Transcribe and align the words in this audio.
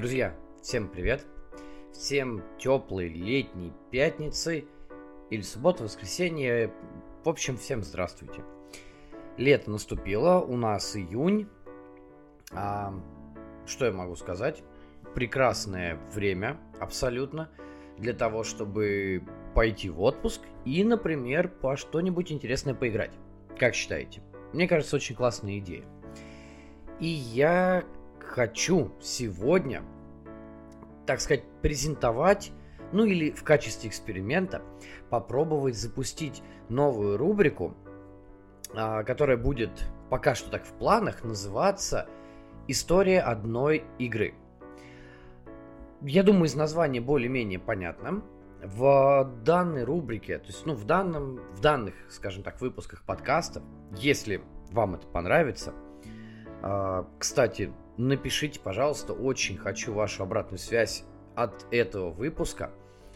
Друзья, 0.00 0.34
всем 0.62 0.88
привет! 0.88 1.26
Всем 1.92 2.42
теплой 2.58 3.06
летней 3.06 3.70
пятницы 3.90 4.64
или 5.28 5.42
субботы, 5.42 5.84
воскресенье. 5.84 6.72
В 7.22 7.28
общем, 7.28 7.58
всем 7.58 7.82
здравствуйте. 7.82 8.42
Лето 9.36 9.70
наступило, 9.70 10.40
у 10.40 10.56
нас 10.56 10.96
июнь. 10.96 11.48
А, 12.50 12.94
что 13.66 13.84
я 13.84 13.92
могу 13.92 14.16
сказать? 14.16 14.62
Прекрасное 15.14 16.00
время, 16.14 16.56
абсолютно, 16.78 17.50
для 17.98 18.14
того, 18.14 18.42
чтобы 18.42 19.22
пойти 19.54 19.90
в 19.90 20.00
отпуск 20.00 20.40
и, 20.64 20.82
например, 20.82 21.48
по 21.48 21.76
что-нибудь 21.76 22.32
интересное 22.32 22.72
поиграть. 22.72 23.12
Как 23.58 23.74
считаете? 23.74 24.22
Мне 24.54 24.66
кажется, 24.66 24.96
очень 24.96 25.14
классная 25.14 25.58
идея. 25.58 25.84
И 27.00 27.06
я 27.06 27.84
хочу 28.30 28.92
сегодня, 29.00 29.82
так 31.04 31.20
сказать, 31.20 31.42
презентовать, 31.62 32.52
ну 32.92 33.04
или 33.04 33.32
в 33.32 33.42
качестве 33.42 33.90
эксперимента 33.90 34.62
попробовать 35.10 35.76
запустить 35.76 36.42
новую 36.68 37.16
рубрику, 37.16 37.74
а, 38.72 39.02
которая 39.02 39.36
будет 39.36 39.70
пока 40.10 40.34
что 40.34 40.50
так 40.50 40.64
в 40.64 40.72
планах 40.74 41.24
называться 41.24 42.08
«История 42.68 43.20
одной 43.20 43.84
игры». 43.98 44.34
Я 46.02 46.22
думаю, 46.22 46.44
из 46.44 46.54
названия 46.54 47.00
более-менее 47.00 47.58
понятно. 47.58 48.22
В 48.62 49.28
данной 49.42 49.84
рубрике, 49.84 50.38
то 50.38 50.46
есть, 50.46 50.66
ну, 50.66 50.74
в, 50.74 50.84
данном, 50.84 51.40
в 51.54 51.60
данных, 51.60 51.94
скажем 52.10 52.42
так, 52.42 52.60
выпусках 52.60 53.02
подкастов, 53.02 53.62
если 53.96 54.42
вам 54.70 54.94
это 54.94 55.06
понравится, 55.06 55.72
а, 56.62 57.06
кстати, 57.18 57.72
напишите, 58.08 58.60
пожалуйста, 58.60 59.12
очень 59.12 59.56
хочу 59.56 59.92
вашу 59.92 60.22
обратную 60.22 60.58
связь 60.58 61.04
от 61.34 61.66
этого 61.70 62.10
выпуска. 62.10 62.70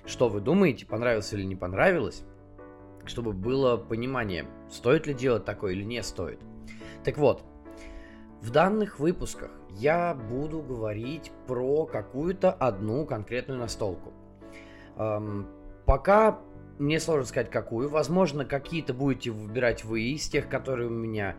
Что 0.06 0.28
вы 0.28 0.40
думаете, 0.40 0.86
понравилось 0.86 1.32
или 1.32 1.44
не 1.44 1.56
понравилось? 1.56 2.24
Чтобы 3.04 3.32
было 3.32 3.76
понимание, 3.76 4.46
стоит 4.70 5.06
ли 5.06 5.14
делать 5.14 5.44
такое 5.44 5.72
или 5.72 5.82
не 5.82 6.02
стоит. 6.02 6.40
Так 7.04 7.18
вот, 7.18 7.42
в 8.40 8.50
данных 8.50 8.98
выпусках 8.98 9.50
я 9.70 10.14
буду 10.14 10.62
говорить 10.62 11.32
про 11.46 11.86
какую-то 11.86 12.52
одну 12.52 13.06
конкретную 13.06 13.58
настолку. 13.58 14.12
Эм, 14.96 15.48
пока 15.86 16.40
мне 16.78 17.00
сложно 17.00 17.24
сказать 17.24 17.50
какую. 17.50 17.88
Возможно, 17.88 18.44
какие-то 18.44 18.94
будете 18.94 19.30
выбирать 19.30 19.84
вы 19.84 20.02
из 20.02 20.28
тех, 20.28 20.48
которые 20.48 20.88
у 20.88 20.92
меня 20.92 21.36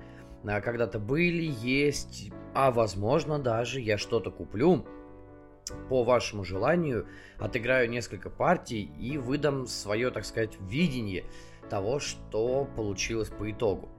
когда-то 0.61 0.99
были, 0.99 1.43
есть 1.43 2.31
а 2.55 2.71
возможно 2.71 3.37
даже 3.37 3.81
я 3.81 3.97
что-то 3.97 4.31
куплю 4.31 4.85
по 5.89 6.03
вашему 6.03 6.45
желанию, 6.45 7.05
отыграю 7.37 7.89
несколько 7.89 8.29
партий 8.29 8.91
и 8.97 9.17
выдам 9.17 9.67
свое, 9.67 10.09
так 10.09 10.23
сказать, 10.23 10.57
видение 10.61 11.25
того, 11.69 11.99
что 11.99 12.65
получилось 12.75 13.29
по 13.29 13.51
итогу. 13.51 13.89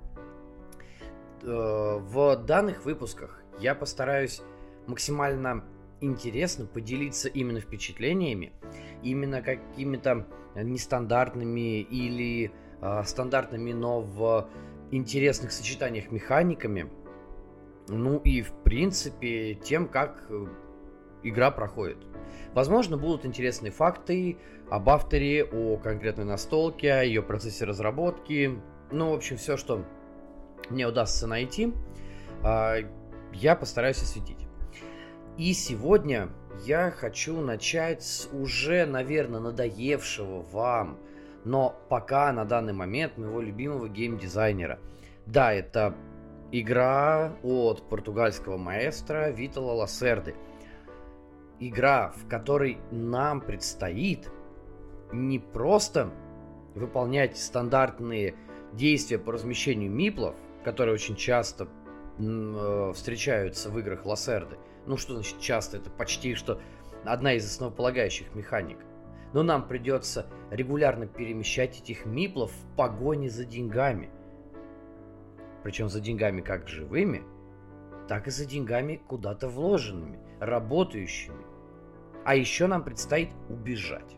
Э, 1.42 1.98
в 2.00 2.36
данных 2.36 2.84
выпусках 2.84 3.42
я 3.58 3.74
постараюсь 3.74 4.40
максимально 4.86 5.64
интересно 6.00 6.66
поделиться 6.66 7.28
именно 7.28 7.60
впечатлениями, 7.60 8.52
именно 9.02 9.42
какими-то 9.42 10.26
нестандартными 10.54 11.80
или 11.80 12.52
э, 12.80 13.02
стандартными, 13.04 13.72
но 13.72 14.00
в 14.00 14.48
интересных 14.90 15.52
сочетаниях 15.52 16.10
механиками, 16.10 16.90
ну 17.88 18.18
и, 18.18 18.42
в 18.42 18.52
принципе, 18.64 19.54
тем, 19.54 19.88
как 19.88 20.26
э, 20.28 20.46
игра 21.22 21.50
проходит. 21.50 21.98
Возможно, 22.52 22.96
будут 22.96 23.24
интересные 23.24 23.70
факты 23.70 24.38
об 24.70 24.88
авторе, 24.88 25.44
о 25.44 25.76
конкретной 25.76 26.24
настолке, 26.24 26.92
о 26.92 27.02
ее 27.02 27.22
процессе 27.22 27.64
разработки. 27.64 28.58
Ну, 28.90 29.10
в 29.10 29.14
общем, 29.14 29.36
все, 29.36 29.56
что 29.56 29.84
мне 30.70 30.86
удастся 30.86 31.26
найти, 31.26 31.72
а, 32.42 32.78
я 33.32 33.56
постараюсь 33.56 34.02
осветить. 34.02 34.46
И 35.36 35.52
сегодня 35.52 36.30
я 36.64 36.90
хочу 36.90 37.40
начать 37.40 38.02
с 38.02 38.28
уже, 38.32 38.86
наверное, 38.86 39.40
надоевшего 39.40 40.42
вам, 40.50 40.98
но 41.46 41.78
пока 41.88 42.32
на 42.32 42.44
данный 42.44 42.72
момент 42.72 43.16
моего 43.16 43.40
любимого 43.40 43.88
геймдизайнера. 43.88 44.80
Да, 45.26 45.52
это 45.52 45.94
Игра 46.50 47.36
от 47.42 47.88
португальского 47.88 48.56
маэстро 48.56 49.30
Витала 49.30 49.72
Лассерды. 49.72 50.34
Игра, 51.60 52.12
в 52.16 52.28
которой 52.28 52.78
нам 52.90 53.40
предстоит 53.40 54.28
не 55.12 55.38
просто 55.38 56.10
выполнять 56.74 57.36
стандартные 57.38 58.34
действия 58.72 59.18
по 59.18 59.32
размещению 59.32 59.90
миплов, 59.90 60.34
которые 60.64 60.94
очень 60.94 61.14
часто 61.14 61.68
э, 62.18 62.92
встречаются 62.92 63.70
в 63.70 63.78
играх 63.78 64.04
Лассерды. 64.04 64.56
Ну 64.86 64.96
что 64.96 65.14
значит 65.14 65.40
часто? 65.40 65.76
Это 65.76 65.90
почти 65.90 66.34
что 66.34 66.60
одна 67.04 67.34
из 67.34 67.46
основополагающих 67.46 68.34
механик. 68.34 68.78
Но 69.36 69.42
нам 69.42 69.68
придется 69.68 70.26
регулярно 70.50 71.06
перемещать 71.06 71.78
этих 71.78 72.06
миплов 72.06 72.50
в 72.50 72.76
погоне 72.76 73.28
за 73.30 73.44
деньгами– 73.44 74.10
причем 75.66 75.88
за 75.88 76.00
деньгами 76.00 76.42
как 76.42 76.68
живыми, 76.68 77.24
так 78.06 78.28
и 78.28 78.30
за 78.30 78.46
деньгами 78.46 79.02
куда-то 79.08 79.48
вложенными, 79.48 80.20
работающими. 80.38 81.44
А 82.24 82.36
еще 82.36 82.68
нам 82.68 82.84
предстоит 82.84 83.30
убежать. 83.48 84.16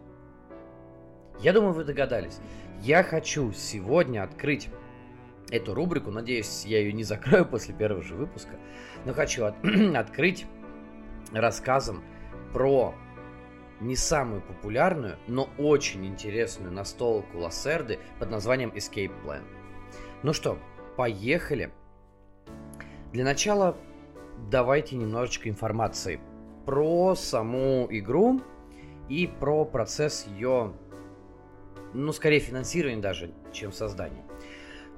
Я 1.40 1.54
думаю, 1.54 1.72
вы 1.72 1.84
догадались. 1.84 2.38
Я 2.82 3.02
хочу 3.02 3.50
сегодня 3.52 4.22
открыть 4.22 4.68
эту 5.50 5.72
рубрику. 5.72 6.10
Надеюсь, 6.10 6.66
я 6.66 6.80
ее 6.80 6.92
не 6.92 7.02
закрою 7.02 7.46
после 7.50 7.74
первого 7.74 8.02
же 8.02 8.14
выпуска. 8.14 8.56
Но 9.06 9.14
хочу 9.14 9.46
от 9.46 9.54
открыть 9.96 10.44
рассказом 11.32 12.04
про 12.52 12.94
не 13.80 13.96
самую 13.96 14.42
популярную, 14.42 15.18
но 15.26 15.48
очень 15.58 16.06
интересную 16.06 16.72
настолку 16.72 17.38
Лассерды 17.38 17.98
под 18.18 18.30
названием 18.30 18.70
Escape 18.70 19.12
Plan. 19.24 19.42
Ну 20.22 20.32
что, 20.32 20.58
Поехали! 20.98 21.70
Для 23.12 23.22
начала 23.22 23.76
давайте 24.50 24.96
немножечко 24.96 25.48
информации 25.48 26.18
про 26.66 27.14
саму 27.14 27.86
игру 27.88 28.40
и 29.08 29.28
про 29.28 29.64
процесс 29.64 30.26
ее, 30.26 30.72
ну, 31.94 32.10
скорее 32.10 32.40
финансирования 32.40 33.00
даже, 33.00 33.30
чем 33.52 33.70
создания. 33.70 34.24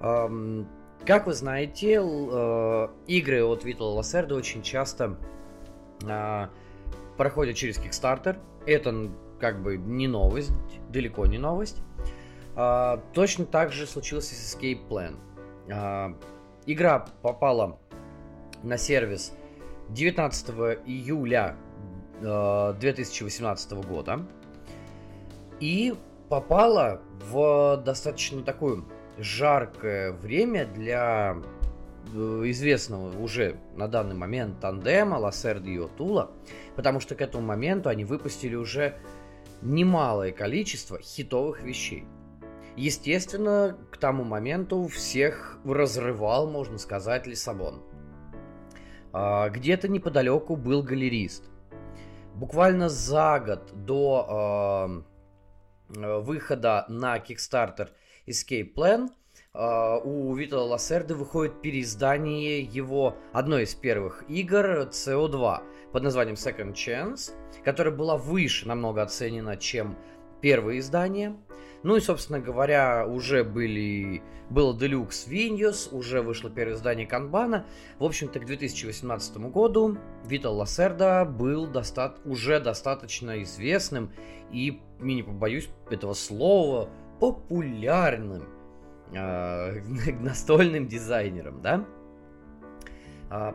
Эм, 0.00 0.66
как 1.04 1.26
вы 1.26 1.34
знаете, 1.34 2.00
э, 2.00 2.88
игры 3.06 3.44
от 3.44 3.66
Vital 3.66 3.98
Lacerda 3.98 4.32
очень 4.32 4.62
часто 4.62 5.18
э, 6.02 6.48
проходят 7.20 7.54
через 7.54 7.78
Kickstarter. 7.78 8.38
Это 8.64 9.10
как 9.38 9.62
бы 9.62 9.76
не 9.76 10.08
новость, 10.08 10.52
далеко 10.88 11.26
не 11.26 11.36
новость. 11.36 11.82
Э, 12.56 12.96
точно 13.12 13.44
так 13.44 13.72
же 13.72 13.86
случилось 13.86 14.30
с 14.30 14.56
Escape 14.56 14.88
Plan. 14.88 15.16
А, 15.70 16.16
игра 16.64 17.04
попала 17.20 17.78
на 18.62 18.78
сервис 18.78 19.34
19 19.90 20.48
июля 20.86 21.56
2018 22.22 23.72
а, 23.72 23.76
года 23.76 24.26
и 25.60 25.94
попала 26.30 27.02
в 27.30 27.82
достаточно 27.84 28.42
такое 28.42 28.82
жаркое 29.18 30.12
время 30.12 30.64
для 30.64 31.36
известного 32.14 33.16
уже 33.18 33.56
на 33.76 33.88
данный 33.88 34.14
момент 34.14 34.60
тандема 34.60 35.16
Лассерда 35.16 35.68
и 35.68 35.78
Отула, 35.78 36.30
потому 36.76 37.00
что 37.00 37.14
к 37.14 37.20
этому 37.20 37.46
моменту 37.46 37.88
они 37.88 38.04
выпустили 38.04 38.54
уже 38.54 38.96
немалое 39.62 40.32
количество 40.32 40.98
хитовых 41.00 41.62
вещей. 41.62 42.04
Естественно, 42.76 43.76
к 43.90 43.96
тому 43.96 44.24
моменту 44.24 44.86
всех 44.86 45.58
разрывал, 45.64 46.50
можно 46.50 46.78
сказать, 46.78 47.26
Лиссабон. 47.26 47.82
А, 49.12 49.48
где-то 49.48 49.88
неподалеку 49.88 50.56
был 50.56 50.82
галерист. 50.82 51.50
Буквально 52.34 52.88
за 52.88 53.40
год 53.40 53.70
до 53.84 55.04
э, 55.98 56.20
выхода 56.20 56.86
на 56.88 57.18
Kickstarter 57.18 57.88
Escape 58.26 58.72
Plan 58.72 59.08
э, 59.08 59.19
у 59.54 60.32
Витала 60.34 60.62
Лассерды 60.62 61.14
выходит 61.14 61.60
переиздание 61.60 62.60
его 62.60 63.16
одной 63.32 63.64
из 63.64 63.74
первых 63.74 64.24
игр 64.28 64.88
CO2 64.90 65.62
под 65.92 66.02
названием 66.02 66.36
Second 66.36 66.74
Chance, 66.74 67.32
которая 67.64 67.92
была 67.92 68.16
выше 68.16 68.68
намного 68.68 69.02
оценена, 69.02 69.56
чем 69.56 69.96
первое 70.40 70.78
издание. 70.78 71.36
Ну 71.82 71.96
и, 71.96 72.00
собственно 72.00 72.38
говоря, 72.38 73.06
уже 73.08 73.42
были, 73.42 74.22
было 74.50 74.76
Deluxe 74.76 75.28
Windows, 75.28 75.92
уже 75.92 76.22
вышло 76.22 76.48
первое 76.50 76.76
издание 76.76 77.06
Канбана. 77.06 77.66
В 77.98 78.04
общем-то, 78.04 78.38
к 78.38 78.46
2018 78.46 79.36
году 79.50 79.96
Витал 80.26 80.56
Лассерда 80.58 81.24
был 81.24 81.66
доста- 81.66 82.16
уже 82.24 82.60
достаточно 82.60 83.42
известным 83.42 84.12
и, 84.52 84.80
не 85.00 85.22
побоюсь 85.22 85.70
этого 85.90 86.12
слова, 86.12 86.88
популярным 87.18 88.59
э, 89.12 89.80
настольным 90.20 90.88
дизайнером, 90.88 91.62
да? 91.62 91.84
А, 93.30 93.54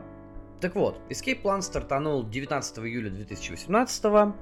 так 0.60 0.74
вот, 0.74 1.00
Escape 1.10 1.42
Plan 1.42 1.62
стартанул 1.62 2.26
19 2.26 2.78
июля 2.78 3.10
2018 3.10 4.34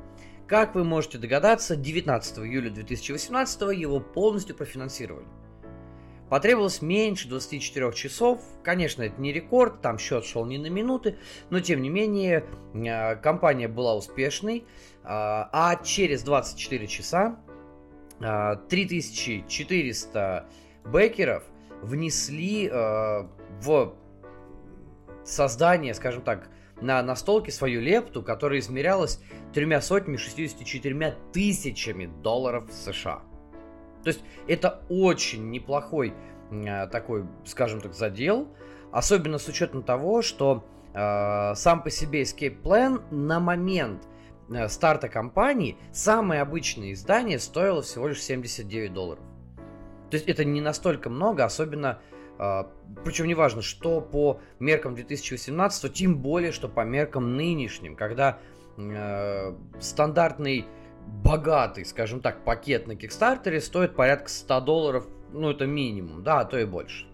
как 0.46 0.74
вы 0.74 0.84
можете 0.84 1.18
догадаться, 1.18 1.74
19 1.74 2.38
июля 2.40 2.70
2018 2.70 3.78
его 3.78 3.98
полностью 3.98 4.54
профинансировали. 4.54 5.26
Потребовалось 6.28 6.82
меньше 6.82 7.28
24 7.28 7.92
часов. 7.92 8.42
Конечно, 8.62 9.02
это 9.02 9.20
не 9.20 9.32
рекорд, 9.32 9.80
там 9.80 9.98
счет 9.98 10.24
шел 10.24 10.44
не 10.44 10.58
на 10.58 10.66
минуты, 10.66 11.16
но 11.48 11.60
тем 11.60 11.80
не 11.80 11.88
менее 11.88 12.44
э, 12.74 13.16
компания 13.16 13.68
была 13.68 13.94
успешной. 13.94 14.66
А, 15.02 15.48
а 15.52 15.82
через 15.82 16.22
24 16.22 16.86
часа 16.86 17.38
3400 18.18 20.48
бекеров 20.84 21.42
внесли 21.82 22.68
э, 22.68 23.26
в 23.60 23.94
создание, 25.24 25.94
скажем 25.94 26.22
так, 26.22 26.48
на 26.80 27.02
настолке 27.02 27.50
свою 27.50 27.80
лепту, 27.80 28.22
которая 28.22 28.58
измерялась 28.58 29.20
тремя 29.52 29.80
сотнями 29.80 30.16
64 30.16 31.16
тысячами 31.32 32.06
долларов 32.22 32.70
США. 32.70 33.22
То 34.02 34.08
есть 34.08 34.22
это 34.46 34.82
очень 34.88 35.50
неплохой 35.50 36.12
э, 36.50 36.86
такой, 36.88 37.24
скажем 37.46 37.80
так, 37.80 37.94
задел, 37.94 38.48
особенно 38.92 39.38
с 39.38 39.48
учетом 39.48 39.82
того, 39.82 40.22
что 40.22 40.64
э, 40.92 41.54
сам 41.54 41.82
по 41.82 41.90
себе 41.90 42.22
Escape 42.22 42.60
Plan 42.60 43.02
на 43.10 43.40
момент 43.40 44.06
э, 44.50 44.68
старта 44.68 45.08
компании 45.08 45.78
самое 45.92 46.42
обычное 46.42 46.92
издание 46.92 47.38
стоило 47.38 47.80
всего 47.82 48.08
лишь 48.08 48.22
79 48.22 48.92
долларов. 48.92 49.24
То 50.14 50.18
есть 50.18 50.28
это 50.28 50.44
не 50.44 50.60
настолько 50.60 51.10
много, 51.10 51.44
особенно 51.44 51.98
а, 52.38 52.70
Причем 53.04 53.26
неважно, 53.26 53.62
что 53.62 54.00
по 54.00 54.40
меркам 54.60 54.94
2018, 54.94 55.92
тем 55.92 56.18
более, 56.18 56.52
что 56.52 56.68
по 56.68 56.84
меркам 56.84 57.36
нынешним, 57.36 57.96
когда 57.96 58.38
э, 58.76 59.56
стандартный 59.80 60.66
богатый, 61.24 61.84
скажем 61.84 62.20
так, 62.20 62.44
пакет 62.44 62.86
на 62.86 62.94
Кикстартере 62.94 63.60
стоит 63.60 63.96
порядка 63.96 64.28
100 64.28 64.60
долларов, 64.60 65.08
ну 65.32 65.50
это 65.50 65.66
минимум, 65.66 66.22
да, 66.22 66.38
а 66.38 66.44
то 66.44 66.60
и 66.60 66.64
больше. 66.64 67.08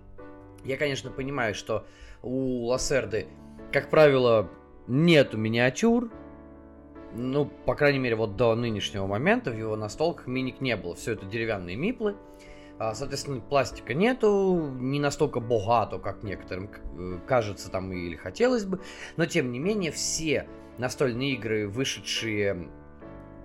Я, 0.62 0.76
конечно, 0.76 1.11
понимаю, 1.11 1.55
что 1.55 1.87
у 2.23 2.67
Лассерды, 2.67 3.29
как 3.73 3.88
правило, 3.88 4.50
нету 4.87 5.38
миниатюр, 5.38 6.11
ну, 7.14 7.47
по 7.47 7.75
крайней 7.75 7.99
мере, 7.99 8.17
вот 8.17 8.37
до 8.37 8.55
нынешнего 8.55 9.06
момента 9.06 9.50
в 9.50 9.56
его 9.56 9.75
настолках 9.75 10.26
миник 10.26 10.61
не 10.61 10.76
было. 10.76 10.94
Все 10.94 11.12
это 11.12 11.25
деревянные 11.25 11.76
миплы. 11.76 12.14
А, 12.81 12.94
соответственно, 12.94 13.43
пластика 13.43 13.93
нету, 13.93 14.71
не 14.79 15.00
настолько 15.00 15.38
богато, 15.38 15.99
как 15.99 16.23
некоторым 16.23 16.71
э, 16.97 17.19
кажется 17.27 17.71
там 17.71 17.93
или 17.93 18.17
хотелось 18.17 18.65
бы. 18.65 18.81
Но, 19.19 19.27
тем 19.27 19.53
не 19.53 19.59
менее, 19.59 19.93
все 19.93 20.49
настольные 20.79 21.35
игры, 21.35 21.69
вышедшие 21.69 22.71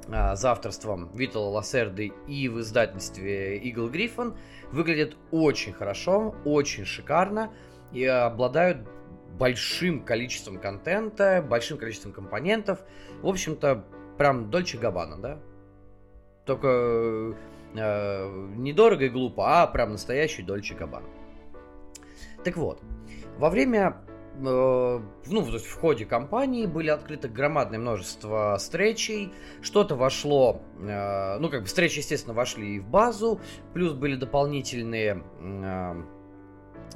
а, 0.07 0.37
за 0.37 0.51
авторством 0.51 1.13
Витала 1.13 1.49
Лассерды 1.49 2.13
и 2.27 2.47
в 2.47 2.61
издательстве 2.61 3.59
Eagle 3.59 3.91
Griffin, 3.91 4.37
выглядят 4.71 5.17
очень 5.31 5.73
хорошо, 5.73 6.33
очень 6.45 6.85
шикарно 6.85 7.51
и 7.91 8.05
обладают 8.05 8.87
большим 9.37 10.05
количеством 10.05 10.61
контента, 10.61 11.45
большим 11.45 11.77
количеством 11.77 12.13
компонентов. 12.13 12.85
В 13.21 13.27
общем-то, 13.27 13.83
прям 14.17 14.49
Дольче 14.49 14.77
Габбана, 14.77 15.17
да? 15.17 15.39
Только 16.45 17.35
Э, 17.77 18.47
недорого 18.55 19.05
и 19.05 19.09
глупо, 19.09 19.61
а 19.61 19.67
прям 19.67 19.91
настоящий 19.91 20.43
Дольче 20.43 20.75
Габбана. 20.75 21.07
Так 22.43 22.57
вот, 22.57 22.81
во 23.37 23.49
время 23.49 23.97
э, 24.37 24.41
ну, 24.43 25.45
то 25.45 25.53
есть 25.53 25.65
в 25.65 25.79
ходе 25.79 26.05
кампании 26.05 26.67
были 26.67 26.89
открыты 26.89 27.27
громадное 27.27 27.79
множество 27.79 28.55
встречей, 28.57 29.33
что-то 29.61 29.95
вошло, 29.95 30.61
э, 30.79 31.37
ну, 31.39 31.49
как 31.49 31.61
бы 31.61 31.67
встречи, 31.67 31.99
естественно, 31.99 32.33
вошли 32.33 32.75
и 32.75 32.79
в 32.79 32.87
базу, 32.87 33.41
плюс 33.73 33.93
были 33.93 34.15
дополнительные 34.15 35.23
э, 35.41 36.03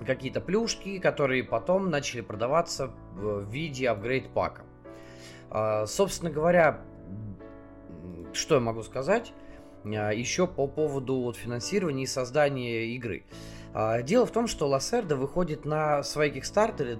какие-то 0.06 0.40
плюшки, 0.40 1.00
которые 1.00 1.44
потом 1.44 1.90
начали 1.90 2.22
продаваться 2.22 2.94
в 3.16 3.50
виде 3.50 3.90
апгрейд-пака. 3.90 4.64
Собственно 5.88 6.30
говоря, 6.30 6.82
что 8.34 8.56
я 8.56 8.62
могу 8.62 8.84
сказать? 8.84 9.34
А, 9.86 10.12
еще 10.12 10.48
по 10.48 10.68
поводу 10.68 11.16
вот, 11.22 11.38
финансирования 11.38 12.04
и 12.04 12.08
создания 12.08 12.88
игры. 12.96 13.24
А, 13.74 14.02
дело 14.02 14.26
в 14.26 14.32
том, 14.32 14.48
что 14.48 14.68
Лассерда 14.68 15.16
выходит 15.16 15.66
на 15.66 16.04
свои 16.04 16.32
кикстартеры, 16.32 16.98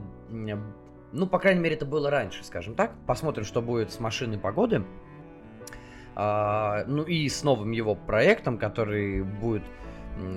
ну, 1.12 1.26
по 1.26 1.40
крайней 1.40 1.62
мере, 1.62 1.76
это 1.76 1.86
было 1.86 2.10
раньше, 2.12 2.44
скажем 2.44 2.76
так. 2.76 2.94
Посмотрим, 3.08 3.44
что 3.44 3.62
будет 3.62 3.92
с 3.92 4.00
машиной 4.00 4.38
погоды. 4.38 4.84
А, 6.16 6.84
ну 6.86 7.04
и 7.04 7.28
с 7.28 7.44
новым 7.44 7.72
его 7.72 7.96
проектом, 7.96 8.58
который 8.58 9.24
будет, 9.24 9.64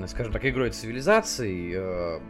скажем 0.07 0.33
так, 0.33 0.45
игрой 0.47 0.71
цивилизации 0.71 2.21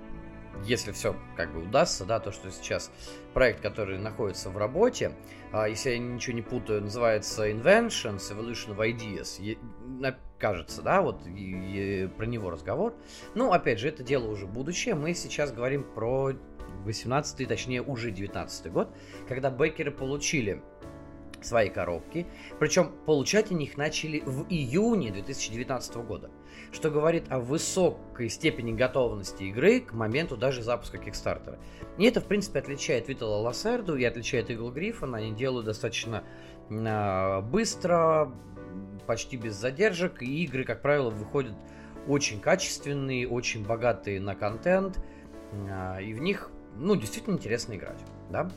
если 0.65 0.93
все 0.93 1.17
как 1.37 1.53
бы 1.53 1.63
удастся, 1.63 2.05
да, 2.05 2.21
то, 2.21 2.33
что 2.33 2.51
сейчас 2.51 2.91
проект, 3.35 3.61
который 3.61 3.99
находится 3.99 4.51
в 4.51 4.57
работе, 4.57 5.13
а, 5.53 5.69
если 5.69 5.91
я 5.91 5.99
ничего 5.99 6.35
не 6.35 6.43
путаю, 6.43 6.83
называется 6.83 7.51
Inventions, 7.51 8.19
Evolution 8.31 8.77
of 8.77 8.79
Ideas, 8.79 9.57
кажется, 10.39 10.83
да, 10.83 11.03
вот 11.03 11.25
и, 11.27 12.05
и 12.05 12.07
про 12.09 12.27
него 12.27 12.51
разговор. 12.51 12.95
Ну, 13.35 13.53
опять 13.53 13.79
же, 13.79 13.89
это 13.89 14.03
дело 14.03 14.29
уже 14.29 14.47
будущее, 14.47 14.97
мы 14.97 15.15
сейчас 15.15 15.53
говорим 15.53 15.85
про 15.85 16.33
18 16.85 17.49
точнее 17.49 17.83
уже 17.83 18.11
19 18.11 18.73
год, 18.73 18.89
когда 19.29 19.51
бейкеры 19.51 19.93
получили 19.93 20.63
свои 21.45 21.69
коробки. 21.69 22.27
Причем 22.59 22.93
получать 23.07 23.51
они 23.51 23.65
их 23.67 23.77
начали 23.77 24.21
в 24.21 24.47
июне 24.49 25.11
2019 25.11 25.97
года, 25.97 26.31
что 26.73 26.91
говорит 26.91 27.25
о 27.31 27.39
высокой 27.39 28.29
степени 28.29 28.73
готовности 28.73 29.45
игры 29.45 29.81
к 29.81 29.93
моменту 29.93 30.37
даже 30.37 30.63
запуска 30.63 30.99
Кикстартера. 30.99 31.59
И 31.99 32.05
это, 32.05 32.21
в 32.21 32.27
принципе, 32.27 32.61
отличает 32.61 33.09
Витала 33.09 33.37
Лассерду 33.37 33.97
и 33.97 34.05
отличает 34.05 34.51
Игл 34.51 34.71
Гриффон. 34.71 35.15
Они 35.15 35.33
делают 35.33 35.67
достаточно 35.67 36.25
э, 36.71 37.41
быстро, 37.43 38.33
почти 39.07 39.37
без 39.37 39.55
задержек, 39.55 40.23
и 40.23 40.45
игры, 40.45 40.65
как 40.65 40.83
правило, 40.83 41.11
выходят 41.11 41.55
очень 42.09 42.41
качественные, 42.41 43.29
очень 43.29 43.65
богатые 43.65 44.21
на 44.21 44.35
контент, 44.35 44.99
э, 45.53 46.03
и 46.03 46.15
в 46.15 46.21
них, 46.21 46.51
ну, 46.77 46.97
действительно 46.97 47.35
интересно 47.35 47.75
играть, 47.75 48.01
да? 48.31 48.51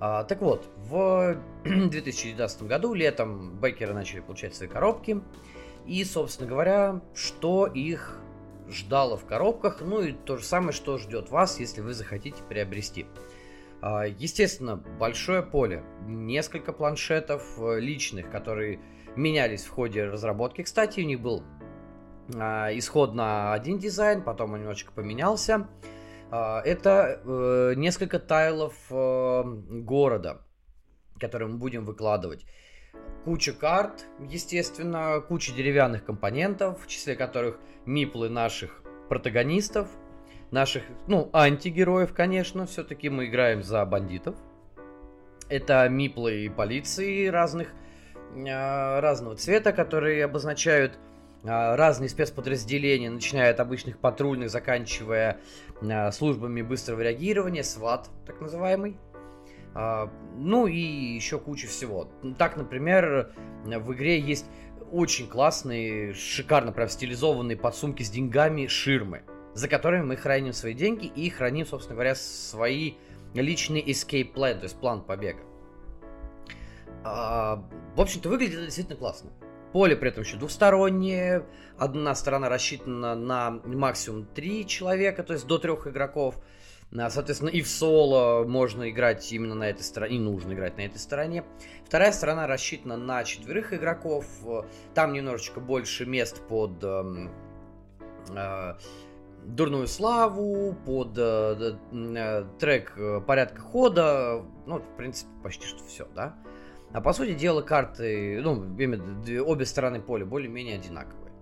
А, 0.00 0.24
так 0.24 0.40
вот, 0.40 0.66
в 0.76 1.36
2019 1.64 2.62
году 2.62 2.94
летом 2.94 3.58
бейкеры 3.60 3.92
начали 3.92 4.20
получать 4.20 4.54
свои 4.54 4.68
коробки. 4.68 5.20
И, 5.86 6.02
собственно 6.04 6.48
говоря, 6.48 7.00
что 7.14 7.66
их 7.66 8.18
ждало 8.68 9.16
в 9.16 9.26
коробках, 9.26 9.80
ну 9.80 10.00
и 10.00 10.12
то 10.12 10.36
же 10.36 10.44
самое, 10.44 10.72
что 10.72 10.98
ждет 10.98 11.30
вас, 11.30 11.60
если 11.60 11.80
вы 11.80 11.92
захотите 11.92 12.42
приобрести. 12.48 13.06
А, 13.82 14.06
естественно, 14.06 14.76
большое 14.76 15.42
поле, 15.42 15.82
несколько 16.06 16.72
планшетов 16.72 17.58
э, 17.58 17.80
личных, 17.80 18.30
которые 18.30 18.80
менялись 19.16 19.64
в 19.64 19.70
ходе 19.70 20.04
разработки. 20.04 20.62
Кстати, 20.62 21.00
у 21.00 21.04
них 21.04 21.20
был 21.20 21.42
а, 22.34 22.68
исходно 22.72 23.52
один 23.52 23.78
дизайн, 23.78 24.22
потом 24.22 24.52
он 24.52 24.60
немножечко 24.60 24.92
поменялся. 24.92 25.68
А, 26.30 26.60
это 26.64 27.20
э, 27.24 27.74
несколько 27.76 28.18
тайлов 28.20 28.74
э, 28.90 29.42
города, 29.44 30.42
которые 31.18 31.48
мы 31.48 31.58
будем 31.58 31.84
выкладывать. 31.84 32.46
Куча 33.24 33.52
карт, 33.52 34.06
естественно, 34.20 35.20
куча 35.20 35.52
деревянных 35.52 36.04
компонентов, 36.04 36.82
в 36.84 36.86
числе 36.86 37.16
которых 37.16 37.58
миплы 37.84 38.28
наших 38.28 38.82
протагонистов, 39.08 39.88
наших, 40.50 40.84
ну, 41.06 41.28
антигероев, 41.32 42.14
конечно, 42.14 42.66
все-таки 42.66 43.10
мы 43.10 43.26
играем 43.26 43.62
за 43.62 43.84
бандитов. 43.84 44.36
Это 45.48 45.88
миплы 45.88 46.50
полиции 46.56 47.26
разных, 47.26 47.72
а, 48.48 49.00
разного 49.00 49.34
цвета, 49.34 49.72
которые 49.72 50.24
обозначают 50.24 50.96
разные 51.42 52.08
спецподразделения, 52.08 53.10
начиная 53.10 53.50
от 53.50 53.60
обычных 53.60 53.98
патрульных, 53.98 54.50
заканчивая 54.50 55.38
а, 55.82 56.12
службами 56.12 56.62
быстрого 56.62 57.00
реагирования, 57.00 57.64
СВАТ, 57.64 58.08
так 58.26 58.40
называемый. 58.40 58.96
А, 59.74 60.10
ну 60.36 60.66
и 60.66 60.78
еще 60.78 61.38
куча 61.38 61.66
всего. 61.66 62.08
Так, 62.38 62.56
например, 62.56 63.32
в 63.64 63.92
игре 63.92 64.20
есть 64.20 64.46
очень 64.92 65.28
классные, 65.28 66.14
шикарно 66.14 66.72
прям 66.72 66.88
стилизованные 66.88 67.56
подсумки 67.56 68.02
с 68.02 68.10
деньгами, 68.10 68.66
ширмы, 68.66 69.22
за 69.54 69.68
которыми 69.68 70.04
мы 70.04 70.16
храним 70.16 70.52
свои 70.52 70.74
деньги 70.74 71.06
и 71.06 71.30
храним, 71.30 71.66
собственно 71.66 71.94
говоря, 71.94 72.14
свои 72.14 72.94
личный 73.34 73.80
escape 73.82 74.34
plan, 74.34 74.56
то 74.56 74.64
есть 74.64 74.76
план 74.76 75.02
побега. 75.02 75.40
А, 77.04 77.64
в 77.94 78.00
общем-то, 78.00 78.28
выглядит 78.28 78.56
это 78.56 78.64
действительно 78.64 78.98
классно. 78.98 79.30
Поле 79.72 79.96
при 79.96 80.10
этом 80.10 80.24
еще 80.24 80.36
двухстороннее. 80.36 81.46
Одна 81.78 82.14
сторона 82.14 82.48
рассчитана 82.48 83.14
на 83.14 83.50
максимум 83.64 84.26
три 84.26 84.66
человека, 84.66 85.22
то 85.22 85.32
есть 85.32 85.46
до 85.46 85.58
трех 85.58 85.86
игроков. 85.86 86.36
А, 86.96 87.08
соответственно, 87.08 87.50
и 87.50 87.62
в 87.62 87.68
соло 87.68 88.44
можно 88.44 88.90
играть 88.90 89.32
именно 89.32 89.54
на 89.54 89.70
этой 89.70 89.82
стороне, 89.82 90.16
и 90.16 90.18
нужно 90.18 90.52
играть 90.54 90.76
на 90.76 90.82
этой 90.82 90.98
стороне. 90.98 91.44
Вторая 91.86 92.12
сторона 92.12 92.46
рассчитана 92.46 92.96
на 92.96 93.22
четверых 93.24 93.72
игроков. 93.72 94.26
Там 94.94 95.12
немножечко 95.12 95.60
больше 95.60 96.04
мест 96.04 96.42
под 96.48 96.82
э, 96.82 97.28
э, 98.34 98.74
дурную 99.44 99.86
славу, 99.86 100.76
под 100.84 101.16
э, 101.16 101.76
э, 101.92 102.44
трек 102.58 102.94
э, 102.96 103.20
порядка 103.20 103.60
хода. 103.60 104.44
Ну, 104.66 104.78
в 104.78 104.96
принципе, 104.96 105.30
почти 105.44 105.66
что 105.66 105.84
все, 105.84 106.08
да. 106.14 106.34
А 106.92 107.00
по 107.00 107.12
сути 107.12 107.34
дела 107.34 107.62
карты, 107.62 108.40
ну, 108.42 108.64
обе 109.44 109.64
стороны 109.64 110.00
поля 110.00 110.26
более-менее 110.26 110.76
одинаковые. 110.76 111.32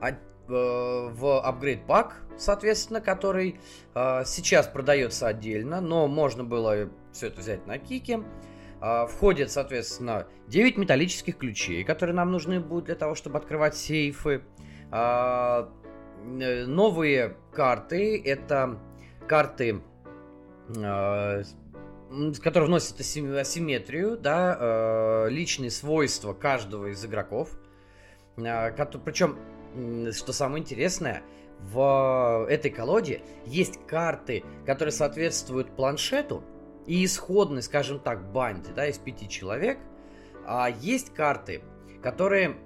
А 0.00 0.12
в 0.50 1.40
апгрейд 1.40 1.86
пак, 1.86 2.22
соответственно, 2.36 3.00
который 3.00 3.60
э, 3.94 4.22
сейчас 4.24 4.66
продается 4.66 5.28
отдельно, 5.28 5.80
но 5.80 6.08
можно 6.08 6.42
было 6.42 6.90
все 7.12 7.28
это 7.28 7.40
взять 7.40 7.66
на 7.66 7.78
кике. 7.78 8.22
Э, 8.80 9.06
входит, 9.06 9.50
соответственно, 9.50 10.26
9 10.48 10.76
металлических 10.76 11.36
ключей, 11.38 11.84
которые 11.84 12.16
нам 12.16 12.32
нужны 12.32 12.60
будут 12.60 12.86
для 12.86 12.96
того, 12.96 13.14
чтобы 13.14 13.38
открывать 13.38 13.76
сейфы. 13.76 14.42
Э, 14.90 15.66
новые 16.22 17.36
карты, 17.52 18.20
это 18.22 18.78
карты, 19.26 19.80
которые 22.42 22.66
вносят 22.66 22.98
асимметрию, 23.00 24.16
да, 24.16 24.56
э, 24.58 25.30
личные 25.30 25.70
свойства 25.70 26.32
каждого 26.32 26.86
из 26.86 27.04
игроков. 27.04 27.50
Э, 28.36 28.72
причем 29.04 29.38
что 30.12 30.32
самое 30.32 30.62
интересное, 30.62 31.22
в 31.60 32.46
этой 32.48 32.70
колоде 32.70 33.22
есть 33.46 33.78
карты, 33.86 34.42
которые 34.66 34.92
соответствуют 34.92 35.76
планшету 35.76 36.42
и 36.86 37.04
исходной, 37.04 37.62
скажем 37.62 38.00
так, 38.00 38.32
банде, 38.32 38.72
да, 38.74 38.86
из 38.86 38.98
пяти 38.98 39.28
человек. 39.28 39.78
А 40.46 40.68
есть 40.68 41.14
карты, 41.14 41.62
которые 42.02 42.56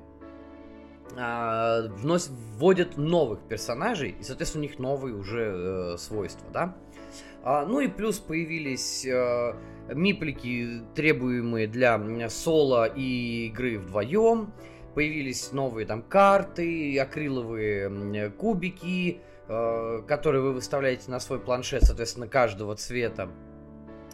а, 1.16 1.82
вносят, 1.88 2.30
вводят 2.30 2.96
новых 2.96 3.40
персонажей, 3.48 4.16
и, 4.18 4.22
соответственно, 4.22 4.64
у 4.64 4.68
них 4.68 4.78
новые 4.78 5.14
уже 5.14 5.94
э, 5.94 5.98
свойства, 5.98 6.48
да. 6.52 6.76
А, 7.44 7.66
ну 7.66 7.80
и 7.80 7.88
плюс 7.88 8.18
появились 8.18 9.04
э, 9.04 9.54
миплики, 9.92 10.80
требуемые 10.94 11.66
для 11.66 12.00
соло 12.30 12.86
и 12.86 13.48
игры 13.48 13.78
вдвоем 13.78 14.52
появились 14.94 15.52
новые 15.52 15.86
там 15.86 16.02
карты, 16.02 16.98
акриловые 16.98 18.30
кубики, 18.30 19.20
э, 19.46 20.02
которые 20.08 20.42
вы 20.42 20.52
выставляете 20.52 21.10
на 21.10 21.20
свой 21.20 21.38
планшет, 21.38 21.82
соответственно, 21.82 22.28
каждого 22.28 22.76
цвета. 22.76 23.28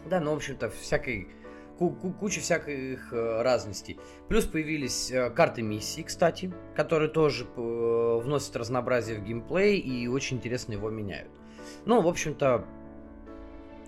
Да, 0.09 0.19
ну, 0.19 0.33
в 0.33 0.35
общем-то, 0.35 0.69
всякой 0.69 1.29
куча 2.19 2.41
всяких 2.41 3.11
э, 3.11 3.41
разностей. 3.41 3.99
Плюс 4.27 4.45
появились 4.45 5.09
э, 5.11 5.29
карты 5.31 5.61
миссий, 5.61 6.03
кстати, 6.03 6.53
которые 6.75 7.09
тоже 7.09 7.45
э, 7.45 8.19
вносят 8.21 8.55
разнообразие 8.55 9.19
в 9.19 9.23
геймплей 9.23 9.79
и 9.79 10.07
очень 10.07 10.37
интересно 10.37 10.73
его 10.73 10.89
меняют. 10.89 11.31
Ну, 11.85 12.01
в 12.01 12.07
общем-то, 12.07 12.65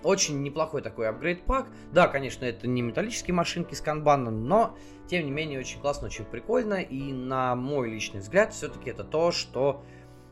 очень 0.04 0.42
неплохой 0.42 0.82
такой 0.82 1.08
апгрейд 1.08 1.44
пак. 1.44 1.66
Да, 1.92 2.06
конечно, 2.08 2.44
это 2.44 2.68
не 2.68 2.82
металлические 2.82 3.34
машинки 3.34 3.74
с 3.74 3.80
канбаном, 3.80 4.46
но 4.46 4.76
тем 5.08 5.24
не 5.24 5.30
менее 5.30 5.58
очень 5.58 5.80
классно, 5.80 6.06
очень 6.06 6.24
прикольно. 6.24 6.74
И 6.74 7.12
на 7.12 7.56
мой 7.56 7.90
личный 7.90 8.20
взгляд, 8.20 8.52
все-таки 8.52 8.90
это 8.90 9.04
то, 9.04 9.32
что 9.32 9.82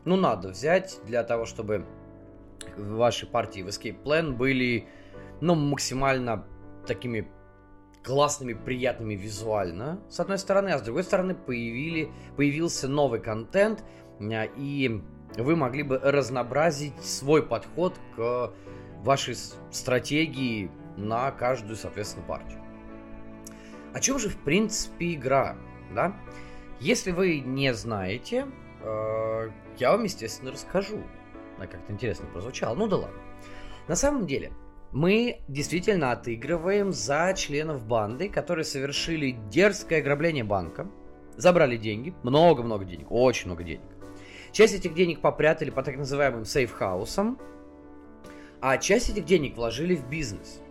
ну 0.05 0.15
надо 0.15 0.49
взять 0.49 0.99
для 1.05 1.23
того, 1.23 1.45
чтобы 1.45 1.85
ваши 2.77 3.25
партии 3.25 3.61
в 3.61 3.67
Escape 3.67 4.01
Plan 4.01 4.31
были 4.31 4.87
ну 5.41 5.55
максимально 5.55 6.45
такими 6.87 7.27
классными, 8.03 8.53
приятными 8.53 9.15
визуально, 9.15 9.99
с 10.09 10.19
одной 10.19 10.37
стороны, 10.37 10.69
а 10.69 10.79
с 10.79 10.81
другой 10.81 11.03
стороны 11.03 11.35
появили, 11.35 12.11
появился 12.35 12.87
новый 12.87 13.21
контент, 13.21 13.83
а, 14.19 14.43
и 14.57 15.01
вы 15.37 15.55
могли 15.55 15.83
бы 15.83 15.97
разнообразить 15.97 17.01
свой 17.01 17.41
подход 17.43 17.95
к 18.15 18.51
вашей 19.03 19.35
стратегии 19.71 20.71
на 20.97 21.31
каждую, 21.31 21.75
соответственно, 21.75 22.25
партию. 22.25 22.59
О 23.93 23.99
чем 23.99 24.17
же, 24.17 24.29
в 24.29 24.37
принципе, 24.37 25.13
игра, 25.13 25.55
да? 25.93 26.15
Если 26.79 27.11
вы 27.11 27.39
не 27.39 27.73
знаете, 27.73 28.47
э, 28.81 29.49
я 29.77 29.91
вам, 29.91 30.03
естественно, 30.03 30.51
расскажу. 30.51 31.01
А 31.59 31.67
как-то 31.67 31.93
интересно 31.93 32.27
прозвучало. 32.33 32.75
Ну 32.75 32.87
да 32.87 32.97
ладно. 32.97 33.19
На 33.87 33.95
самом 33.95 34.25
деле, 34.25 34.51
мы 34.91 35.41
действительно 35.47 36.11
отыгрываем 36.11 36.91
за 36.91 37.33
членов 37.35 37.85
банды, 37.85 38.29
которые 38.29 38.65
совершили 38.65 39.37
дерзкое 39.49 39.99
ограбление 39.99 40.43
банка, 40.43 40.89
забрали 41.35 41.77
деньги, 41.77 42.13
много-много 42.23 42.85
денег, 42.85 43.07
очень 43.11 43.47
много 43.47 43.63
денег. 43.63 43.81
Часть 44.51 44.75
этих 44.75 44.93
денег 44.93 45.19
попрятали 45.19 45.71
по 45.71 45.81
так 45.81 45.97
называемым 45.97 46.45
сейфхаусам, 46.45 47.39
а 48.65 48.77
часть 48.77 49.09
этих 49.09 49.25
денег 49.25 49.57
вложили 49.57 49.93
в 49.93 50.07
бизнес. 50.07 50.61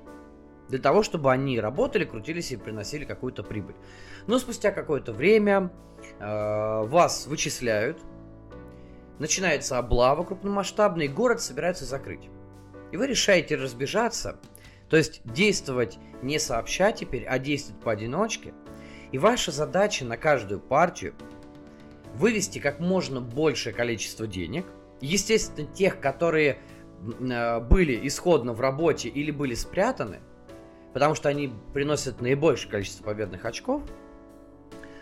Для 0.71 0.79
того, 0.79 1.03
чтобы 1.03 1.31
они 1.31 1.61
работали, 1.61 2.07
крутились 2.07 2.51
и 2.51 2.57
приносили 2.57 3.05
какую-то 3.05 3.43
прибыль. 3.43 3.75
Но 4.27 4.39
спустя 4.39 4.71
какое-то 4.71 5.13
время 5.13 5.71
э, 6.19 6.85
вас 6.87 7.27
вычисляют, 7.27 8.01
начинается 9.19 9.77
облава 9.77 10.25
крупномасштабная, 10.25 11.05
и 11.05 11.09
город 11.09 11.43
собирается 11.43 11.85
закрыть. 11.85 12.31
И 12.93 12.97
вы 12.97 13.09
решаете 13.09 13.57
разбежаться, 13.57 14.39
то 14.89 14.97
есть 14.97 15.21
действовать 15.25 15.99
не 16.23 16.39
сообща 16.39 16.93
теперь, 16.93 17.27
а 17.27 17.39
действовать 17.39 17.83
поодиночке. 17.83 18.55
И 19.11 19.19
ваша 19.19 19.53
задача 19.53 20.07
на 20.07 20.17
каждую 20.17 20.61
партию 20.61 21.13
вывести 22.15 22.59
как 22.59 22.81
можно 22.81 23.21
большее 23.21 23.75
количество 23.75 24.27
денег, 24.27 24.65
естественно, 25.03 25.67
тех, 25.67 26.01
которые 26.01 26.59
были 27.03 28.07
исходно 28.07 28.53
в 28.53 28.61
работе 28.61 29.09
или 29.09 29.31
были 29.31 29.55
спрятаны, 29.55 30.21
потому 30.93 31.15
что 31.15 31.29
они 31.29 31.53
приносят 31.75 32.21
наибольшее 32.21 32.71
количество 32.71 33.05
победных 33.05 33.45
очков, 33.45 33.83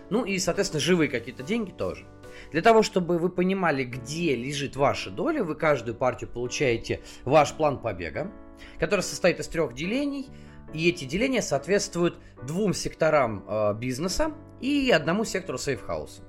ну 0.09 0.25
и, 0.25 0.38
соответственно, 0.38 0.80
живые 0.80 1.09
какие-то 1.09 1.42
деньги 1.42 1.71
тоже. 1.71 2.07
Для 2.52 2.62
того, 2.62 2.83
чтобы 2.83 3.19
вы 3.19 3.28
понимали, 3.28 3.85
где 3.85 4.35
лежит 4.35 4.76
ваша 4.76 5.11
доля, 5.11 5.45
вы 5.45 5.54
каждую 5.54 5.95
партию 5.95 6.30
получаете 6.30 7.00
ваш 7.25 7.52
план 7.52 7.78
побега, 7.78 8.30
который 8.78 9.02
состоит 9.02 9.40
из 9.40 9.49
трех 9.49 9.75
делений, 9.75 10.28
и 10.73 10.88
эти 10.88 11.04
деления 11.04 11.42
соответствуют 11.42 12.19
двум 12.42 12.75
секторам 12.75 13.45
э, 13.47 13.75
бизнеса 13.75 14.33
и 14.61 14.90
одному 14.90 15.25
сектору 15.25 15.59
сейфхауса. 15.59 16.23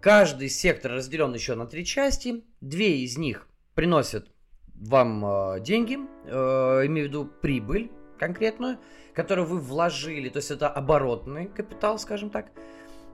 Каждый 0.00 0.50
сектор 0.50 0.92
разделен 0.92 1.32
еще 1.32 1.54
на 1.54 1.66
три 1.66 1.84
части. 1.84 2.44
Две 2.60 2.98
из 2.98 3.16
них 3.16 3.48
приносят 3.74 4.33
вам 4.74 5.24
э, 5.24 5.60
деньги, 5.60 5.98
э, 6.24 6.86
имею 6.86 7.06
в 7.06 7.10
виду 7.10 7.26
прибыль 7.26 7.90
конкретную, 8.18 8.78
которую 9.14 9.46
вы 9.46 9.58
вложили, 9.58 10.28
то 10.28 10.38
есть 10.38 10.50
это 10.50 10.68
оборотный 10.68 11.46
капитал, 11.46 11.98
скажем 11.98 12.30
так, 12.30 12.46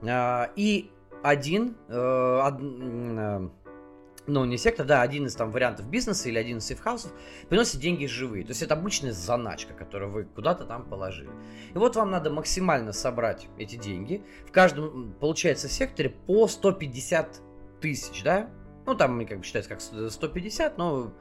э, 0.01 0.47
и 0.55 0.91
один, 1.23 1.75
од, 1.87 2.59
ну 4.25 4.45
не 4.45 4.57
сектор, 4.57 4.87
да, 4.87 5.03
один 5.03 5.27
из 5.27 5.35
там 5.35 5.51
вариантов 5.51 5.87
бизнеса 5.87 6.29
или 6.29 6.39
один 6.39 6.57
из 6.57 6.65
сейфхаусов 6.65 7.11
приносит 7.47 7.79
деньги 7.79 8.07
живые, 8.07 8.43
то 8.43 8.49
есть 8.51 8.63
это 8.63 8.73
обычная 8.73 9.11
заначка, 9.11 9.75
которую 9.75 10.11
вы 10.11 10.23
куда-то 10.23 10.65
там 10.65 10.83
положили. 10.83 11.29
И 11.75 11.77
вот 11.77 11.95
вам 11.95 12.09
надо 12.09 12.31
максимально 12.31 12.91
собрать 12.91 13.47
эти 13.59 13.75
деньги, 13.75 14.23
в 14.47 14.51
каждом, 14.51 15.13
получается, 15.19 15.69
секторе 15.69 16.09
по 16.09 16.47
150 16.47 17.39
тысяч, 17.81 18.23
да, 18.23 18.49
ну, 18.85 18.95
там, 18.95 19.25
как 19.27 19.39
бы 19.39 19.43
считается, 19.43 19.69
как 19.69 19.81
150, 19.81 20.77
но 20.77 21.13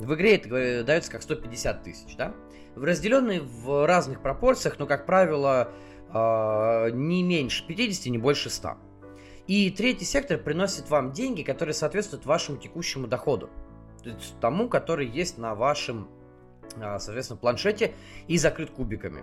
в 0.00 0.14
игре 0.14 0.36
это 0.36 0.84
дается 0.84 1.10
как 1.10 1.22
150 1.22 1.82
тысяч, 1.82 2.16
да? 2.16 2.34
Разделенные 2.76 3.40
в 3.40 3.86
разных 3.86 4.20
пропорциях, 4.20 4.78
но, 4.78 4.86
как 4.86 5.06
правило, 5.06 5.70
а, 6.10 6.90
не 6.90 7.22
меньше 7.22 7.66
50, 7.66 8.10
не 8.10 8.18
больше 8.18 8.50
100. 8.50 8.76
И 9.46 9.70
третий 9.70 10.04
сектор 10.04 10.38
приносит 10.38 10.88
вам 10.90 11.12
деньги, 11.12 11.42
которые 11.42 11.74
соответствуют 11.74 12.24
вашему 12.24 12.58
текущему 12.58 13.06
доходу. 13.06 13.50
То 14.02 14.10
есть 14.10 14.38
тому, 14.40 14.68
который 14.68 15.06
есть 15.06 15.38
на 15.38 15.54
вашем, 15.54 16.08
а, 16.76 16.98
соответственно, 16.98 17.38
планшете 17.38 17.94
и 18.26 18.38
закрыт 18.38 18.70
кубиками. 18.70 19.22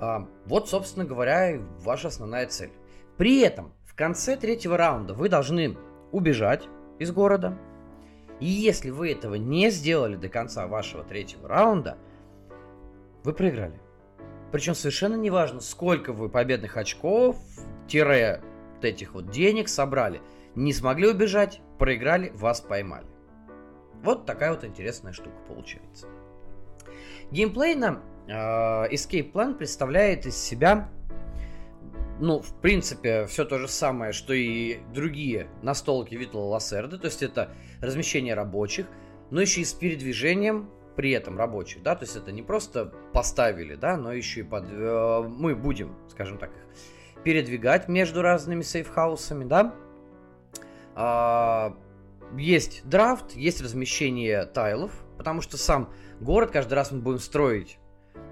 А, 0.00 0.28
вот, 0.46 0.68
собственно 0.68 1.04
говоря, 1.04 1.60
ваша 1.80 2.08
основная 2.08 2.46
цель. 2.46 2.72
При 3.16 3.40
этом 3.40 3.72
в 3.84 3.94
конце 3.94 4.36
третьего 4.36 4.76
раунда 4.76 5.14
вы 5.14 5.28
должны 5.28 5.76
убежать 6.12 6.68
из 6.98 7.10
города. 7.12 7.58
И 8.40 8.46
если 8.46 8.90
вы 8.90 9.12
этого 9.12 9.34
не 9.36 9.70
сделали 9.70 10.16
до 10.16 10.28
конца 10.28 10.66
вашего 10.66 11.04
третьего 11.04 11.48
раунда, 11.48 11.96
вы 13.24 13.32
проиграли. 13.32 13.80
Причем 14.52 14.74
совершенно 14.74 15.16
неважно, 15.16 15.60
сколько 15.60 16.12
вы 16.12 16.28
победных 16.28 16.76
очков, 16.76 17.36
тире 17.88 18.42
вот 18.74 18.84
этих 18.84 19.14
вот 19.14 19.30
денег 19.30 19.68
собрали. 19.68 20.20
Не 20.54 20.72
смогли 20.72 21.08
убежать, 21.08 21.60
проиграли, 21.78 22.30
вас 22.34 22.60
поймали. 22.60 23.06
Вот 24.02 24.26
такая 24.26 24.52
вот 24.52 24.64
интересная 24.64 25.12
штука 25.12 25.36
получается. 25.48 26.06
Геймплейно 27.30 28.02
э, 28.28 28.32
Escape 28.32 29.32
Plan 29.32 29.54
представляет 29.54 30.26
из 30.26 30.36
себя, 30.36 30.88
ну, 32.20 32.40
в 32.40 32.52
принципе, 32.60 33.26
все 33.26 33.44
то 33.44 33.58
же 33.58 33.68
самое, 33.68 34.12
что 34.12 34.32
и 34.32 34.78
другие 34.94 35.48
настолки 35.62 36.14
Витала 36.14 36.44
Лассерда, 36.44 36.98
то 36.98 37.06
есть 37.06 37.22
это 37.22 37.50
размещение 37.80 38.34
рабочих, 38.34 38.86
но 39.30 39.40
еще 39.40 39.60
и 39.60 39.64
с 39.64 39.72
передвижением 39.72 40.70
при 40.96 41.10
этом 41.10 41.36
рабочих, 41.36 41.82
да, 41.82 41.94
то 41.94 42.04
есть 42.04 42.16
это 42.16 42.32
не 42.32 42.42
просто 42.42 42.92
поставили, 43.12 43.74
да, 43.74 43.96
но 43.96 44.12
еще 44.12 44.40
и 44.40 44.44
под... 44.44 44.64
Э, 44.70 45.22
мы 45.28 45.54
будем, 45.54 45.94
скажем 46.08 46.38
так, 46.38 46.50
их 46.50 46.66
передвигать 47.26 47.88
между 47.88 48.22
разными 48.22 48.62
сейфхаусами, 48.62 49.44
да. 49.44 49.74
А, 50.94 51.76
есть 52.36 52.88
драфт, 52.88 53.32
есть 53.32 53.60
размещение 53.60 54.46
тайлов, 54.46 54.92
потому 55.18 55.42
что 55.42 55.58
сам 55.58 55.92
город 56.20 56.52
каждый 56.52 56.74
раз 56.74 56.92
мы 56.92 57.00
будем 57.00 57.18
строить 57.18 57.78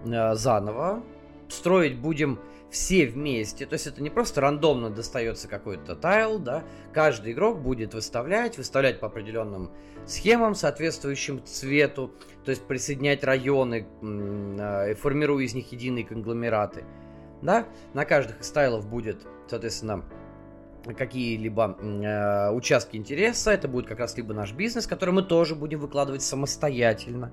э, 0.04 0.34
заново. 0.36 1.02
Строить 1.48 1.98
будем 1.98 2.38
все 2.74 3.06
вместе. 3.06 3.66
То 3.66 3.74
есть 3.74 3.86
это 3.86 4.02
не 4.02 4.10
просто 4.10 4.40
рандомно 4.40 4.90
достается 4.90 5.46
какой-то 5.46 5.94
тайл, 5.94 6.40
да. 6.40 6.64
Каждый 6.92 7.32
игрок 7.32 7.60
будет 7.60 7.94
выставлять, 7.94 8.58
выставлять 8.58 8.98
по 8.98 9.06
определенным 9.06 9.70
схемам, 10.06 10.56
соответствующим 10.56 11.42
цвету, 11.44 12.12
то 12.44 12.50
есть 12.50 12.66
присоединять 12.66 13.22
районы, 13.22 13.86
э, 14.02 14.94
формируя 14.96 15.44
из 15.44 15.54
них 15.54 15.70
единые 15.70 16.04
конгломераты. 16.04 16.84
Да? 17.42 17.66
На 17.92 18.04
каждых 18.04 18.40
из 18.40 18.50
тайлов 18.50 18.88
будет, 18.88 19.24
соответственно, 19.48 20.04
какие-либо 20.98 21.78
э, 21.80 22.50
участки 22.50 22.96
интереса. 22.96 23.52
Это 23.52 23.68
будет 23.68 23.86
как 23.86 24.00
раз 24.00 24.16
либо 24.16 24.34
наш 24.34 24.52
бизнес, 24.52 24.88
который 24.88 25.14
мы 25.14 25.22
тоже 25.22 25.54
будем 25.54 25.78
выкладывать 25.78 26.22
самостоятельно. 26.22 27.30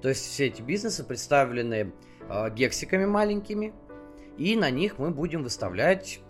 То 0.00 0.08
есть 0.08 0.24
все 0.24 0.46
эти 0.46 0.62
бизнесы 0.62 1.02
представлены 1.02 1.92
э, 2.28 2.50
гексиками 2.54 3.04
маленькими, 3.04 3.74
и 4.36 4.56
на 4.56 4.70
них 4.70 4.98
мы 4.98 5.10
будем 5.10 5.42
выставлять 5.42 6.20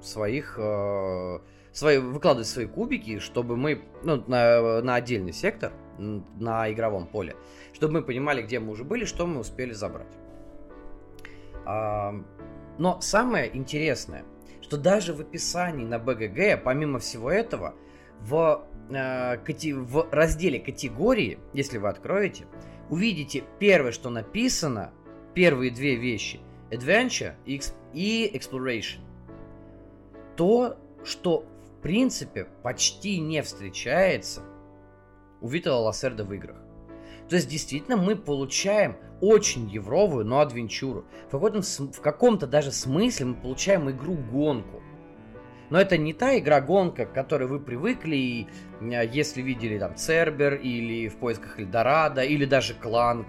своих, 0.00 0.58
э, 0.58 1.38
свои, 1.72 1.98
выкладывать 1.98 2.48
свои 2.48 2.66
кубики, 2.66 3.18
чтобы 3.18 3.56
мы, 3.56 3.82
ну, 4.02 4.22
на, 4.26 4.80
на 4.82 4.94
отдельный 4.94 5.32
сектор, 5.32 5.72
на 5.98 6.72
игровом 6.72 7.06
поле, 7.06 7.34
чтобы 7.72 7.94
мы 7.94 8.02
понимали, 8.02 8.42
где 8.42 8.60
мы 8.60 8.70
уже 8.70 8.84
были, 8.84 9.04
что 9.04 9.26
мы 9.26 9.40
успели 9.40 9.72
забрать. 9.72 10.06
Но 12.78 13.00
самое 13.00 13.54
интересное, 13.54 14.24
что 14.62 14.76
даже 14.76 15.12
в 15.12 15.20
описании 15.20 15.84
на 15.84 15.98
БГГ, 15.98 16.62
помимо 16.62 17.00
всего 17.00 17.30
этого, 17.30 17.74
в, 18.20 18.64
э, 18.90 19.36
в 19.36 20.08
разделе 20.12 20.60
категории, 20.60 21.38
если 21.52 21.78
вы 21.78 21.88
откроете, 21.88 22.46
увидите 22.88 23.44
первое, 23.58 23.92
что 23.92 24.10
написано, 24.10 24.92
первые 25.34 25.70
две 25.70 25.96
вещи, 25.96 26.40
Adventure 26.70 27.34
и 27.46 28.30
Exploration. 28.34 29.00
То, 30.36 30.76
что 31.04 31.44
в 31.64 31.82
принципе 31.82 32.46
почти 32.62 33.18
не 33.18 33.42
встречается 33.42 34.42
у 35.40 35.48
Витала 35.48 35.80
Лассерда 35.80 36.24
в 36.24 36.32
играх. 36.32 36.56
То 37.28 37.36
есть, 37.36 37.48
действительно, 37.48 37.96
мы 37.96 38.16
получаем 38.16 38.96
очень 39.20 39.68
евровую, 39.68 40.24
но 40.24 40.40
адвенчуру. 40.40 41.04
В 41.26 41.30
каком-то, 41.30 41.62
в 41.62 42.00
каком-то 42.00 42.46
даже 42.46 42.72
смысле 42.72 43.26
мы 43.26 43.34
получаем 43.34 43.90
игру-гонку. 43.90 44.82
Но 45.70 45.78
это 45.78 45.98
не 45.98 46.14
та 46.14 46.38
игра-гонка, 46.38 47.04
к 47.04 47.12
которой 47.12 47.46
вы 47.46 47.60
привыкли, 47.60 48.16
и, 48.16 48.46
а, 48.80 49.02
если 49.02 49.42
видели 49.42 49.78
там 49.78 49.96
Цербер, 49.96 50.54
или 50.54 51.08
в 51.08 51.16
поисках 51.16 51.60
Эльдорадо, 51.60 52.22
или 52.22 52.46
даже 52.46 52.74
Кланк. 52.74 53.26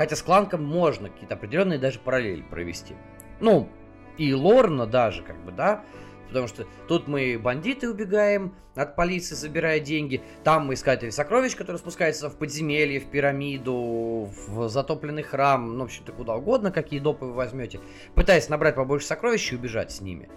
Хотя 0.00 0.16
с 0.16 0.22
Кланком 0.22 0.64
можно 0.64 1.10
какие-то 1.10 1.34
определенные 1.34 1.78
даже 1.78 1.98
параллели 1.98 2.40
провести. 2.40 2.94
Ну, 3.38 3.68
и 4.16 4.32
Лорна 4.32 4.86
даже, 4.86 5.22
как 5.22 5.36
бы, 5.44 5.52
да, 5.52 5.84
Потому 6.28 6.46
что 6.48 6.64
тут 6.88 7.06
мы 7.06 7.38
бандиты 7.38 7.90
убегаем 7.90 8.54
от 8.74 8.96
полиции, 8.96 9.34
забирая 9.34 9.78
деньги. 9.78 10.22
Там 10.42 10.68
мы 10.68 10.74
искатели 10.74 11.10
сокровищ, 11.10 11.54
которые 11.54 11.78
спускаются 11.78 12.30
в 12.30 12.36
подземелье, 12.36 12.98
в 13.00 13.10
пирамиду, 13.10 14.30
в 14.46 14.68
затопленный 14.70 15.22
храм. 15.22 15.76
Ну, 15.76 15.80
в 15.80 15.84
общем-то, 15.88 16.12
куда 16.12 16.36
угодно, 16.36 16.72
какие 16.72 16.98
допы 17.00 17.26
вы 17.26 17.34
возьмете. 17.34 17.80
Пытаясь 18.14 18.48
набрать 18.48 18.76
побольше 18.76 19.06
сокровищ 19.06 19.52
и 19.52 19.56
убежать 19.56 19.92
с 19.92 20.00
ними. 20.00 20.30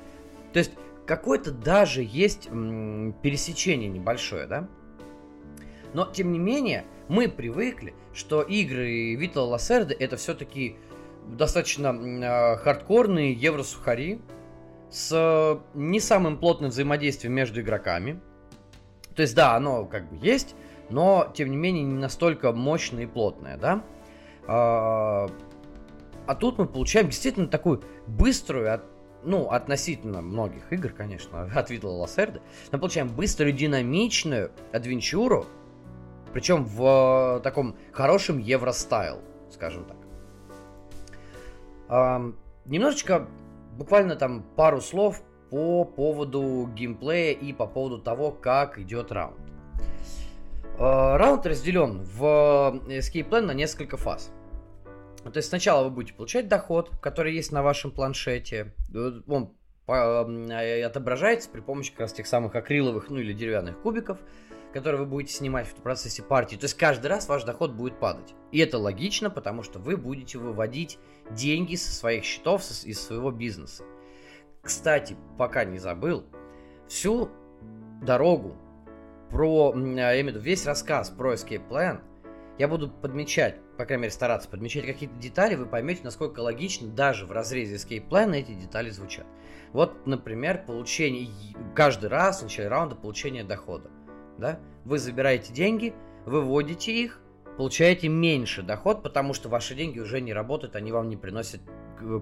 То 0.52 0.60
есть, 0.60 0.72
какое-то 1.06 1.52
даже 1.52 2.04
есть 2.04 2.48
м- 2.48 3.16
пересечение 3.22 3.88
небольшое, 3.88 4.46
да? 4.46 4.68
Но, 5.94 6.06
тем 6.12 6.34
не 6.34 6.40
менее, 6.40 6.84
мы 7.08 7.30
привыкли, 7.30 7.94
что 8.14 8.42
игры 8.42 9.16
Витала 9.16 9.46
Лассерда 9.52 9.94
это 9.94 10.18
все-таки 10.18 10.78
достаточно 11.28 11.88
э, 11.88 12.58
хардкорные 12.58 13.34
евросухари, 13.34 14.22
с 14.90 15.12
э, 15.12 15.60
не 15.74 16.00
самым 16.00 16.38
плотным 16.38 16.70
взаимодействием 16.70 17.34
между 17.34 17.62
игроками. 17.62 18.20
То 19.16 19.22
есть, 19.24 19.36
да, 19.36 19.56
оно 19.56 19.86
как 19.86 20.10
бы 20.10 20.18
есть, 20.26 20.56
но, 20.90 21.32
тем 21.34 21.50
не 21.50 21.58
менее, 21.58 21.84
не 21.84 21.98
настолько 21.98 22.52
мощное 22.52 23.04
и 23.04 23.08
плотное, 23.08 23.58
да. 23.58 23.84
А, 24.48 25.28
а 26.28 26.36
тут 26.36 26.58
мы 26.58 26.68
получаем 26.68 27.08
действительно 27.08 27.48
такую 27.48 27.84
быструю, 28.08 28.74
от, 28.74 28.84
ну, 29.24 29.50
относительно 29.50 30.22
многих 30.22 30.72
игр, 30.72 30.90
конечно, 30.90 31.44
от 31.56 31.70
Витала 31.70 31.98
Лассерда, 31.98 32.42
мы 32.72 32.80
получаем 32.80 33.08
быструю, 33.08 33.54
динамичную 33.54 34.52
адвенчуру, 34.72 35.48
причем 36.34 36.66
в 36.66 37.38
э, 37.38 37.42
таком 37.42 37.78
хорошем 37.92 38.40
евростайл, 38.40 39.22
скажем 39.50 39.86
так. 39.86 39.98
Немножечко 42.66 43.28
буквально 43.78 44.16
там 44.16 44.44
пару 44.56 44.82
слов 44.82 45.22
по 45.50 45.86
поводу 45.86 46.68
геймплея 46.74 47.34
и 47.34 47.54
по 47.54 47.68
поводу 47.68 48.00
того, 48.00 48.32
как 48.32 48.80
идет 48.80 49.12
раунд. 49.12 49.38
Э, 50.80 51.18
раунд 51.18 51.46
разделен 51.46 52.02
в 52.02 52.24
Escape 52.88 53.30
Plan 53.30 53.42
на 53.42 53.54
несколько 53.54 53.98
фаз. 53.98 54.32
То 55.24 55.38
есть 55.38 55.50
сначала 55.50 55.84
вы 55.86 55.92
будете 55.92 56.16
получать 56.16 56.48
доход, 56.48 56.90
который 57.00 57.34
есть 57.34 57.52
на 57.52 57.62
вашем 57.62 57.92
планшете. 57.92 58.74
Э, 58.94 59.12
он 59.28 59.54
э, 59.88 60.84
отображается 60.84 61.50
при 61.50 61.62
помощи 61.62 61.92
как 61.92 62.02
раз 62.02 62.14
тех 62.14 62.26
самых 62.26 62.56
акриловых, 62.56 63.10
ну 63.10 63.20
или 63.20 63.34
деревянных 63.34 63.80
кубиков 63.82 64.18
который 64.74 65.00
вы 65.00 65.06
будете 65.06 65.34
снимать 65.34 65.68
в 65.68 65.76
процессе 65.76 66.24
партии. 66.24 66.56
То 66.56 66.66
есть 66.66 66.76
каждый 66.76 67.08
раз 67.08 67.30
ваш 67.30 67.44
доход 67.44 67.72
будет 67.74 68.00
падать. 68.00 68.34
И 68.52 68.60
это 68.60 68.78
логично, 68.78 69.30
потому 69.30 69.64
что 69.64 69.80
вы 69.80 69.96
будете 69.96 70.40
выводить 70.40 70.98
деньги 71.30 71.76
со 71.76 71.94
своих 71.94 72.24
счетов, 72.24 72.64
из 72.84 73.02
своего 73.02 73.32
бизнеса. 73.32 73.84
Кстати, 74.62 75.16
пока 75.38 75.64
не 75.64 75.78
забыл, 75.78 76.26
всю 76.88 77.30
дорогу 78.02 78.56
про, 79.30 79.74
я 79.76 80.14
имею 80.22 80.26
в 80.26 80.28
виду, 80.30 80.40
весь 80.40 80.66
рассказ 80.66 81.10
про 81.10 81.34
Escape 81.34 81.68
Plan 81.68 82.02
я 82.58 82.68
буду 82.68 82.90
подмечать, 82.90 83.56
по 83.78 83.86
крайней 83.86 84.04
мере 84.04 84.12
стараться 84.12 84.48
подмечать 84.48 84.86
какие-то 84.86 85.16
детали, 85.16 85.56
вы 85.56 85.66
поймете, 85.66 86.02
насколько 86.04 86.40
логично 86.40 86.88
даже 86.88 87.26
в 87.26 87.32
разрезе 87.32 87.76
Escape 87.76 88.08
Plan 88.08 88.36
эти 88.36 88.54
детали 88.54 88.92
звучат. 88.92 89.26
Вот, 89.72 90.06
например, 90.06 90.64
получение, 90.66 91.30
каждый 91.76 92.10
раз 92.10 92.40
в 92.40 92.44
начале 92.44 92.68
раунда 92.68 92.96
получение 92.96 93.44
дохода 93.44 93.90
да, 94.38 94.60
вы 94.86 95.00
забираете 95.00 95.54
деньги, 95.54 95.94
выводите 96.26 96.92
их, 96.92 97.22
получаете 97.58 98.08
меньше 98.08 98.62
доход, 98.64 99.04
потому 99.04 99.34
что 99.34 99.50
ваши 99.50 99.76
деньги 99.76 100.00
уже 100.00 100.22
не 100.22 100.34
работают, 100.34 100.76
они 100.76 100.92
вам 100.92 101.10
не 101.10 101.18
приносят 101.18 101.62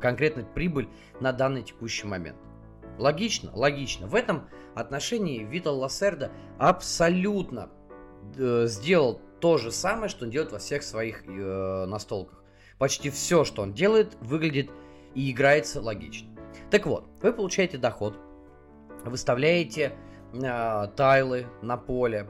конкретно 0.02 0.44
прибыль 0.44 0.90
на 1.20 1.32
данный 1.32 1.64
текущий 1.64 2.06
момент. 2.06 2.38
Логично? 2.98 3.52
Логично. 3.54 4.08
В 4.08 4.16
этом 4.16 4.50
отношении 4.76 5.44
Витал 5.44 5.80
Лассерда 5.80 6.32
абсолютно 6.60 7.70
э, 8.38 8.66
сделал 8.68 9.22
то 9.40 9.58
же 9.58 9.72
самое, 9.72 10.10
что 10.10 10.26
он 10.26 10.32
делает 10.32 10.52
во 10.52 10.60
всех 10.60 10.84
своих 10.84 11.24
э, 11.26 11.86
настолках. 11.86 12.44
Почти 12.78 13.10
все, 13.10 13.44
что 13.44 13.64
он 13.64 13.74
делает, 13.74 14.16
выглядит 14.22 14.70
и 15.16 15.32
играется 15.32 15.82
логично. 15.82 16.30
Так 16.70 16.86
вот, 16.86 17.06
вы 17.22 17.34
получаете 17.34 17.78
доход, 17.78 18.18
выставляете 19.04 19.94
тайлы 20.34 21.48
на 21.62 21.78
поле, 21.78 22.28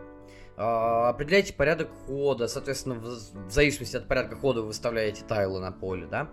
э, 0.58 0.62
определяете 0.62 1.54
порядок 1.54 1.90
хода, 2.08 2.48
соответственно, 2.48 2.96
в, 2.96 3.52
зависимости 3.52 3.98
от 3.98 4.08
порядка 4.08 4.36
хода 4.36 4.62
вы 4.62 4.68
выставляете 4.68 5.24
тайлы 5.24 5.60
на 5.60 5.72
поле, 5.72 6.08
да. 6.08 6.30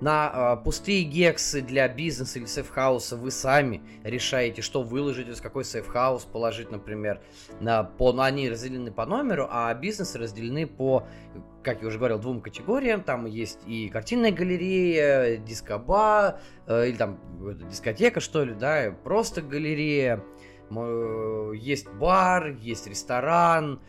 На 0.00 0.58
э, 0.60 0.64
пустые 0.64 1.04
гексы 1.04 1.62
для 1.62 1.88
бизнеса 1.88 2.38
или 2.38 2.46
safehouse 2.46 3.09
а 3.09 3.16
вы 3.16 3.30
сами 3.30 3.82
решаете, 4.04 4.60
что 4.60 4.82
выложить, 4.82 5.28
из 5.28 5.40
какой 5.40 5.64
safehouse 5.64 6.24
положить, 6.24 6.70
например. 6.70 7.22
На, 7.60 7.82
по, 7.82 8.12
ну, 8.12 8.20
они 8.20 8.50
разделены 8.50 8.92
по 8.92 9.06
номеру, 9.06 9.48
а 9.50 9.72
бизнесы 9.72 10.18
разделены 10.18 10.66
по, 10.66 11.06
как 11.62 11.80
я 11.80 11.88
уже 11.88 11.96
говорил, 11.96 12.18
двум 12.18 12.42
категориям. 12.42 13.02
Там 13.02 13.24
есть 13.24 13.60
и 13.66 13.88
картинная 13.88 14.32
галерея, 14.32 15.38
дискоба, 15.38 16.40
э, 16.66 16.88
или 16.88 16.96
там 16.96 17.18
дискотека, 17.70 18.20
что 18.20 18.44
ли, 18.44 18.52
да, 18.52 18.94
просто 19.02 19.40
галерея. 19.40 20.22
Есть 20.70 21.88
бар, 21.88 22.56
есть 22.60 22.86
ресторан, 22.86 23.80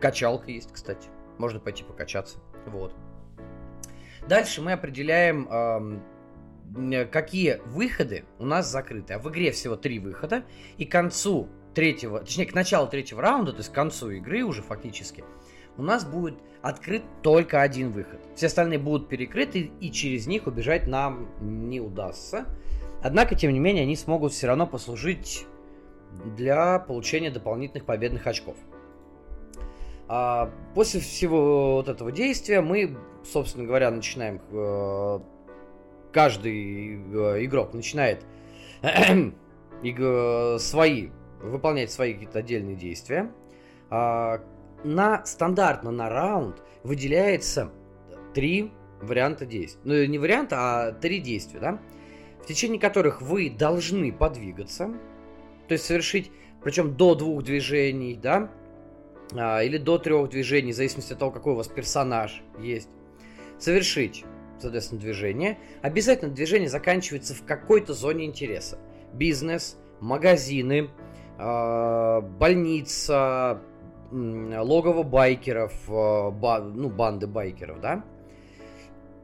качалка 0.00 0.50
есть, 0.50 0.72
кстати. 0.72 1.08
Можно 1.38 1.60
пойти 1.60 1.84
покачаться. 1.84 2.38
Вот. 2.66 2.94
Дальше 4.28 4.60
мы 4.60 4.72
определяем, 4.72 6.00
э, 6.74 7.04
какие 7.06 7.60
выходы 7.66 8.24
у 8.38 8.44
нас 8.44 8.70
закрыты. 8.70 9.14
А 9.14 9.18
в 9.18 9.28
игре 9.30 9.52
всего 9.52 9.76
три 9.76 9.98
выхода. 9.98 10.44
И 10.78 10.84
к 10.84 10.90
концу 10.90 11.48
третьего, 11.74 12.20
точнее, 12.20 12.46
к 12.46 12.54
началу 12.54 12.88
третьего 12.88 13.22
раунда, 13.22 13.52
то 13.52 13.58
есть 13.58 13.70
к 13.70 13.74
концу 13.74 14.10
игры 14.10 14.42
уже 14.42 14.62
фактически, 14.62 15.24
у 15.76 15.82
нас 15.82 16.04
будет 16.04 16.38
открыт 16.62 17.02
только 17.22 17.60
один 17.60 17.92
выход. 17.92 18.18
Все 18.34 18.46
остальные 18.46 18.78
будут 18.78 19.08
перекрыты, 19.08 19.70
и 19.80 19.92
через 19.92 20.26
них 20.26 20.46
убежать 20.46 20.86
нам 20.86 21.28
не 21.40 21.80
удастся. 21.80 22.46
Однако, 23.02 23.34
тем 23.34 23.52
не 23.52 23.60
менее, 23.60 23.82
они 23.82 23.94
смогут 23.94 24.32
все 24.32 24.46
равно 24.46 24.66
послужить 24.66 25.46
для 26.24 26.78
получения 26.78 27.30
дополнительных 27.30 27.84
победных 27.84 28.26
очков. 28.26 28.56
А 30.08 30.50
после 30.74 31.00
всего 31.00 31.74
вот 31.74 31.88
этого 31.88 32.12
действия 32.12 32.60
мы, 32.60 32.96
собственно 33.24 33.64
говоря, 33.64 33.90
начинаем... 33.90 34.40
Э, 34.50 35.20
каждый 36.12 36.94
э, 36.96 37.44
игрок 37.44 37.74
начинает 37.74 38.24
свои, 40.58 41.08
выполнять 41.42 41.90
свои 41.90 42.14
какие-то 42.14 42.38
отдельные 42.38 42.76
действия. 42.76 43.30
А, 43.90 44.40
на 44.82 45.24
стандартно 45.26 45.90
на 45.90 46.08
раунд 46.08 46.62
выделяется 46.82 47.70
три 48.32 48.72
варианта 49.02 49.44
действий. 49.44 49.80
Ну, 49.84 50.04
не 50.06 50.18
варианта, 50.18 50.56
а 50.58 50.92
три 50.92 51.20
действия, 51.20 51.60
да? 51.60 51.78
В 52.42 52.46
течение 52.46 52.80
которых 52.80 53.20
вы 53.20 53.50
должны 53.50 54.12
подвигаться, 54.12 54.94
то 55.68 55.72
есть 55.72 55.84
совершить, 55.84 56.30
причем 56.62 56.96
до 56.96 57.14
двух 57.14 57.42
движений, 57.42 58.18
да, 58.20 58.50
а, 59.34 59.62
или 59.62 59.78
до 59.78 59.98
трех 59.98 60.30
движений, 60.30 60.72
в 60.72 60.76
зависимости 60.76 61.12
от 61.12 61.18
того, 61.18 61.30
какой 61.30 61.52
у 61.54 61.56
вас 61.56 61.68
персонаж 61.68 62.42
есть. 62.60 62.88
Совершить, 63.58 64.24
соответственно, 64.60 65.00
движение. 65.00 65.58
Обязательно 65.82 66.30
движение 66.30 66.68
заканчивается 66.68 67.34
в 67.34 67.44
какой-то 67.44 67.94
зоне 67.94 68.26
интереса. 68.26 68.78
Бизнес, 69.12 69.78
магазины, 70.00 70.90
а, 71.38 72.20
больница, 72.20 73.60
логово 74.12 75.02
байкеров, 75.02 75.72
а, 75.88 76.60
ну, 76.60 76.88
банды 76.88 77.26
байкеров, 77.26 77.80
да. 77.80 78.04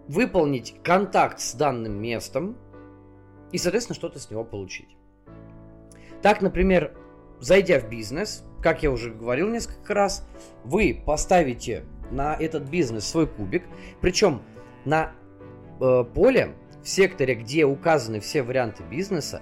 Выполнить 0.09 0.75
контакт 0.83 1.39
с 1.39 1.55
данным 1.55 2.01
местом 2.01 2.57
и, 3.53 3.59
соответственно, 3.59 3.95
что-то 3.95 4.19
с 4.19 4.31
него 4.31 4.45
получить. 4.45 4.97
Так, 6.23 6.41
например, 6.41 6.93
зайдя 7.41 7.81
в 7.81 7.89
бизнес, 7.89 8.45
как 8.63 8.83
я 8.83 8.91
уже 8.91 9.11
говорил 9.11 9.49
несколько 9.49 9.93
раз, 9.93 10.27
вы 10.65 11.03
поставите 11.05 11.85
на 12.11 12.35
этот 12.35 12.65
бизнес 12.65 13.05
свой 13.07 13.27
кубик, 13.27 13.65
причем 14.01 14.43
на 14.85 15.13
э, 15.81 16.05
поле, 16.15 16.55
в 16.83 16.89
секторе, 16.89 17.35
где 17.35 17.65
указаны 17.65 18.21
все 18.21 18.43
варианты 18.43 18.83
бизнеса, 18.83 19.41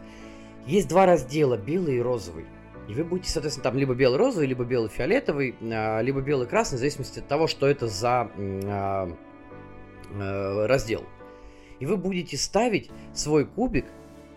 есть 0.66 0.88
два 0.88 1.06
раздела, 1.06 1.56
белый 1.56 1.96
и 1.96 2.00
розовый. 2.00 2.46
И 2.88 2.92
вы 2.92 3.04
будете, 3.04 3.30
соответственно, 3.30 3.64
там 3.64 3.78
либо 3.78 3.94
белый-розовый, 3.94 4.46
либо 4.46 4.64
белый-фиолетовый, 4.64 5.54
э, 5.60 6.02
либо 6.02 6.20
белый-красный, 6.20 6.76
в 6.76 6.80
зависимости 6.80 7.20
от 7.20 7.28
того, 7.28 7.46
что 7.46 7.66
это 7.66 7.86
за 7.88 8.30
э, 8.36 9.10
э, 10.12 10.66
раздел. 10.66 11.04
И 11.78 11.86
вы 11.86 11.96
будете 11.96 12.36
ставить 12.36 12.90
свой 13.14 13.46
кубик 13.46 13.86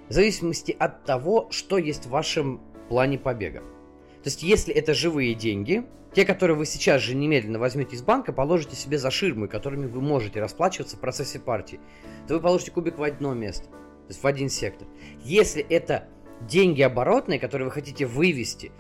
в 0.10 0.14
зависимости 0.14 0.76
от 0.78 1.06
того, 1.06 1.48
что 1.52 1.78
есть 1.78 2.06
в 2.06 2.10
вашем 2.10 2.62
плане 2.90 3.18
побега. 3.18 3.60
То 3.60 4.30
есть, 4.30 4.44
если 4.44 4.74
это 4.74 4.94
живые 4.94 5.34
деньги, 5.34 5.84
те, 6.14 6.26
которые 6.26 6.56
вы 6.56 6.66
сейчас 6.66 7.02
же 7.02 7.16
немедленно 7.16 7.60
возьмете 7.60 7.96
из 7.96 8.04
банка, 8.04 8.32
положите 8.32 8.76
себе 8.76 8.98
за 8.98 9.10
ширмы, 9.10 9.48
которыми 9.48 9.88
вы 9.88 10.00
можете 10.00 10.40
расплачиваться 10.40 10.96
в 10.96 11.00
процессе 11.00 11.40
партии, 11.40 11.80
то 12.28 12.36
вы 12.36 12.40
положите 12.40 12.72
кубик 12.72 12.98
в 13.00 13.04
одно 13.04 13.34
место, 13.34 13.66
то 13.66 14.10
есть 14.10 14.22
в 14.22 14.28
один 14.28 14.50
сектор. 14.50 14.88
Если 15.24 15.66
это 15.68 16.08
деньги 16.42 16.82
оборотные, 16.82 17.40
которые 17.40 17.66
вы 17.66 17.72
хотите 17.72 18.06
вывести, 18.06 18.72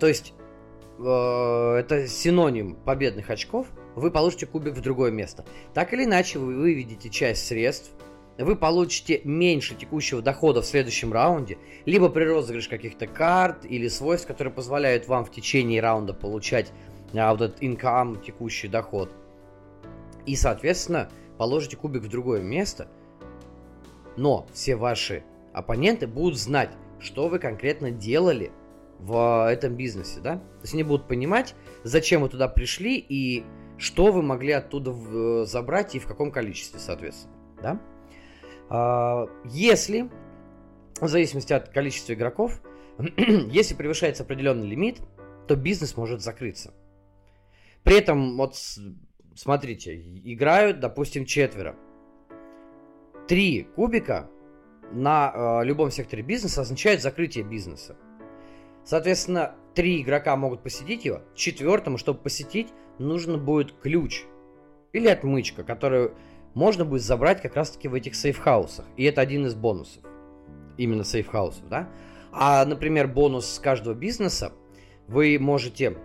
то 0.00 0.06
есть 0.06 0.32
э, 0.98 1.74
это 1.78 2.06
синоним 2.08 2.74
победных 2.74 3.28
очков, 3.28 3.66
вы 3.94 4.10
получите 4.10 4.46
кубик 4.46 4.74
в 4.74 4.80
другое 4.80 5.10
место. 5.10 5.44
Так 5.74 5.92
или 5.92 6.04
иначе, 6.04 6.38
вы 6.38 6.56
выведете 6.56 7.10
часть 7.10 7.46
средств, 7.46 7.90
вы 8.44 8.56
получите 8.56 9.20
меньше 9.24 9.74
текущего 9.74 10.22
дохода 10.22 10.62
в 10.62 10.66
следующем 10.66 11.12
раунде, 11.12 11.58
либо 11.84 12.08
при 12.08 12.24
розыгрыше 12.24 12.70
каких-то 12.70 13.06
карт 13.06 13.64
или 13.64 13.88
свойств, 13.88 14.26
которые 14.26 14.52
позволяют 14.52 15.08
вам 15.08 15.24
в 15.24 15.30
течение 15.30 15.80
раунда 15.80 16.14
получать 16.14 16.72
а, 17.14 17.32
вот 17.32 17.40
этот 17.42 17.58
инкам, 17.60 18.20
текущий 18.20 18.68
доход. 18.68 19.12
И, 20.26 20.36
соответственно, 20.36 21.08
положите 21.36 21.76
кубик 21.76 22.02
в 22.02 22.08
другое 22.08 22.42
место, 22.42 22.88
но 24.16 24.46
все 24.52 24.76
ваши 24.76 25.24
оппоненты 25.52 26.06
будут 26.06 26.38
знать, 26.38 26.70
что 27.00 27.28
вы 27.28 27.38
конкретно 27.38 27.90
делали 27.90 28.52
в 28.98 29.48
этом 29.50 29.74
бизнесе, 29.74 30.20
да? 30.20 30.36
То 30.36 30.62
есть 30.62 30.74
они 30.74 30.82
будут 30.82 31.06
понимать, 31.06 31.54
зачем 31.84 32.22
вы 32.22 32.28
туда 32.28 32.48
пришли 32.48 32.98
и 32.98 33.44
что 33.78 34.10
вы 34.10 34.22
могли 34.22 34.52
оттуда 34.52 34.90
э, 34.90 35.44
забрать 35.46 35.94
и 35.94 36.00
в 36.00 36.06
каком 36.06 36.32
количестве, 36.32 36.80
соответственно, 36.80 37.34
да? 37.62 37.80
А, 38.68 39.26
если, 39.44 40.10
в 41.00 41.08
зависимости 41.08 41.52
от 41.52 41.68
количества 41.68 42.12
игроков, 42.12 42.60
если 43.18 43.74
превышается 43.74 44.22
определенный 44.22 44.66
лимит, 44.66 45.00
то 45.46 45.56
бизнес 45.56 45.96
может 45.96 46.20
закрыться. 46.20 46.74
При 47.82 47.96
этом, 47.96 48.36
вот 48.36 48.56
смотрите, 49.34 49.96
играют, 50.24 50.80
допустим, 50.80 51.24
четверо. 51.24 51.76
Три 53.26 53.62
кубика 53.76 54.28
на 54.92 55.60
э, 55.62 55.64
любом 55.64 55.90
секторе 55.90 56.22
бизнеса 56.22 56.62
означает 56.62 57.02
закрытие 57.02 57.44
бизнеса. 57.44 57.96
Соответственно, 58.84 59.54
три 59.74 60.02
игрока 60.02 60.34
могут 60.36 60.62
посетить 60.62 61.04
его. 61.04 61.22
Четвертому, 61.34 61.98
чтобы 61.98 62.20
посетить, 62.20 62.68
нужно 62.98 63.38
будет 63.38 63.72
ключ 63.72 64.24
или 64.92 65.08
отмычка, 65.08 65.62
которую 65.62 66.16
можно 66.54 66.84
будет 66.84 67.02
забрать 67.02 67.42
как 67.42 67.54
раз-таки 67.54 67.88
в 67.88 67.94
этих 67.94 68.14
сейфхаусах. 68.14 68.84
И 68.96 69.04
это 69.04 69.20
один 69.20 69.46
из 69.46 69.54
бонусов. 69.54 70.02
Именно 70.76 71.04
сейфхаусов, 71.04 71.68
да? 71.68 71.88
А, 72.32 72.64
например, 72.64 73.08
бонус 73.08 73.46
с 73.46 73.58
каждого 73.58 73.94
бизнеса 73.94 74.52
вы 75.06 75.38
можете 75.40 75.96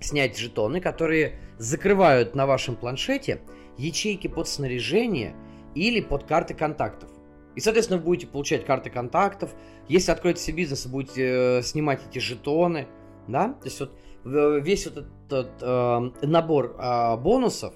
снять 0.00 0.38
жетоны, 0.38 0.80
которые 0.80 1.40
закрывают 1.58 2.34
на 2.34 2.46
вашем 2.46 2.76
планшете 2.76 3.40
ячейки 3.76 4.28
под 4.28 4.48
снаряжение 4.48 5.34
или 5.74 6.00
под 6.00 6.24
карты 6.24 6.54
контактов. 6.54 7.10
И, 7.54 7.60
соответственно, 7.60 7.98
вы 7.98 8.04
будете 8.04 8.26
получать 8.28 8.64
карты 8.64 8.90
контактов. 8.90 9.50
Если 9.88 10.12
откроете 10.12 10.40
себе 10.40 10.58
бизнес, 10.58 10.86
будете 10.86 11.58
э, 11.58 11.62
снимать 11.62 12.00
эти 12.08 12.20
жетоны, 12.20 12.86
да? 13.26 13.54
То 13.54 13.64
есть 13.64 13.80
вот 13.80 13.92
весь 14.24 14.86
вот 14.86 15.06
этот 15.26 15.50
э, 15.60 16.26
набор 16.26 16.76
э, 16.78 17.16
бонусов, 17.16 17.74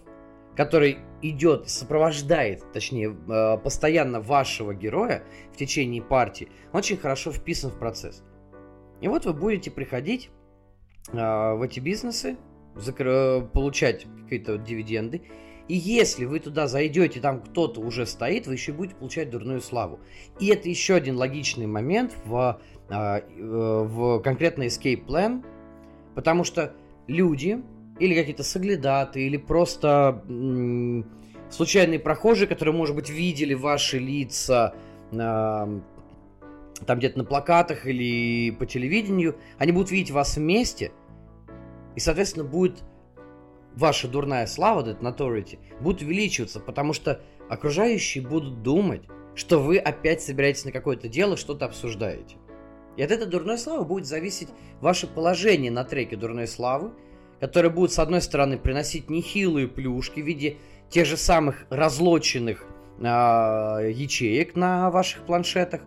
который 0.56 0.98
идет, 1.22 1.68
сопровождает, 1.68 2.64
точнее, 2.72 3.16
э, 3.28 3.58
постоянно 3.58 4.20
вашего 4.20 4.74
героя 4.74 5.22
в 5.52 5.56
течение 5.56 6.02
партии, 6.02 6.48
очень 6.72 6.96
хорошо 6.96 7.32
вписан 7.32 7.70
в 7.70 7.78
процесс. 7.78 8.22
И 9.00 9.08
вот 9.08 9.24
вы 9.24 9.32
будете 9.32 9.70
приходить 9.70 10.30
э, 11.08 11.14
в 11.14 11.62
эти 11.62 11.80
бизнесы, 11.80 12.36
получать 13.52 14.06
какие-то 14.24 14.56
дивиденды. 14.56 15.22
И 15.68 15.76
если 15.76 16.24
вы 16.24 16.40
туда 16.40 16.66
зайдете, 16.66 17.20
там 17.20 17.42
кто-то 17.42 17.80
уже 17.80 18.06
стоит, 18.06 18.46
вы 18.46 18.54
еще 18.54 18.72
будете 18.72 18.96
получать 18.96 19.30
дурную 19.30 19.60
славу. 19.60 20.00
И 20.40 20.48
это 20.48 20.68
еще 20.68 20.94
один 20.94 21.16
логичный 21.16 21.66
момент 21.66 22.14
в, 22.24 22.60
э, 22.88 23.20
в 23.38 24.20
конкретно 24.20 24.64
escape 24.64 25.06
plan, 25.06 25.44
потому 26.14 26.44
что 26.44 26.74
люди, 27.06 27.62
или 27.98 28.14
какие-то 28.14 28.42
соглядаты, 28.42 29.26
или 29.26 29.36
просто 29.36 30.22
случайные 31.50 31.98
прохожие, 31.98 32.48
которые, 32.48 32.74
может 32.74 32.96
быть, 32.96 33.10
видели 33.10 33.54
ваши 33.54 33.98
лица 33.98 34.74
э, 35.10 35.16
там 35.16 36.98
где-то 36.98 37.18
на 37.18 37.24
плакатах 37.24 37.86
или 37.86 38.50
по 38.50 38.66
телевидению, 38.66 39.36
они 39.58 39.72
будут 39.72 39.90
видеть 39.90 40.10
вас 40.10 40.36
вместе, 40.36 40.92
и, 41.94 42.00
соответственно, 42.00 42.44
будет 42.44 42.82
ваша 43.74 44.08
дурная 44.08 44.46
слава, 44.46 44.80
этот 44.80 45.02
notoriety, 45.02 45.58
будет 45.80 46.02
увеличиваться, 46.02 46.60
потому 46.60 46.92
что 46.92 47.20
окружающие 47.48 48.26
будут 48.26 48.62
думать, 48.62 49.02
что 49.34 49.58
вы 49.58 49.78
опять 49.78 50.22
собираетесь 50.22 50.64
на 50.64 50.72
какое-то 50.72 51.08
дело, 51.08 51.36
что-то 51.36 51.66
обсуждаете. 51.66 52.36
И 52.96 53.02
от 53.02 53.10
этой 53.10 53.26
дурной 53.26 53.56
славы 53.56 53.84
будет 53.84 54.06
зависеть 54.06 54.48
ваше 54.80 55.06
положение 55.06 55.70
на 55.70 55.84
треке 55.84 56.16
дурной 56.16 56.46
славы, 56.46 56.92
которое 57.42 57.70
будет, 57.70 57.90
с 57.90 57.98
одной 57.98 58.22
стороны, 58.22 58.56
приносить 58.56 59.10
нехилые 59.10 59.66
плюшки 59.66 60.20
в 60.20 60.24
виде 60.24 60.58
тех 60.88 61.08
же 61.08 61.16
самых 61.16 61.66
разлоченных 61.70 62.64
э, 63.00 63.02
ячеек 63.02 64.54
на 64.54 64.92
ваших 64.92 65.24
планшетах 65.24 65.80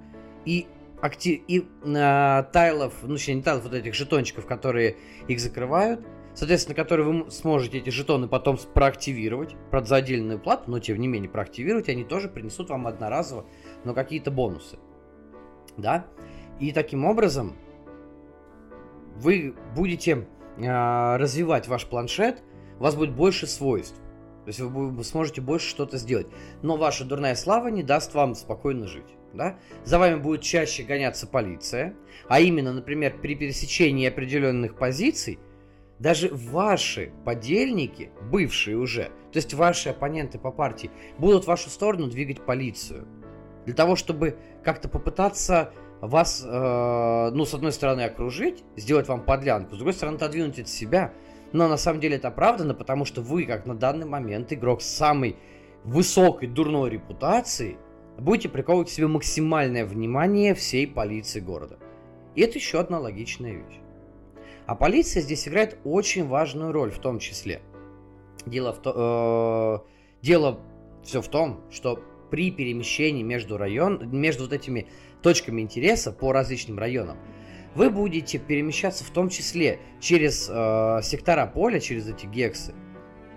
и, 0.43 0.67
актив, 0.99 1.41
и 1.47 1.65
э, 1.85 2.43
тайлов, 2.51 2.95
ну, 3.03 3.15
точнее, 3.15 3.35
не 3.35 3.41
тайлов, 3.41 3.63
вот 3.63 3.73
этих 3.73 3.95
жетончиков, 3.95 4.45
которые 4.45 4.97
их 5.29 5.39
закрывают, 5.39 6.05
соответственно, 6.33 6.75
которые 6.75 7.07
вы 7.07 7.31
сможете 7.31 7.77
эти 7.77 7.89
жетоны 7.89 8.27
потом 8.27 8.57
проактивировать, 8.73 9.55
правда, 9.71 9.87
за 9.87 9.95
отдельную 9.95 10.39
плату, 10.39 10.69
но 10.69 10.79
тем 10.79 10.99
не 10.99 11.07
менее 11.07 11.29
проактивировать, 11.29 11.87
они 11.87 12.03
тоже 12.03 12.27
принесут 12.27 12.69
вам 12.69 12.85
одноразово, 12.85 13.45
но 13.85 13.93
какие-то 13.93 14.29
бонусы. 14.29 14.77
Да? 15.77 16.05
И 16.59 16.73
таким 16.73 17.05
образом 17.05 17.55
вы 19.15 19.55
будете 19.73 20.27
развивать 20.57 21.67
ваш 21.67 21.85
планшет, 21.85 22.41
у 22.79 22.83
вас 22.83 22.95
будет 22.95 23.13
больше 23.13 23.47
свойств. 23.47 23.99
То 24.45 24.49
есть 24.49 24.59
вы, 24.59 24.89
вы 24.89 25.03
сможете 25.03 25.41
больше 25.41 25.67
что-то 25.67 25.97
сделать. 25.97 26.27
Но 26.61 26.77
ваша 26.77 27.03
дурная 27.03 27.35
слава 27.35 27.69
не 27.69 27.83
даст 27.83 28.13
вам 28.13 28.35
спокойно 28.35 28.87
жить. 28.87 29.15
Да? 29.33 29.57
За 29.83 29.99
вами 29.99 30.15
будет 30.15 30.41
чаще 30.41 30.83
гоняться 30.83 31.27
полиция. 31.27 31.95
А 32.29 32.39
именно, 32.39 32.71
например, 32.71 33.19
при 33.21 33.35
пересечении 33.35 34.07
определенных 34.07 34.77
позиций, 34.77 35.39
даже 35.99 36.29
ваши 36.31 37.11
подельники, 37.23 38.11
бывшие 38.31 38.77
уже, 38.77 39.05
то 39.31 39.37
есть 39.37 39.53
ваши 39.53 39.89
оппоненты 39.89 40.37
по 40.37 40.51
партии, 40.51 40.91
будут 41.17 41.45
в 41.45 41.47
вашу 41.47 41.69
сторону 41.69 42.07
двигать 42.07 42.45
полицию. 42.45 43.07
Для 43.65 43.73
того, 43.73 43.95
чтобы 43.95 44.37
как-то 44.63 44.87
попытаться 44.89 45.73
вас, 46.01 46.43
э, 46.45 47.31
ну, 47.33 47.45
с 47.45 47.53
одной 47.53 47.71
стороны, 47.71 48.01
окружить, 48.01 48.63
сделать 48.75 49.07
вам 49.07 49.21
подлянку, 49.23 49.75
с 49.75 49.77
другой 49.77 49.93
стороны, 49.93 50.15
отодвинуть 50.15 50.59
от 50.59 50.67
себя. 50.67 51.13
Но 51.51 51.67
на 51.67 51.77
самом 51.77 51.99
деле 51.99 52.17
это 52.17 52.27
оправдано, 52.27 52.73
потому 52.73 53.05
что 53.05 53.21
вы, 53.21 53.45
как 53.45 53.65
на 53.65 53.75
данный 53.75 54.05
момент, 54.05 54.51
игрок 54.51 54.81
с 54.81 54.87
самой 54.87 55.37
высокой 55.83 56.47
дурной 56.47 56.89
репутацией, 56.89 57.77
будете 58.17 58.49
приковывать 58.49 58.89
к 58.89 58.91
себе 58.91 59.07
максимальное 59.07 59.85
внимание 59.85 60.53
всей 60.53 60.87
полиции 60.87 61.39
города. 61.39 61.77
И 62.35 62.41
это 62.41 62.57
еще 62.57 62.79
одна 62.79 62.99
логичная 62.99 63.53
вещь. 63.53 63.79
А 64.65 64.75
полиция 64.75 65.21
здесь 65.21 65.47
играет 65.47 65.77
очень 65.83 66.27
важную 66.27 66.71
роль 66.71 66.91
в 66.91 66.99
том 66.99 67.19
числе. 67.19 67.61
Дело, 68.45 68.73
в 68.73 68.81
то, 68.81 69.83
э, 69.85 70.25
дело 70.25 70.59
все 71.03 71.21
в 71.21 71.27
том, 71.27 71.61
что 71.71 72.01
при 72.31 72.51
перемещении 72.51 73.23
между 73.23 73.57
район, 73.57 74.09
между 74.11 74.43
вот 74.43 74.53
этими 74.53 74.87
точками 75.25 75.61
интереса 75.61 76.11
по 76.11 76.31
различным 76.33 76.77
районам, 76.77 77.17
вы 77.73 77.89
будете 77.89 78.37
перемещаться 78.37 79.03
в 79.03 79.09
том 79.09 79.29
числе 79.29 79.79
через 79.99 80.47
э, 80.47 80.99
сектора 81.01 81.47
поля, 81.47 81.79
через 81.79 82.07
эти 82.07 82.27
гексы, 82.27 82.75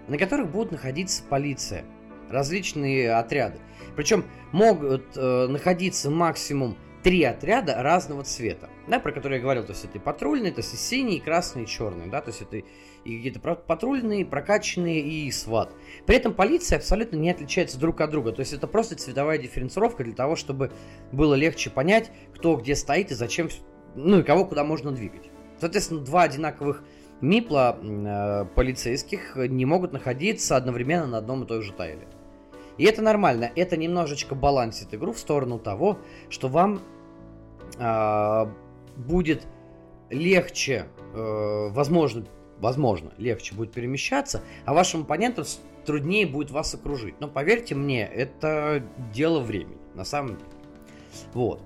на 0.07 0.19
которых 0.19 0.51
будут 0.51 0.71
находиться 0.71 1.23
полиция, 1.31 1.87
различные 2.29 3.15
отряды. 3.15 3.59
Причем 3.97 4.27
могут 4.53 5.17
э, 5.17 5.47
находиться 5.49 6.11
максимум 6.11 6.77
три 7.03 7.25
отряда 7.25 7.83
разного 7.83 8.23
цвета, 8.23 8.69
да, 8.87 9.01
про 9.01 9.11
которые 9.11 9.39
я 9.39 9.43
говорил, 9.43 9.65
то 9.65 9.73
есть 9.73 9.87
это 9.87 9.97
и 9.97 10.01
патрульные, 10.01 10.53
то 10.53 10.61
есть 10.61 10.79
синие, 10.79 11.23
красные, 11.23 11.65
черные, 11.65 12.11
да, 12.11 12.21
то 12.21 12.29
есть 12.29 12.43
это 12.43 12.61
и 13.05 13.17
какие-то 13.17 13.41
патрульные, 13.41 14.25
прокачанные 14.25 15.01
и 15.01 15.31
сват. 15.31 15.73
При 16.07 16.17
этом 16.17 16.35
полиция 16.35 16.77
абсолютно 16.77 17.17
не 17.17 17.31
отличается 17.31 17.79
друг 17.79 18.01
от 18.01 18.11
друга, 18.11 18.33
то 18.33 18.41
есть 18.41 18.53
это 18.53 18.67
просто 18.67 18.97
цветовая 18.97 19.39
дифференцировка 19.39 20.05
для 20.05 20.15
того, 20.15 20.37
чтобы 20.37 20.73
было 21.13 21.35
легче 21.35 21.71
понять, 21.71 22.11
кто 22.35 22.57
где 22.57 22.75
стоит 22.75 23.11
и 23.11 23.15
зачем, 23.15 23.49
ну 23.95 24.21
и 24.21 24.23
кого 24.23 24.45
куда 24.45 24.65
можно 24.65 24.93
двигать. 24.93 25.31
Соответственно, 25.61 26.01
два 26.01 26.23
одинаковых 26.23 26.85
мипла 27.21 27.79
э, 27.83 28.45
полицейских 28.55 29.37
не 29.37 29.65
могут 29.65 29.93
находиться 29.93 30.57
одновременно 30.57 31.07
на 31.07 31.19
одном 31.19 31.45
и 31.45 31.47
том 31.47 31.63
же 31.63 31.73
тайле. 31.73 32.07
И 32.77 32.85
это 32.85 33.03
нормально, 33.03 33.51
это 33.57 33.77
немножечко 33.77 34.37
балансит 34.37 34.95
игру 34.95 35.13
в 35.13 35.19
сторону 35.19 35.59
того, 35.59 35.99
что 36.31 36.47
вам 36.49 36.81
э, 37.77 38.47
будет 38.97 39.47
легче, 40.11 40.87
э, 41.13 41.69
возможно, 41.71 42.25
возможно, 42.61 43.13
легче 43.19 43.55
будет 43.55 43.73
перемещаться, 43.73 44.43
а 44.65 44.75
вашим 44.75 45.03
оппонентам 45.03 45.45
труднее 45.85 46.27
будет 46.27 46.51
вас 46.51 46.75
окружить. 46.75 47.15
Но 47.21 47.29
поверьте 47.29 47.75
мне, 47.75 48.05
это 48.05 48.83
дело 49.13 49.41
времени, 49.41 49.79
на 49.95 50.05
самом 50.05 50.37
деле. 50.37 50.51
Вот. 51.33 51.63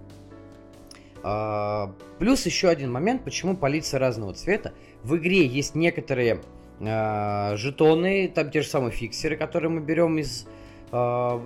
А, 1.22 1.94
плюс 2.18 2.46
еще 2.46 2.68
один 2.68 2.90
момент, 2.90 3.24
почему 3.24 3.56
полиция 3.56 4.00
разного 4.00 4.34
цвета. 4.34 4.74
В 5.02 5.16
игре 5.16 5.46
есть 5.46 5.74
некоторые 5.74 6.40
а, 6.80 7.56
жетоны, 7.56 8.28
там 8.28 8.50
те 8.50 8.62
же 8.62 8.68
самые 8.68 8.92
фиксеры, 8.92 9.36
которые 9.36 9.70
мы 9.70 9.80
берем 9.80 10.18
из 10.18 10.46
а, 10.90 11.38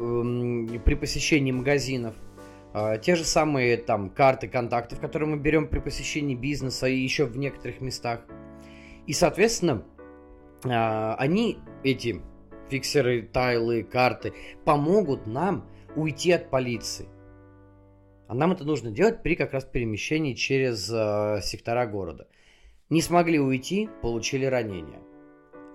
при 0.84 0.94
посещении 0.94 1.52
магазинов. 1.52 2.14
Те 3.00 3.14
же 3.14 3.24
самые 3.24 3.78
там 3.78 4.10
карты 4.10 4.48
контактов, 4.48 5.00
которые 5.00 5.30
мы 5.30 5.38
берем 5.38 5.66
при 5.66 5.78
посещении 5.78 6.34
бизнеса 6.34 6.86
и 6.86 6.94
еще 6.94 7.24
в 7.24 7.38
некоторых 7.38 7.80
местах. 7.80 8.20
И, 9.06 9.12
соответственно, 9.12 9.84
а, 10.64 11.14
они, 11.18 11.58
эти 11.84 12.22
фиксеры, 12.68 13.22
тайлы, 13.22 13.82
карты, 13.82 14.34
помогут 14.64 15.26
нам 15.26 15.68
уйти 15.94 16.32
от 16.32 16.50
полиции. 16.50 17.08
А 18.28 18.34
нам 18.34 18.52
это 18.52 18.64
нужно 18.64 18.90
делать 18.90 19.22
при 19.22 19.36
как 19.36 19.52
раз 19.52 19.64
перемещении 19.64 20.34
через 20.34 20.90
э, 20.92 21.40
сектора 21.42 21.86
города. 21.86 22.26
Не 22.90 23.00
смогли 23.00 23.38
уйти, 23.38 23.88
получили 24.02 24.44
ранение. 24.44 24.98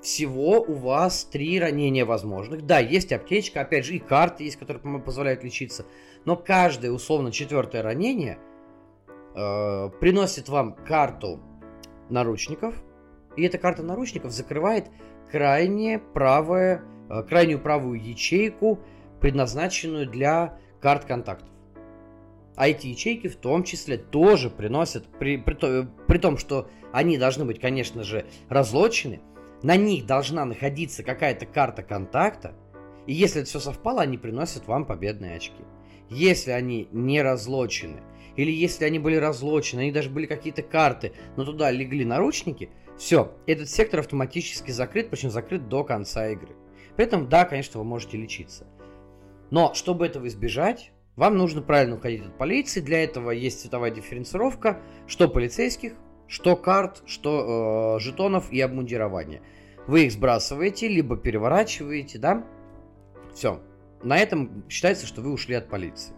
Всего 0.02 0.62
у 0.62 0.74
вас 0.74 1.24
три 1.26 1.60
ранения 1.60 2.06
возможных. 2.06 2.65
Да, 2.65 2.80
есть 2.80 3.13
аптечка, 3.13 3.62
опять 3.62 3.86
же, 3.86 3.96
и 3.96 4.00
карты 4.00 4.44
есть, 4.44 4.58
которые 4.58 5.02
позволяют 5.02 5.44
лечиться. 5.44 5.86
Но 6.26 6.36
каждое 6.36 6.91
условно 6.91 7.32
четвертое 7.32 7.84
ранение 7.84 8.38
э, 9.34 9.89
приносит 10.02 10.50
вам 10.50 10.74
карту 10.74 11.39
наручников, 12.10 12.76
и 13.36 13.44
эта 13.44 13.58
карта 13.58 13.84
наручников 13.84 14.32
закрывает 14.32 14.88
крайне 15.32 16.00
правое, 16.00 16.84
э, 17.10 17.24
крайнюю 17.24 17.60
правую 17.60 18.02
ячейку, 18.02 18.80
предназначенную 19.20 20.08
для 20.08 20.58
карт 20.82 21.06
контактов. 21.06 21.50
А 22.56 22.67
эти 22.67 22.88
ячейки 22.88 23.28
в 23.28 23.38
том 23.38 23.63
числе 23.63 23.98
тоже 23.98 24.50
приносят, 24.50 25.08
при, 25.20 25.38
при, 25.38 25.88
при 26.08 26.17
том, 26.17 26.38
что 26.38 26.70
они 26.91 27.17
должны 27.17 27.46
быть, 27.46 27.60
конечно 27.60 28.04
же, 28.04 28.26
разлочены, 28.50 29.22
на 29.63 29.78
них 29.78 30.06
должна 30.06 30.44
находиться 30.44 31.04
какая-то 31.04 31.46
карта 31.46 31.84
контакта, 31.84 32.54
и 33.08 33.13
если 33.13 33.41
это 33.41 33.50
все 33.50 33.60
совпало, 33.60 34.02
они 34.02 34.17
приносят 34.17 34.67
вам 34.67 34.86
победные 34.86 35.36
очки. 35.36 35.63
Если 36.10 36.52
они 36.52 36.89
не 36.91 37.22
разлочены, 37.22 38.02
или 38.36 38.52
если 38.52 38.86
они 38.86 39.00
были 39.00 39.15
разлочены, 39.15 39.82
они 39.82 39.91
даже 39.91 40.10
были 40.10 40.26
какие-то 40.26 40.62
карты, 40.62 41.13
но 41.38 41.46
туда 41.46 41.72
легли 41.72 42.06
наручники, 42.06 42.70
все, 43.01 43.33
этот 43.47 43.67
сектор 43.67 44.01
автоматически 44.01 44.69
закрыт, 44.69 45.09
причем 45.09 45.31
закрыт 45.31 45.67
до 45.67 45.83
конца 45.83 46.29
игры. 46.29 46.55
При 46.95 47.03
этом, 47.03 47.27
да, 47.27 47.45
конечно, 47.45 47.79
вы 47.79 47.83
можете 47.83 48.15
лечиться. 48.15 48.67
Но, 49.49 49.73
чтобы 49.73 50.05
этого 50.05 50.27
избежать, 50.27 50.91
вам 51.15 51.35
нужно 51.35 51.63
правильно 51.63 51.95
уходить 51.95 52.21
от 52.23 52.37
полиции. 52.37 52.79
Для 52.79 53.03
этого 53.03 53.31
есть 53.31 53.61
цветовая 53.61 53.89
дифференцировка, 53.89 54.79
что 55.07 55.27
полицейских, 55.27 55.93
что 56.27 56.55
карт, 56.55 57.01
что 57.07 57.95
э, 57.97 57.99
жетонов 57.99 58.51
и 58.51 58.61
обмундирования. 58.61 59.41
Вы 59.87 60.05
их 60.05 60.11
сбрасываете, 60.11 60.87
либо 60.87 61.17
переворачиваете, 61.17 62.19
да? 62.19 62.45
Все. 63.33 63.63
На 64.03 64.19
этом 64.19 64.63
считается, 64.69 65.07
что 65.07 65.21
вы 65.21 65.31
ушли 65.31 65.55
от 65.55 65.69
полиции. 65.69 66.13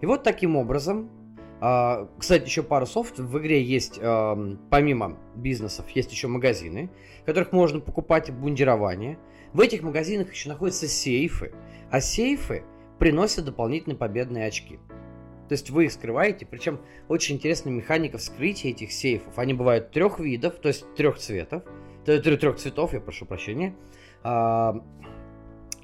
И 0.00 0.06
вот 0.06 0.22
таким 0.22 0.56
образом 0.56 1.10
кстати, 1.58 2.44
еще 2.44 2.62
пару 2.62 2.86
слов. 2.86 3.12
В 3.16 3.38
игре 3.38 3.62
есть, 3.62 3.98
помимо 3.98 5.18
бизнесов, 5.34 5.88
есть 5.90 6.12
еще 6.12 6.28
магазины, 6.28 6.90
в 7.22 7.24
которых 7.26 7.52
можно 7.52 7.80
покупать 7.80 8.28
обмундирование. 8.28 9.18
В 9.52 9.60
этих 9.60 9.82
магазинах 9.82 10.32
еще 10.32 10.50
находятся 10.50 10.86
сейфы, 10.86 11.54
а 11.90 12.00
сейфы 12.00 12.64
приносят 12.98 13.46
дополнительные 13.46 13.96
победные 13.96 14.46
очки. 14.46 14.78
То 15.48 15.52
есть 15.52 15.70
вы 15.70 15.84
их 15.84 15.92
скрываете, 15.92 16.44
причем 16.44 16.80
очень 17.08 17.36
интересная 17.36 17.72
механика 17.72 18.18
вскрытия 18.18 18.72
этих 18.72 18.90
сейфов. 18.90 19.38
Они 19.38 19.54
бывают 19.54 19.92
трех 19.92 20.18
видов, 20.18 20.56
то 20.56 20.68
есть 20.68 20.92
трех 20.94 21.18
цветов, 21.18 21.62
трех 22.04 22.56
цветов, 22.56 22.92
я 22.92 23.00
прошу 23.00 23.26
прощения. 23.26 23.74
А, 24.24 24.82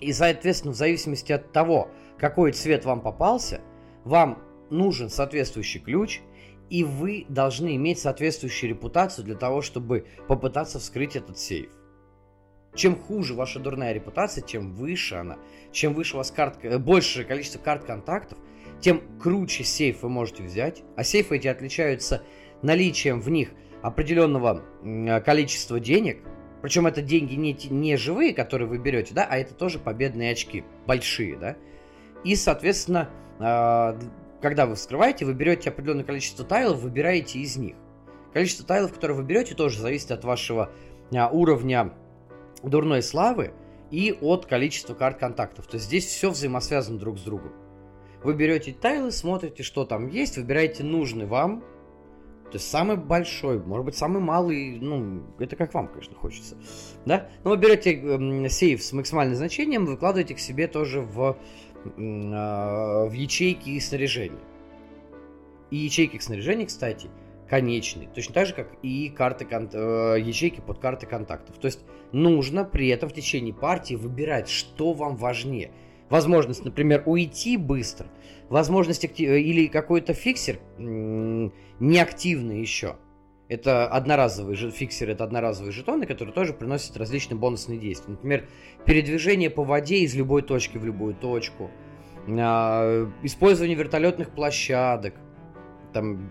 и, 0.01 0.13
соответственно, 0.13 0.75
в 0.75 0.77
зависимости 0.77 1.33
от 1.33 1.53
того, 1.53 1.89
какой 2.19 2.53
цвет 2.53 2.85
вам 2.85 3.01
попался, 3.01 3.61
вам 4.05 4.43
нужен 4.73 5.09
соответствующий 5.09 5.81
ключ, 5.81 6.21
и 6.71 6.85
вы 6.85 7.27
должны 7.29 7.77
иметь 7.77 7.99
соответствующую 7.99 8.71
репутацию 8.71 9.25
для 9.25 9.37
того, 9.37 9.61
чтобы 9.63 10.07
попытаться 10.27 10.79
вскрыть 10.79 11.17
этот 11.17 11.39
сейф. 11.39 11.71
Чем 12.75 12.97
хуже 12.97 13.35
ваша 13.35 13.61
дурная 13.61 13.93
репутация, 13.93 14.43
тем 14.43 14.73
выше 14.73 15.17
она. 15.17 15.37
Чем 15.71 15.93
выше 15.93 16.15
у 16.15 16.19
вас 16.19 16.31
карт, 16.31 16.59
э, 16.63 16.79
большее 16.79 17.27
количество 17.27 17.59
карт 17.59 17.85
контактов, 17.85 18.39
тем 18.81 19.03
круче 19.21 19.65
сейф 19.65 20.03
вы 20.03 20.09
можете 20.09 20.43
взять. 20.43 20.83
А 20.97 21.05
сейфы 21.05 21.37
эти 21.37 21.49
отличаются 21.49 22.23
наличием 22.63 23.21
в 23.21 23.29
них 23.29 23.51
определенного 23.83 24.63
количества 25.25 25.79
денег. 25.79 26.23
Причем 26.63 26.87
это 26.87 27.03
деньги 27.03 27.35
не, 27.35 27.53
не 27.71 27.97
живые, 27.97 28.33
которые 28.33 28.69
вы 28.69 28.79
берете, 28.79 29.13
да, 29.13 29.27
а 29.29 29.37
это 29.37 29.53
тоже 29.53 29.79
победные 29.79 30.33
очки, 30.33 30.65
большие, 30.87 31.37
да. 31.37 31.57
И, 32.25 32.37
соответственно, 32.37 33.11
а, 33.41 33.99
когда 34.43 34.67
вы 34.67 34.75
вскрываете, 34.75 35.25
вы 35.25 35.35
берете 35.35 35.71
определенное 35.71 36.05
количество 36.05 36.45
тайлов, 36.45 36.81
выбираете 36.81 37.39
из 37.39 37.57
них. 37.57 37.77
Количество 38.33 38.67
тайлов, 38.67 38.93
которые 38.93 39.17
вы 39.17 39.23
берете, 39.23 39.55
тоже 39.55 39.81
зависит 39.81 40.11
от 40.11 40.25
вашего 40.25 40.71
а, 41.15 41.29
уровня 41.29 41.95
дурной 42.63 43.03
славы 43.03 43.53
и 43.91 44.17
от 44.21 44.47
количества 44.47 44.95
карт 44.95 45.19
контактов. 45.19 45.67
То 45.67 45.77
есть 45.77 45.87
здесь 45.87 46.07
все 46.07 46.31
взаимосвязано 46.31 46.99
друг 46.99 47.19
с 47.19 47.23
другом. 47.23 47.53
Вы 48.25 48.35
берете 48.35 48.73
тайлы, 48.73 49.13
смотрите, 49.13 49.63
что 49.63 49.85
там 49.85 50.09
есть, 50.09 50.37
выбираете 50.37 50.83
нужный 50.83 51.27
вам. 51.27 51.61
То 52.45 52.57
есть 52.57 52.71
самый 52.71 52.97
большой, 52.97 53.59
может 53.61 53.87
быть, 53.87 53.97
самый 53.97 54.21
малый, 54.21 54.79
ну, 54.79 55.23
это 55.39 55.57
как 55.57 55.73
вам, 55.73 55.89
конечно, 55.89 56.15
хочется. 56.15 56.57
Да? 57.07 57.29
Но 57.45 57.51
вы 57.51 57.57
берете 57.57 57.95
э, 57.95 58.49
сейф 58.51 58.83
с 58.83 58.93
максимальным 58.93 59.37
значением, 59.37 59.87
выкладываете 59.87 60.35
к 60.35 60.39
себе 60.39 60.67
тоже 60.67 61.01
в, 61.01 61.39
в 61.85 63.13
ячейки 63.13 63.71
и 63.71 63.81
снаряжение. 63.81 64.41
И 65.71 65.77
ячейки 65.77 66.19
к 66.19 66.23
снаряжению, 66.23 66.67
кстати, 66.67 67.09
конечный, 67.49 68.09
точно 68.15 68.35
так 68.35 68.47
же, 68.47 68.55
как 68.55 68.69
и 68.83 69.11
карты, 69.11 69.47
э, 69.51 70.17
ячейки 70.21 70.61
под 70.61 70.79
карты 70.79 71.07
контактов. 71.07 71.59
То 71.59 71.67
есть 71.67 71.81
нужно 72.11 72.65
при 72.65 72.89
этом 72.89 73.09
в 73.09 73.13
течение 73.13 73.53
партии 73.53 73.95
выбирать, 73.95 74.49
что 74.49 74.93
вам 74.95 75.17
важнее. 75.17 75.71
Возможность, 76.09 76.65
например, 76.65 77.03
уйти 77.07 77.57
быстро, 77.57 78.07
возможность 78.49 79.05
актив... 79.05 79.29
Э, 79.29 79.41
или 79.41 79.67
какой-то 79.67 80.15
фиксер 80.15 80.61
неактивный 80.79 82.61
еще. 82.61 82.97
Это 83.49 83.87
одноразовые 83.87 84.71
фиксеры, 84.71 85.13
это 85.13 85.25
одноразовые 85.25 85.73
жетоны, 85.73 86.07
которые 86.07 86.33
тоже 86.33 86.55
приносят 86.55 86.97
различные 86.97 87.39
бонусные 87.39 87.79
действия. 87.79 88.13
Например, 88.13 88.47
передвижение 88.87 89.51
по 89.51 89.65
воде 89.65 89.99
из 89.99 90.15
любой 90.15 90.43
точки 90.43 90.79
в 90.79 90.85
любую 90.85 91.15
точку, 91.15 91.71
а, 92.29 93.11
использование 93.23 93.77
вертолетных 93.77 94.31
площадок, 94.31 95.15
там 95.93 96.31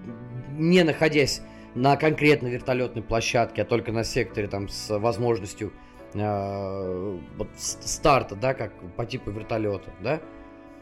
не 0.57 0.83
находясь 0.83 1.41
на 1.75 1.95
конкретной 1.95 2.51
вертолетной 2.51 3.03
площадке, 3.03 3.61
а 3.61 3.65
только 3.65 3.91
на 3.91 4.03
секторе 4.03 4.47
там 4.47 4.67
с 4.67 4.97
возможностью 4.97 5.71
э, 6.13 7.19
вот, 7.37 7.47
старта, 7.57 8.35
да, 8.35 8.53
как 8.53 8.73
по 8.95 9.05
типу 9.05 9.31
вертолета, 9.31 9.91
да, 10.01 10.21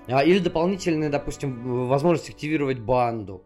а, 0.07 0.23
или 0.23 0.39
дополнительные, 0.39 1.09
допустим, 1.09 1.87
возможность 1.87 2.29
активировать 2.29 2.79
банду, 2.79 3.43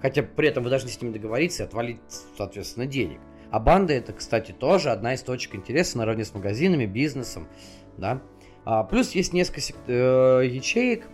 хотя 0.00 0.22
при 0.22 0.48
этом 0.48 0.64
вы 0.64 0.70
должны 0.70 0.88
с 0.88 1.00
ними 1.00 1.12
договориться 1.12 1.62
и 1.62 1.66
отвалить, 1.66 2.00
соответственно, 2.36 2.86
денег. 2.86 3.20
А 3.50 3.60
банда 3.60 3.92
это, 3.92 4.12
кстати, 4.12 4.52
тоже 4.52 4.90
одна 4.90 5.14
из 5.14 5.22
точек 5.22 5.54
интереса 5.54 5.98
наравне 5.98 6.24
с 6.24 6.34
магазинами, 6.34 6.86
бизнесом, 6.86 7.48
да. 7.96 8.20
А, 8.64 8.82
плюс 8.82 9.12
есть 9.12 9.32
несколько 9.32 9.60
э, 9.86 10.42
ячеек, 10.46 11.06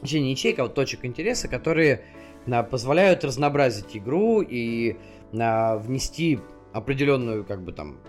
точнее 0.00 0.20
не 0.20 0.30
ячеек, 0.32 0.58
а 0.58 0.64
вот 0.64 0.74
точек 0.74 1.04
интереса, 1.04 1.48
которые 1.48 2.02
позволяют 2.70 3.24
разнообразить 3.24 3.96
игру 3.96 4.42
и 4.42 4.96
внести 5.32 6.40
определенную, 6.74 7.44
как 7.44 7.62
бы 7.62 7.72
там, 7.72 8.00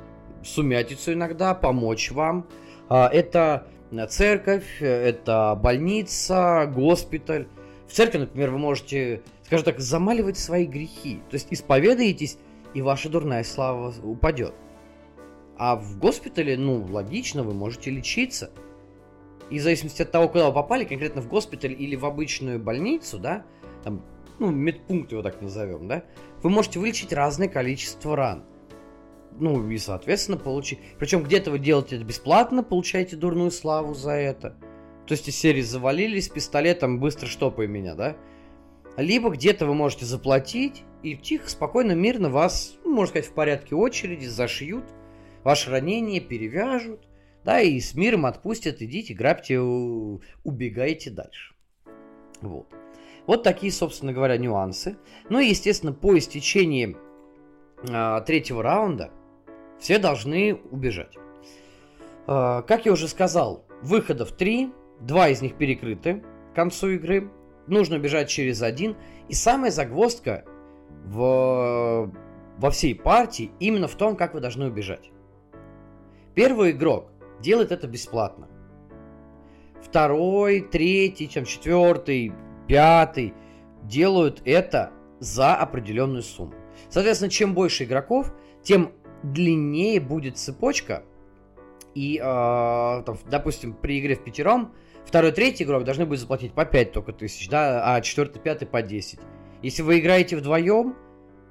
сумятицу 0.43 1.13
иногда, 1.13 1.53
помочь 1.53 2.11
вам. 2.11 2.47
А, 2.89 3.09
это 3.11 3.67
церковь, 4.09 4.81
это 4.81 5.57
больница, 5.61 6.69
госпиталь. 6.73 7.47
В 7.87 7.93
церкви, 7.93 8.19
например, 8.19 8.51
вы 8.51 8.57
можете, 8.57 9.21
скажем 9.45 9.65
так, 9.65 9.79
замаливать 9.79 10.37
свои 10.37 10.65
грехи. 10.65 11.21
То 11.29 11.35
есть 11.35 11.47
исповедаетесь, 11.51 12.37
и 12.73 12.81
ваша 12.81 13.09
дурная 13.09 13.43
слава 13.43 13.93
упадет. 14.03 14.53
А 15.57 15.75
в 15.75 15.99
госпитале, 15.99 16.57
ну, 16.57 16.85
логично, 16.89 17.43
вы 17.43 17.53
можете 17.53 17.91
лечиться. 17.91 18.51
И 19.49 19.59
в 19.59 19.61
зависимости 19.61 20.01
от 20.01 20.11
того, 20.11 20.27
куда 20.27 20.47
вы 20.47 20.53
попали, 20.53 20.83
конкретно 20.83 21.21
в 21.21 21.27
госпиталь 21.27 21.73
или 21.73 21.95
в 21.95 22.05
обычную 22.05 22.59
больницу, 22.59 23.19
да, 23.19 23.45
там 23.83 24.03
ну, 24.39 24.49
медпункт 24.49 25.11
его 25.11 25.21
так 25.21 25.41
назовем, 25.41 25.87
да, 25.87 26.03
вы 26.41 26.49
можете 26.49 26.79
вылечить 26.79 27.13
разное 27.13 27.47
количество 27.47 28.15
ран. 28.15 28.43
Ну, 29.37 29.69
и, 29.69 29.77
соответственно, 29.77 30.37
получить... 30.37 30.79
Причем 30.97 31.23
где-то 31.23 31.51
вы 31.51 31.59
делаете 31.59 31.97
это 31.97 32.05
бесплатно, 32.05 32.63
получаете 32.63 33.15
дурную 33.15 33.51
славу 33.51 33.93
за 33.93 34.11
это. 34.11 34.55
То 35.05 35.11
есть 35.11 35.27
из 35.27 35.35
серии 35.35 35.61
завалились 35.61 36.29
пистолетом, 36.29 36.99
быстро 36.99 37.27
штопай 37.27 37.67
меня, 37.67 37.93
да? 37.93 38.15
Либо 38.97 39.29
где-то 39.29 39.65
вы 39.65 39.73
можете 39.73 40.05
заплатить, 40.05 40.83
и 41.03 41.15
тихо, 41.15 41.49
спокойно, 41.49 41.91
мирно 41.91 42.29
вас, 42.29 42.77
ну, 42.83 42.93
можно 42.93 43.09
сказать, 43.09 43.29
в 43.29 43.33
порядке 43.33 43.75
очереди 43.75 44.25
зашьют, 44.25 44.85
ваше 45.43 45.69
ранение 45.69 46.21
перевяжут, 46.21 47.01
да, 47.43 47.61
и 47.61 47.79
с 47.79 47.93
миром 47.93 48.25
отпустят, 48.25 48.81
идите, 48.81 49.13
грабьте, 49.13 49.59
убегайте 49.59 51.11
дальше. 51.11 51.53
Вот. 52.41 52.67
Вот 53.27 53.43
такие, 53.43 53.71
собственно 53.71 54.13
говоря, 54.13 54.37
нюансы. 54.37 54.97
Ну 55.29 55.39
и, 55.39 55.47
естественно, 55.47 55.93
по 55.93 56.17
истечении 56.17 56.95
э, 57.87 58.21
третьего 58.25 58.63
раунда 58.63 59.11
все 59.79 59.97
должны 59.99 60.55
убежать. 60.71 61.15
Э, 62.27 62.63
как 62.67 62.85
я 62.85 62.91
уже 62.91 63.07
сказал, 63.07 63.65
выходов 63.81 64.31
три, 64.31 64.71
два 64.99 65.29
из 65.29 65.41
них 65.41 65.55
перекрыты 65.55 66.23
к 66.51 66.55
концу 66.55 66.89
игры. 66.89 67.29
Нужно 67.67 67.97
бежать 67.97 68.29
через 68.29 68.61
один. 68.61 68.95
И 69.27 69.33
самая 69.33 69.71
загвоздка 69.71 70.45
в, 71.05 72.11
во 72.57 72.69
всей 72.71 72.95
партии 72.95 73.51
именно 73.59 73.87
в 73.87 73.95
том, 73.95 74.15
как 74.15 74.33
вы 74.33 74.39
должны 74.39 74.67
убежать. 74.67 75.11
Первый 76.33 76.71
игрок 76.71 77.11
делает 77.41 77.71
это 77.71 77.87
бесплатно. 77.87 78.47
Второй, 79.81 80.61
третий, 80.61 81.29
чем 81.29 81.45
четвертый, 81.45 82.33
пятый 82.67 83.33
делают 83.83 84.41
это 84.45 84.91
за 85.19 85.55
определенную 85.55 86.23
сумму. 86.23 86.53
Соответственно, 86.89 87.29
чем 87.29 87.53
больше 87.53 87.83
игроков, 87.85 88.33
тем 88.63 88.91
длиннее 89.23 89.99
будет 89.99 90.37
цепочка. 90.37 91.03
И, 91.93 92.17
э, 92.17 92.21
там, 92.21 93.17
допустим, 93.29 93.73
при 93.73 93.99
игре 93.99 94.15
в 94.15 94.23
пятером, 94.23 94.73
второй, 95.05 95.31
третий 95.31 95.63
игрок 95.63 95.83
должны 95.83 96.05
будут 96.05 96.21
заплатить 96.21 96.53
по 96.53 96.65
5 96.65 96.91
только 96.91 97.13
тысяч, 97.13 97.49
да, 97.49 97.95
а 97.95 98.01
четвертый, 98.01 98.39
пятый 98.39 98.65
по 98.65 98.81
10. 98.81 99.19
Если 99.61 99.81
вы 99.81 99.99
играете 99.99 100.37
вдвоем, 100.37 100.95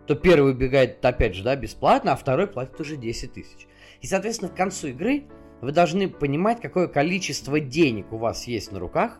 то 0.06 0.14
первый 0.14 0.52
убегает, 0.52 1.04
опять 1.04 1.34
же, 1.34 1.42
да, 1.42 1.56
бесплатно, 1.56 2.12
а 2.12 2.16
второй 2.16 2.46
платит 2.46 2.78
уже 2.80 2.96
10 2.96 3.32
тысяч. 3.32 3.66
И, 4.00 4.06
соответственно, 4.06 4.50
к 4.50 4.56
концу 4.56 4.88
игры 4.88 5.24
вы 5.60 5.72
должны 5.72 6.08
понимать, 6.08 6.60
какое 6.60 6.88
количество 6.88 7.58
денег 7.58 8.12
у 8.12 8.18
вас 8.18 8.46
есть 8.46 8.70
на 8.70 8.78
руках, 8.78 9.18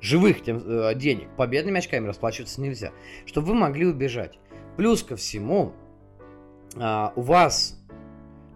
живых 0.00 0.42
тем, 0.42 0.62
э, 0.64 0.94
денег, 0.94 1.28
победными 1.36 1.78
очками 1.78 2.06
расплачиваться 2.06 2.60
нельзя, 2.60 2.92
чтобы 3.26 3.48
вы 3.48 3.54
могли 3.54 3.86
убежать. 3.86 4.38
Плюс 4.76 5.02
ко 5.02 5.16
всему, 5.16 5.72
э, 6.76 7.08
у 7.16 7.20
вас 7.20 7.80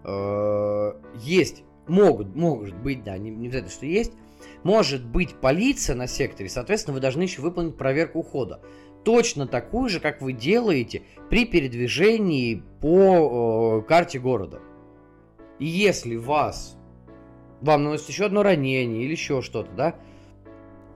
э, 0.05 0.93
есть, 1.17 1.65
могут, 1.89 2.35
может 2.35 2.77
быть, 2.77 3.03
да, 3.03 3.19
не, 3.19 3.31
не 3.31 3.49
обязательно, 3.49 3.73
что 3.73 3.87
есть, 3.87 4.13
может 4.65 5.05
быть 5.05 5.35
полиция 5.35 5.97
на 5.97 6.07
секторе, 6.07 6.49
соответственно, 6.49 6.95
вы 6.95 7.01
должны 7.01 7.23
еще 7.23 7.43
выполнить 7.43 7.77
проверку 7.77 8.21
ухода. 8.21 8.61
Точно 9.05 9.47
такую 9.47 9.89
же, 9.89 9.99
как 9.99 10.23
вы 10.23 10.33
делаете 10.33 11.03
при 11.29 11.45
передвижении 11.45 12.63
по 12.81 13.81
э, 13.81 13.89
карте 13.89 14.21
города. 14.21 14.61
И 15.59 15.67
если 15.67 16.17
вас, 16.17 16.77
вам 17.61 17.85
наносит 17.85 18.09
еще 18.09 18.27
одно 18.27 18.43
ранение 18.43 19.03
или 19.05 19.13
еще 19.13 19.43
что-то, 19.43 19.73
да, 19.73 19.95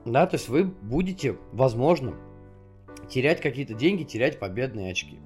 да, 0.05 0.26
то 0.26 0.37
есть 0.37 0.48
вы 0.48 0.64
будете, 0.64 1.37
возможно, 1.52 2.14
терять 3.09 3.40
какие-то 3.40 3.74
деньги, 3.74 4.05
терять 4.05 4.38
победные 4.38 4.92
очки. 4.92 5.18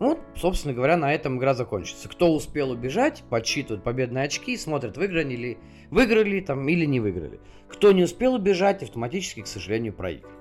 Вот, 0.00 0.18
собственно 0.34 0.72
говоря, 0.72 0.96
на 0.96 1.14
этом 1.14 1.36
игра 1.36 1.52
закончится. 1.52 2.08
Кто 2.08 2.34
успел 2.34 2.70
убежать, 2.70 3.22
подсчитывает 3.28 3.84
победные 3.84 4.24
очки, 4.24 4.56
смотрит, 4.56 4.96
выиграли 4.96 5.36
ли, 5.36 5.58
выиграли 5.90 6.40
там 6.40 6.66
или 6.66 6.86
не 6.86 7.00
выиграли. 7.00 7.38
Кто 7.68 7.92
не 7.92 8.02
успел 8.02 8.34
убежать, 8.34 8.82
автоматически, 8.82 9.42
к 9.42 9.46
сожалению, 9.46 9.92
проигрывает. 9.92 10.40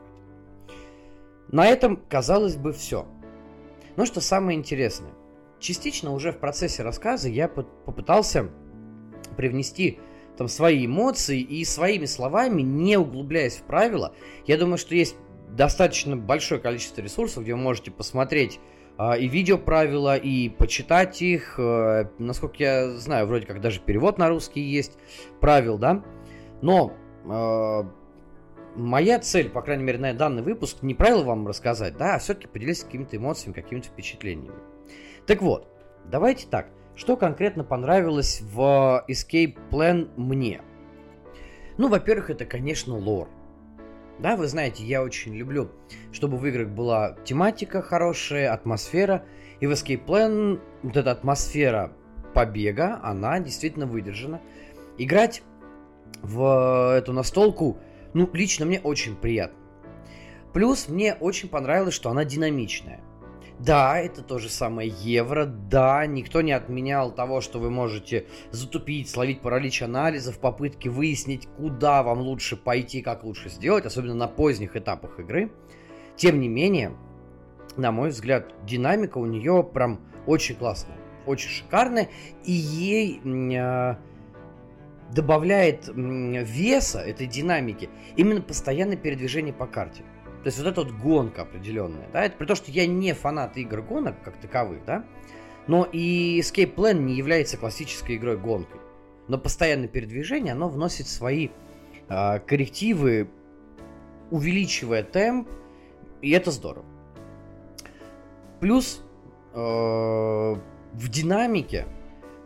На 1.51 1.67
этом, 1.67 1.97
казалось 2.07 2.55
бы, 2.55 2.71
все. 2.71 3.05
Но 3.97 4.05
что 4.05 4.21
самое 4.21 4.57
интересное. 4.57 5.11
Частично 5.59 6.13
уже 6.13 6.31
в 6.31 6.39
процессе 6.39 6.81
рассказа 6.81 7.27
я 7.27 7.49
попытался 7.49 8.49
привнести 9.35 9.99
там 10.37 10.47
свои 10.47 10.85
эмоции 10.85 11.41
и 11.41 11.65
своими 11.65 12.05
словами, 12.05 12.61
не 12.61 12.95
углубляясь 12.95 13.57
в 13.57 13.63
правила, 13.63 14.15
я 14.47 14.57
думаю, 14.57 14.77
что 14.77 14.95
есть 14.95 15.17
достаточно 15.49 16.15
большое 16.15 16.61
количество 16.61 17.01
ресурсов, 17.01 17.43
где 17.43 17.55
вы 17.55 17.59
можете 17.59 17.91
посмотреть 17.91 18.61
а, 18.99 19.13
и 19.13 19.29
видеоправила, 19.29 20.17
и 20.17 20.49
почитать 20.49 21.21
их. 21.21 21.57
Э, 21.57 22.09
насколько 22.17 22.57
я 22.61 22.89
знаю, 22.97 23.27
вроде 23.27 23.45
как 23.45 23.61
даже 23.61 23.79
перевод 23.79 24.17
на 24.17 24.27
русский 24.27 24.59
есть 24.59 24.97
правил, 25.39 25.77
да. 25.77 26.03
Но 26.61 26.91
э, 27.23 27.83
моя 28.75 29.19
цель, 29.19 29.49
по 29.49 29.61
крайней 29.61 29.85
мере, 29.85 29.99
на 29.99 30.13
данный 30.13 30.43
выпуск, 30.43 30.79
не 30.81 30.95
правила 30.95 31.23
вам 31.23 31.47
рассказать, 31.47 31.95
да, 31.95 32.15
а 32.15 32.19
все-таки 32.19 32.47
поделиться 32.47 32.85
какими-то 32.87 33.15
эмоциями, 33.15 33.53
какими-то 33.53 33.87
впечатлениями. 33.87 34.59
Так 35.25 35.41
вот, 35.41 35.69
давайте 36.03 36.47
так. 36.47 36.67
Что 36.97 37.15
конкретно 37.15 37.63
понравилось 37.63 38.41
в 38.41 39.05
Escape 39.07 39.57
Plan 39.71 40.09
мне? 40.17 40.59
Ну, 41.77 41.87
во-первых, 41.87 42.31
это, 42.31 42.43
конечно, 42.43 42.97
лор. 42.97 43.29
Да, 44.19 44.35
вы 44.35 44.47
знаете, 44.47 44.83
я 44.83 45.01
очень 45.01 45.33
люблю, 45.33 45.69
чтобы 46.11 46.37
в 46.37 46.45
играх 46.45 46.67
была 46.67 47.15
тематика 47.23 47.81
хорошая, 47.81 48.51
атмосфера. 48.51 49.25
И 49.61 49.67
в 49.67 49.71
Escape 49.71 50.05
Plan 50.05 50.59
вот 50.83 50.97
эта 50.97 51.11
атмосфера 51.11 51.93
побега, 52.33 52.99
она 53.01 53.39
действительно 53.39 53.85
выдержана. 53.85 54.41
Играть 54.97 55.41
в 56.21 56.95
эту 56.97 57.13
настолку, 57.13 57.77
ну, 58.13 58.29
лично 58.33 58.65
мне 58.65 58.81
очень 58.81 59.15
приятно. 59.15 59.57
Плюс 60.53 60.89
мне 60.89 61.13
очень 61.13 61.47
понравилось, 61.47 61.93
что 61.93 62.09
она 62.09 62.25
динамичная. 62.25 63.01
Да, 63.59 63.99
это 63.99 64.21
то 64.21 64.39
же 64.39 64.47
самое 64.47 64.87
евро, 64.89 65.45
да, 65.45 66.05
никто 66.05 66.41
не 66.41 66.53
отменял 66.53 67.11
того, 67.11 67.41
что 67.41 67.59
вы 67.59 67.69
можете 67.69 68.25
затупить, 68.51 69.09
словить 69.09 69.41
паралич 69.41 69.81
анализа 69.81 70.31
в 70.31 70.39
попытке 70.39 70.89
выяснить, 70.89 71.47
куда 71.57 72.01
вам 72.01 72.21
лучше 72.21 72.55
пойти, 72.55 73.01
как 73.01 73.25
лучше 73.25 73.49
сделать, 73.49 73.85
особенно 73.85 74.15
на 74.15 74.27
поздних 74.27 74.77
этапах 74.77 75.19
игры. 75.19 75.51
Тем 76.15 76.39
не 76.39 76.47
менее, 76.47 76.93
на 77.75 77.91
мой 77.91 78.09
взгляд, 78.09 78.53
динамика 78.65 79.17
у 79.17 79.25
нее 79.25 79.61
прям 79.73 79.99
очень 80.25 80.55
классная, 80.55 80.97
очень 81.25 81.49
шикарная, 81.49 82.07
и 82.45 82.53
ей 82.53 83.19
э, 83.25 83.95
добавляет 85.13 85.89
веса 85.93 86.99
этой 86.99 87.27
динамики 87.27 87.89
именно 88.15 88.41
постоянное 88.41 88.95
передвижение 88.97 89.53
по 89.53 89.67
карте. 89.67 90.03
То 90.43 90.47
есть 90.47 90.57
вот 90.57 90.67
эта 90.67 90.83
вот 90.83 90.91
гонка 90.91 91.41
определенная, 91.41 92.07
да, 92.13 92.23
это 92.23 92.37
при 92.37 92.45
том, 92.45 92.55
что 92.55 92.71
я 92.71 92.87
не 92.87 93.13
фанат 93.13 93.57
игр 93.57 93.81
гонок 93.81 94.15
как 94.23 94.37
таковых, 94.37 94.85
да, 94.85 95.03
но 95.67 95.83
и 95.83 96.39
Escape 96.39 96.73
Plan 96.73 96.93
не 96.93 97.15
является 97.15 97.57
классической 97.57 98.15
игрой 98.15 98.37
гонкой. 98.37 98.79
Но 99.27 99.37
постоянное 99.37 99.87
передвижение, 99.87 100.53
оно 100.53 100.69
вносит 100.69 101.07
свои 101.07 101.49
э, 102.07 102.39
коррективы, 102.39 103.29
увеличивая 104.31 105.03
темп, 105.03 105.49
и 106.21 106.31
это 106.31 106.51
здорово. 106.51 106.85
Плюс 108.59 109.03
э, 109.53 109.57
в 109.57 111.09
динамике 111.09 111.85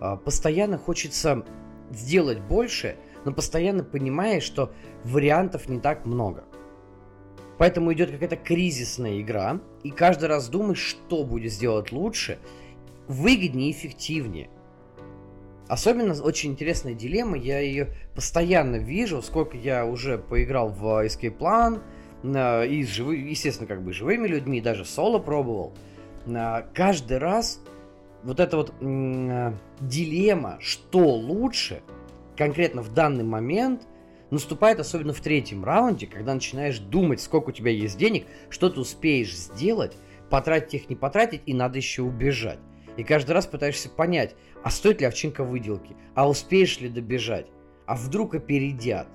э, 0.02 0.18
постоянно 0.18 0.78
хочется 0.78 1.46
сделать 1.92 2.42
больше, 2.42 2.98
но 3.24 3.32
постоянно 3.32 3.84
понимаешь, 3.84 4.44
что 4.44 4.74
вариантов 5.04 5.70
не 5.70 5.80
так 5.80 6.06
много. 6.06 6.44
Поэтому 7.64 7.94
идет 7.94 8.12
какая-то 8.12 8.36
кризисная 8.36 9.22
игра, 9.22 9.62
и 9.84 9.92
каждый 9.92 10.26
раз 10.26 10.50
думаешь, 10.50 10.80
что 10.82 11.24
будет 11.24 11.50
сделать 11.54 11.94
лучше, 11.94 12.38
выгоднее 13.08 13.72
эффективнее. 13.72 14.50
Особенно 15.70 16.14
очень 16.22 16.52
интересная 16.52 16.94
дилемма, 16.94 17.38
я 17.38 17.60
ее 17.60 17.96
постоянно 18.16 18.76
вижу, 18.76 19.22
сколько 19.22 19.56
я 19.56 19.86
уже 19.86 20.18
поиграл 20.18 20.68
в 20.68 21.06
Escape 21.06 21.38
Plan, 21.38 22.68
и 22.68 22.84
с 22.84 22.90
живы, 22.90 23.16
естественно, 23.16 23.66
как 23.66 23.82
бы 23.82 23.94
живыми 23.94 24.28
людьми, 24.28 24.60
даже 24.60 24.84
соло 24.84 25.20
пробовал. 25.20 25.74
Каждый 26.74 27.18
раз 27.18 27.62
вот 28.24 28.42
эта 28.42 28.58
вот 28.58 28.74
дилемма, 29.80 30.58
что 30.60 31.00
лучше, 31.00 31.82
конкретно 32.36 32.82
в 32.82 32.94
данный 32.94 33.24
момент, 33.24 33.84
наступает 34.30 34.80
особенно 34.80 35.14
в 35.14 35.22
третьем 35.22 35.64
раунде, 35.64 36.08
когда 36.08 36.34
начинаешь 36.34 36.80
думать, 36.80 37.22
сколько 37.22 37.50
у 37.50 37.54
тебя 37.54 37.72
есть 37.72 37.98
денег, 37.98 38.26
что 38.50 38.70
ты 38.70 38.80
успеешь 38.80 39.36
сделать, 39.36 39.96
потратить 40.30 40.74
их, 40.74 40.90
не 40.90 40.96
потратить, 40.96 41.42
и 41.46 41.54
надо 41.54 41.78
еще 41.78 42.02
убежать. 42.02 42.60
И 42.98 43.04
каждый 43.04 43.32
раз 43.32 43.46
пытаешься 43.46 43.90
понять, 43.90 44.36
а 44.64 44.70
стоит 44.70 45.02
ли 45.02 45.08
овчинка 45.08 45.44
выделки, 45.44 45.96
а 46.16 46.30
успеешь 46.30 46.80
ли 46.80 46.90
добежать, 46.90 47.48
а 47.86 47.96
вдруг 47.96 48.36
опередят. 48.36 49.08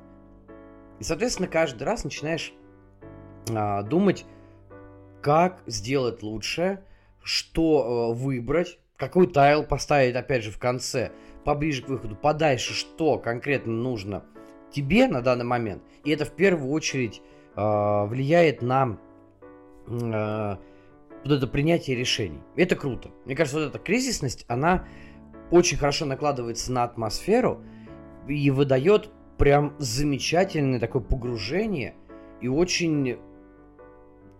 И, 1.00 1.04
соответственно, 1.04 1.48
каждый 1.48 1.84
раз 1.84 2.04
начинаешь 2.04 2.52
а, 3.50 3.82
думать, 3.82 4.26
как 5.20 5.60
сделать 5.66 6.22
лучше, 6.22 6.82
что 7.22 8.10
а, 8.10 8.14
выбрать, 8.14 8.78
какой 8.96 9.28
тайл 9.28 9.64
поставить, 9.64 10.16
опять 10.16 10.42
же, 10.42 10.50
в 10.50 10.58
конце, 10.58 11.12
поближе 11.44 11.82
к 11.82 11.88
выходу, 11.88 12.16
подальше, 12.16 12.74
что 12.74 13.18
конкретно 13.18 13.72
нужно 13.72 14.24
тебе 14.70 15.08
на 15.08 15.22
данный 15.22 15.44
момент. 15.44 15.82
И 16.04 16.10
это 16.10 16.24
в 16.24 16.32
первую 16.32 16.70
очередь 16.70 17.22
э, 17.56 18.04
влияет 18.06 18.62
на 18.62 18.98
э, 19.86 20.56
вот 21.24 21.32
это 21.32 21.46
принятие 21.46 21.96
решений. 21.96 22.40
Это 22.56 22.76
круто. 22.76 23.10
Мне 23.24 23.34
кажется, 23.34 23.60
вот 23.60 23.68
эта 23.68 23.78
кризисность, 23.78 24.44
она 24.48 24.86
очень 25.50 25.78
хорошо 25.78 26.04
накладывается 26.04 26.72
на 26.72 26.84
атмосферу 26.84 27.62
и 28.28 28.50
выдает 28.50 29.10
прям 29.38 29.74
замечательное 29.78 30.80
такое 30.80 31.02
погружение 31.02 31.94
и 32.40 32.48
очень 32.48 33.18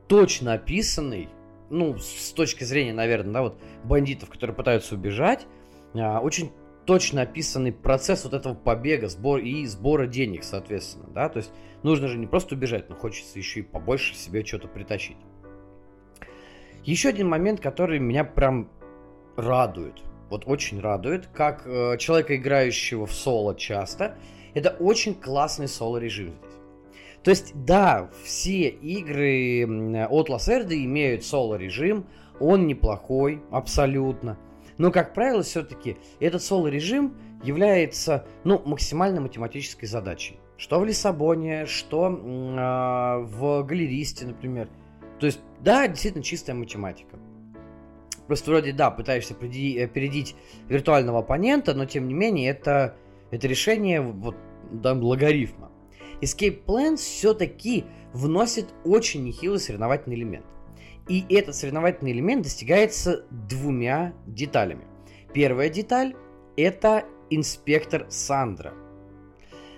точно 0.08 0.54
описанный, 0.54 1.28
ну, 1.70 1.98
с 1.98 2.32
точки 2.32 2.64
зрения, 2.64 2.92
наверное, 2.92 3.32
да, 3.32 3.42
вот 3.42 3.58
бандитов, 3.84 4.30
которые 4.30 4.56
пытаются 4.56 4.94
убежать, 4.94 5.46
а, 5.94 6.20
очень 6.20 6.50
точно 6.88 7.20
описанный 7.20 7.70
процесс 7.70 8.24
вот 8.24 8.32
этого 8.32 8.54
побега 8.54 9.08
сбор, 9.08 9.40
и 9.40 9.66
сбора 9.66 10.06
денег, 10.06 10.42
соответственно, 10.42 11.06
да, 11.10 11.28
то 11.28 11.36
есть 11.36 11.52
нужно 11.82 12.08
же 12.08 12.16
не 12.16 12.26
просто 12.26 12.54
убежать, 12.54 12.88
но 12.88 12.96
хочется 12.96 13.38
еще 13.38 13.60
и 13.60 13.62
побольше 13.62 14.14
себе 14.14 14.42
что-то 14.42 14.68
притащить. 14.68 15.18
Еще 16.84 17.10
один 17.10 17.28
момент, 17.28 17.60
который 17.60 17.98
меня 17.98 18.24
прям 18.24 18.70
радует, 19.36 20.02
вот 20.30 20.44
очень 20.46 20.80
радует, 20.80 21.26
как 21.26 21.66
э, 21.66 21.98
человека, 21.98 22.36
играющего 22.36 23.04
в 23.04 23.12
соло 23.12 23.54
часто, 23.54 24.16
это 24.54 24.70
очень 24.70 25.14
классный 25.14 25.68
соло-режим 25.68 26.28
здесь. 26.28 26.58
То 27.22 27.30
есть, 27.30 27.52
да, 27.66 28.08
все 28.24 28.66
игры 28.68 30.06
от 30.06 30.30
Лассерды 30.30 30.82
имеют 30.82 31.22
соло-режим, 31.22 32.06
он 32.40 32.66
неплохой, 32.66 33.42
абсолютно. 33.50 34.38
Но, 34.78 34.92
как 34.92 35.12
правило, 35.12 35.42
все-таки 35.42 35.96
этот 36.20 36.42
соло-режим 36.42 37.16
является 37.42 38.26
ну, 38.44 38.62
максимально 38.64 39.20
математической 39.20 39.86
задачей. 39.86 40.38
Что 40.56 40.80
в 40.80 40.84
Лиссабоне, 40.84 41.66
что 41.66 42.08
э, 42.08 43.24
в 43.24 43.62
галеристе, 43.64 44.26
например. 44.26 44.68
То 45.20 45.26
есть, 45.26 45.40
да, 45.60 45.86
действительно 45.86 46.24
чистая 46.24 46.54
математика. 46.54 47.18
Просто 48.26 48.50
вроде, 48.50 48.72
да, 48.72 48.90
пытаешься 48.90 49.34
опередить 49.34 50.36
виртуального 50.68 51.20
оппонента, 51.20 51.74
но 51.74 51.86
тем 51.86 52.06
не 52.08 52.14
менее 52.14 52.50
это, 52.50 52.96
это 53.30 53.46
решение 53.48 54.00
вот, 54.00 54.36
да, 54.70 54.92
логарифма. 54.92 55.70
Escape 56.20 56.64
Plan 56.64 56.96
все-таки 56.96 57.84
вносит 58.12 58.66
очень 58.84 59.24
нехилый 59.24 59.60
соревновательный 59.60 60.16
элемент. 60.16 60.44
И 61.08 61.24
этот 61.34 61.54
соревновательный 61.54 62.12
элемент 62.12 62.42
достигается 62.42 63.24
двумя 63.30 64.12
деталями. 64.26 64.86
Первая 65.32 65.70
деталь– 65.70 66.14
это 66.56 67.04
инспектор 67.30 68.06
Сандра. 68.10 68.74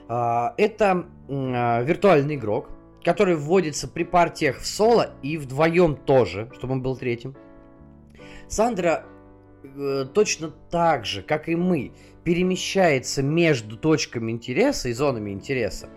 А, 0.09 0.55
это 0.57 1.07
а, 1.29 1.83
виртуальный 1.83 2.35
игрок, 2.35 2.71
который 3.05 3.37
вводится 3.37 3.87
при 3.87 4.03
партиях 4.03 4.59
в 4.59 4.67
соло 4.67 5.15
и 5.23 5.37
вдвоем 5.37 5.97
тоже, 5.97 6.51
чтобы 6.57 6.75
он 6.75 6.83
был 6.83 6.97
третьим. 6.97 7.37
Сандра 8.49 9.05
э, 9.63 10.07
точно 10.13 10.51
так 10.71 11.07
же, 11.07 11.23
как 11.23 11.49
и 11.49 11.55
мы, 11.55 11.93
перемещается 12.25 13.23
между 13.23 13.77
точками 13.77 14.33
интереса 14.33 14.89
и 14.89 14.93
зонами 14.93 15.31
интереса. 15.31 15.89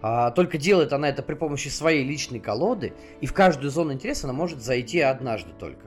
А, 0.00 0.30
только 0.30 0.58
делает 0.58 0.92
она 0.92 1.08
это 1.08 1.22
при 1.22 1.34
помощи 1.34 1.68
своей 1.68 2.04
личной 2.04 2.40
колоды, 2.40 2.92
и 3.20 3.26
в 3.26 3.32
каждую 3.32 3.70
зону 3.70 3.92
интереса 3.92 4.26
она 4.26 4.32
может 4.32 4.62
зайти 4.62 5.00
однажды 5.00 5.50
только. 5.58 5.86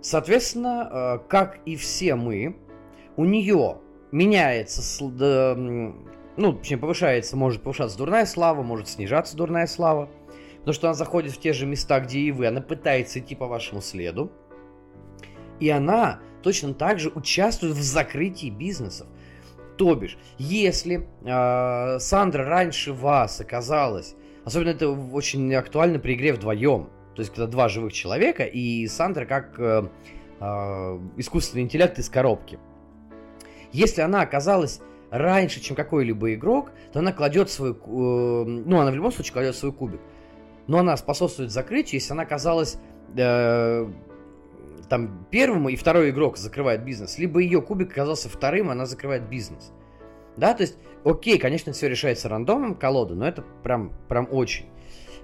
Соответственно, 0.00 0.88
а, 0.90 1.18
как 1.18 1.58
и 1.64 1.76
все 1.76 2.14
мы, 2.14 2.56
у 3.16 3.24
нее 3.24 3.78
меняется, 4.12 4.82
ну, 6.36 6.52
точнее, 6.52 6.78
повышается, 6.78 7.36
может 7.36 7.62
повышаться 7.62 7.96
дурная 7.96 8.26
слава, 8.26 8.62
может 8.62 8.88
снижаться 8.88 9.36
дурная 9.36 9.66
слава, 9.66 10.10
потому 10.58 10.74
что 10.74 10.88
она 10.88 10.94
заходит 10.94 11.32
в 11.32 11.40
те 11.40 11.52
же 11.52 11.66
места, 11.66 12.00
где 12.00 12.20
и 12.20 12.32
вы, 12.32 12.46
она 12.46 12.60
пытается 12.60 13.20
идти 13.20 13.34
по 13.34 13.46
вашему 13.46 13.80
следу, 13.80 14.30
и 15.60 15.68
она 15.70 16.20
точно 16.42 16.74
так 16.74 16.98
же 16.98 17.10
участвует 17.14 17.74
в 17.74 17.82
закрытии 17.82 18.50
бизнесов. 18.50 19.06
То 19.76 19.94
бишь, 19.94 20.16
если 20.38 21.08
э, 21.24 21.98
Сандра 21.98 22.44
раньше 22.44 22.92
вас 22.92 23.40
оказалась, 23.40 24.14
особенно 24.44 24.70
это 24.70 24.88
очень 24.90 25.52
актуально 25.54 25.98
при 25.98 26.14
игре 26.14 26.32
вдвоем, 26.32 26.90
То 27.14 27.22
есть, 27.22 27.32
когда 27.32 27.46
два 27.46 27.68
живых 27.68 27.92
человека, 27.92 28.44
и 28.44 28.86
Сандра 28.86 29.24
как 29.24 29.58
э, 29.58 29.88
э, 30.40 30.98
искусственный 31.16 31.62
интеллект 31.62 31.98
из 31.98 32.08
коробки. 32.08 32.58
Если 33.72 34.02
она 34.02 34.20
оказалась 34.20 34.80
раньше, 35.10 35.60
чем 35.60 35.74
какой-либо 35.74 36.34
игрок, 36.34 36.70
то 36.92 37.00
она 37.00 37.12
кладет 37.12 37.50
свой... 37.50 37.72
Э, 37.72 37.74
ну, 37.84 38.80
она 38.80 38.90
в 38.90 38.94
любом 38.94 39.12
случае 39.12 39.32
кладет 39.32 39.56
свой 39.56 39.72
кубик. 39.72 40.00
Но 40.66 40.78
она 40.78 40.96
способствует 40.96 41.50
закрытию, 41.50 42.00
если 42.00 42.12
она 42.12 42.22
оказалась 42.22 42.78
э, 43.16 43.88
там 44.88 45.26
первым, 45.30 45.68
и 45.68 45.76
второй 45.76 46.10
игрок 46.10 46.36
закрывает 46.36 46.84
бизнес, 46.84 47.18
либо 47.18 47.40
ее 47.40 47.60
кубик 47.62 47.92
оказался 47.92 48.28
вторым, 48.28 48.70
она 48.70 48.86
закрывает 48.86 49.28
бизнес. 49.28 49.72
Да, 50.36 50.54
то 50.54 50.62
есть, 50.62 50.76
окей, 51.04 51.38
конечно, 51.38 51.72
все 51.72 51.88
решается 51.88 52.28
рандомом 52.28 52.74
колоды, 52.74 53.14
но 53.14 53.26
это 53.26 53.42
прям, 53.62 53.92
прям 54.08 54.28
очень. 54.30 54.66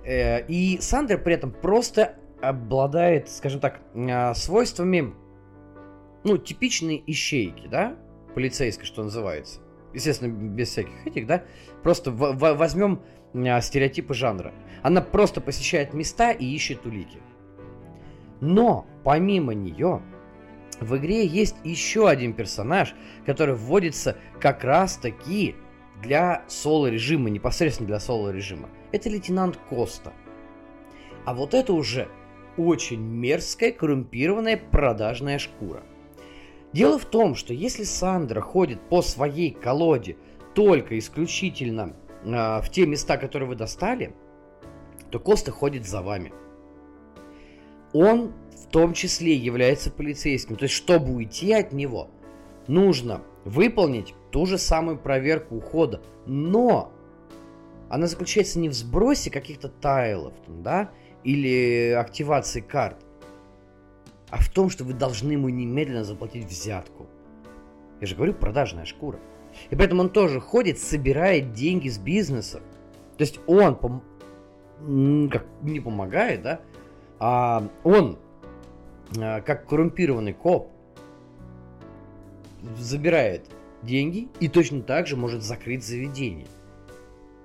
Э, 0.04 0.44
и 0.46 0.78
Сандер 0.80 1.22
при 1.22 1.34
этом 1.34 1.52
просто 1.52 2.16
обладает, 2.40 3.28
скажем 3.28 3.60
так, 3.60 3.80
э, 3.94 4.34
свойствами, 4.34 5.14
ну, 6.24 6.36
типичной 6.36 7.02
ищейки, 7.06 7.66
да, 7.66 7.96
полицейской, 8.34 8.86
что 8.86 9.02
называется. 9.02 9.60
Естественно, 9.92 10.30
без 10.30 10.68
всяких 10.68 11.06
этих, 11.06 11.26
да. 11.26 11.44
Просто 11.82 12.12
возьмем 12.12 13.02
э, 13.34 13.60
стереотипы 13.60 14.14
жанра. 14.14 14.52
Она 14.82 15.02
просто 15.02 15.40
посещает 15.40 15.92
места 15.94 16.30
и 16.30 16.44
ищет 16.44 16.86
улики. 16.86 17.18
Но 18.40 18.86
помимо 19.04 19.54
нее 19.54 20.02
в 20.80 20.96
игре 20.96 21.26
есть 21.26 21.56
еще 21.62 22.08
один 22.08 22.32
персонаж, 22.32 22.94
который 23.26 23.54
вводится 23.54 24.16
как 24.40 24.64
раз 24.64 24.96
таки 24.96 25.54
для 26.02 26.44
соло-режима, 26.48 27.28
непосредственно 27.28 27.88
для 27.88 28.00
соло-режима. 28.00 28.70
Это 28.92 29.10
лейтенант 29.10 29.58
Коста. 29.68 30.12
А 31.26 31.34
вот 31.34 31.52
это 31.52 31.74
уже 31.74 32.08
очень 32.56 33.00
мерзкая, 33.00 33.72
коррумпированная 33.72 34.56
продажная 34.56 35.38
шкура. 35.38 35.82
Дело 36.72 36.98
в 36.98 37.04
том, 37.04 37.34
что 37.34 37.52
если 37.52 37.84
Сандра 37.84 38.40
ходит 38.40 38.80
по 38.88 39.02
своей 39.02 39.50
колоде 39.50 40.16
только 40.54 40.98
исключительно 40.98 41.96
э, 42.24 42.62
в 42.62 42.70
те 42.70 42.86
места, 42.86 43.16
которые 43.16 43.48
вы 43.48 43.56
достали, 43.56 44.14
то 45.10 45.18
Коста 45.18 45.50
ходит 45.50 45.86
за 45.86 46.00
вами. 46.00 46.32
Он 47.92 48.32
в 48.54 48.66
том 48.70 48.92
числе 48.94 49.34
является 49.34 49.90
полицейским. 49.90 50.56
То 50.56 50.64
есть, 50.64 50.74
чтобы 50.74 51.14
уйти 51.14 51.52
от 51.52 51.72
него, 51.72 52.08
нужно 52.68 53.22
выполнить 53.44 54.14
ту 54.30 54.46
же 54.46 54.58
самую 54.58 54.98
проверку 54.98 55.56
ухода. 55.56 56.02
Но 56.26 56.92
она 57.88 58.06
заключается 58.06 58.58
не 58.60 58.68
в 58.68 58.72
сбросе 58.72 59.30
каких-то 59.30 59.68
тайлов, 59.68 60.34
там, 60.46 60.62
да, 60.62 60.90
или 61.24 61.90
активации 61.90 62.60
карт, 62.60 62.96
а 64.30 64.38
в 64.38 64.48
том, 64.48 64.70
что 64.70 64.84
вы 64.84 64.92
должны 64.92 65.32
ему 65.32 65.48
немедленно 65.48 66.04
заплатить 66.04 66.46
взятку. 66.46 67.08
Я 68.00 68.06
же 68.06 68.14
говорю, 68.14 68.32
продажная 68.32 68.84
шкура. 68.84 69.18
И 69.70 69.76
поэтому 69.76 70.02
он 70.02 70.10
тоже 70.10 70.40
ходит, 70.40 70.78
собирает 70.78 71.52
деньги 71.52 71.88
с 71.88 71.98
бизнеса. 71.98 72.60
То 73.18 73.22
есть 73.22 73.40
он 73.46 73.74
пом- 73.74 75.28
как 75.28 75.44
не 75.62 75.80
помогает, 75.80 76.42
да, 76.42 76.60
а 77.20 77.68
он 77.84 78.18
а, 79.18 79.42
как 79.42 79.66
коррумпированный 79.68 80.32
коп 80.32 80.70
забирает 82.76 83.46
деньги 83.82 84.28
и 84.40 84.48
точно 84.48 84.82
так 84.82 85.06
же 85.06 85.16
может 85.16 85.42
закрыть 85.42 85.84
заведение. 85.84 86.46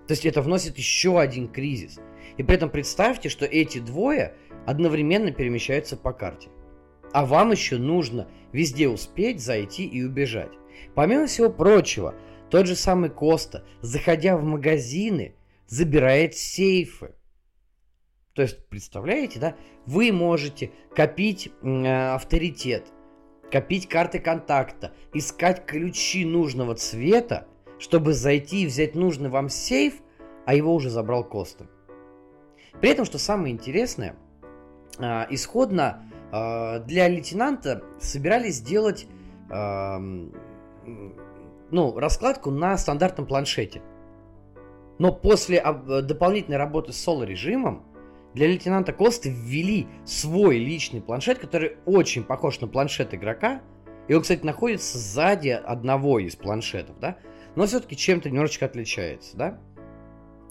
То 0.08 0.14
есть 0.14 0.26
это 0.26 0.42
вносит 0.42 0.78
еще 0.78 1.20
один 1.20 1.48
кризис. 1.48 2.00
И 2.38 2.44
при 2.44 2.56
этом 2.56 2.70
представьте, 2.70 3.30
что 3.30 3.46
эти 3.46 3.80
двое 3.80 4.34
одновременно 4.66 5.32
перемещаются 5.32 5.98
по 5.98 6.14
карте. 6.14 6.50
А 7.12 7.26
вам 7.26 7.52
еще 7.52 7.78
нужно 7.78 8.28
везде 8.52 8.88
успеть 8.88 9.42
зайти 9.42 9.86
и 9.86 10.04
убежать. 10.04 10.52
Помимо 10.96 11.28
всего 11.28 11.50
прочего, 11.50 12.14
тот 12.50 12.68
же 12.68 12.76
самый 12.76 13.10
Коста, 13.10 13.64
заходя 13.82 14.38
в 14.38 14.44
магазины, 14.44 15.36
забирает 15.68 16.36
сейфы. 16.36 17.16
То 18.36 18.42
есть, 18.42 18.68
представляете, 18.68 19.40
да? 19.40 19.56
Вы 19.86 20.12
можете 20.12 20.72
копить 20.94 21.54
э, 21.62 22.14
авторитет, 22.14 22.92
копить 23.50 23.88
карты 23.88 24.20
контакта, 24.20 24.94
искать 25.14 25.66
ключи 25.66 26.26
нужного 26.26 26.76
цвета, 26.76 27.48
чтобы 27.80 28.14
зайти 28.14 28.64
и 28.64 28.68
взять 28.68 28.94
нужный 28.94 29.30
вам 29.30 29.48
сейф, 29.48 30.02
а 30.46 30.54
его 30.54 30.76
уже 30.76 30.90
забрал 30.90 31.24
Коста. 31.24 31.68
При 32.82 32.90
этом, 32.90 33.06
что 33.06 33.18
самое 33.18 33.54
интересное, 33.54 34.18
э, 35.00 35.28
исходно 35.30 36.04
э, 36.34 36.80
для 36.82 37.08
лейтенанта 37.08 37.84
собирались 38.02 38.56
сделать 38.56 39.08
э, 39.50 39.98
ну, 41.72 41.98
раскладку 41.98 42.52
на 42.52 42.78
стандартном 42.78 43.28
планшете. 43.28 43.82
Но 45.00 45.14
после 45.14 45.62
дополнительной 45.62 46.58
работы 46.58 46.92
с 46.92 46.98
соло-режимом 46.98 47.95
для 48.36 48.48
лейтенанта 48.48 48.92
Косты 48.92 49.30
ввели 49.30 49.88
свой 50.04 50.58
личный 50.60 51.02
планшет, 51.02 51.40
который 51.40 51.78
очень 51.86 52.24
похож 52.24 52.60
на 52.60 52.68
планшет 52.68 53.14
игрока. 53.14 53.62
И 54.10 54.14
он, 54.14 54.22
кстати, 54.22 54.46
находится 54.46 54.98
сзади 54.98 55.50
одного 55.50 56.20
из 56.20 56.36
планшетов, 56.36 57.00
да? 57.00 57.18
Но 57.56 57.66
все-таки 57.66 57.96
чем-то 57.96 58.30
немножечко 58.30 58.66
отличается, 58.66 59.38
да? 59.38 59.60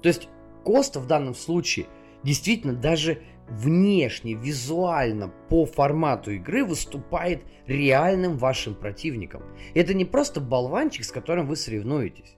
То 0.03 0.09
есть 0.09 0.29
Коста 0.65 0.99
в 0.99 1.07
данном 1.07 1.35
случае 1.35 1.87
действительно 2.23 2.73
даже 2.73 3.23
внешне, 3.51 4.33
визуально, 4.33 5.29
по 5.51 5.67
формату 5.67 6.31
игры 6.31 6.65
выступает 6.65 7.43
реальным 7.67 8.39
вашим 8.39 8.75
противником. 8.75 9.43
Это 9.75 9.93
не 9.93 10.07
просто 10.07 10.41
болванчик, 10.41 11.05
с 11.05 11.13
которым 11.13 11.47
вы 11.47 11.57
соревнуетесь. 11.57 12.37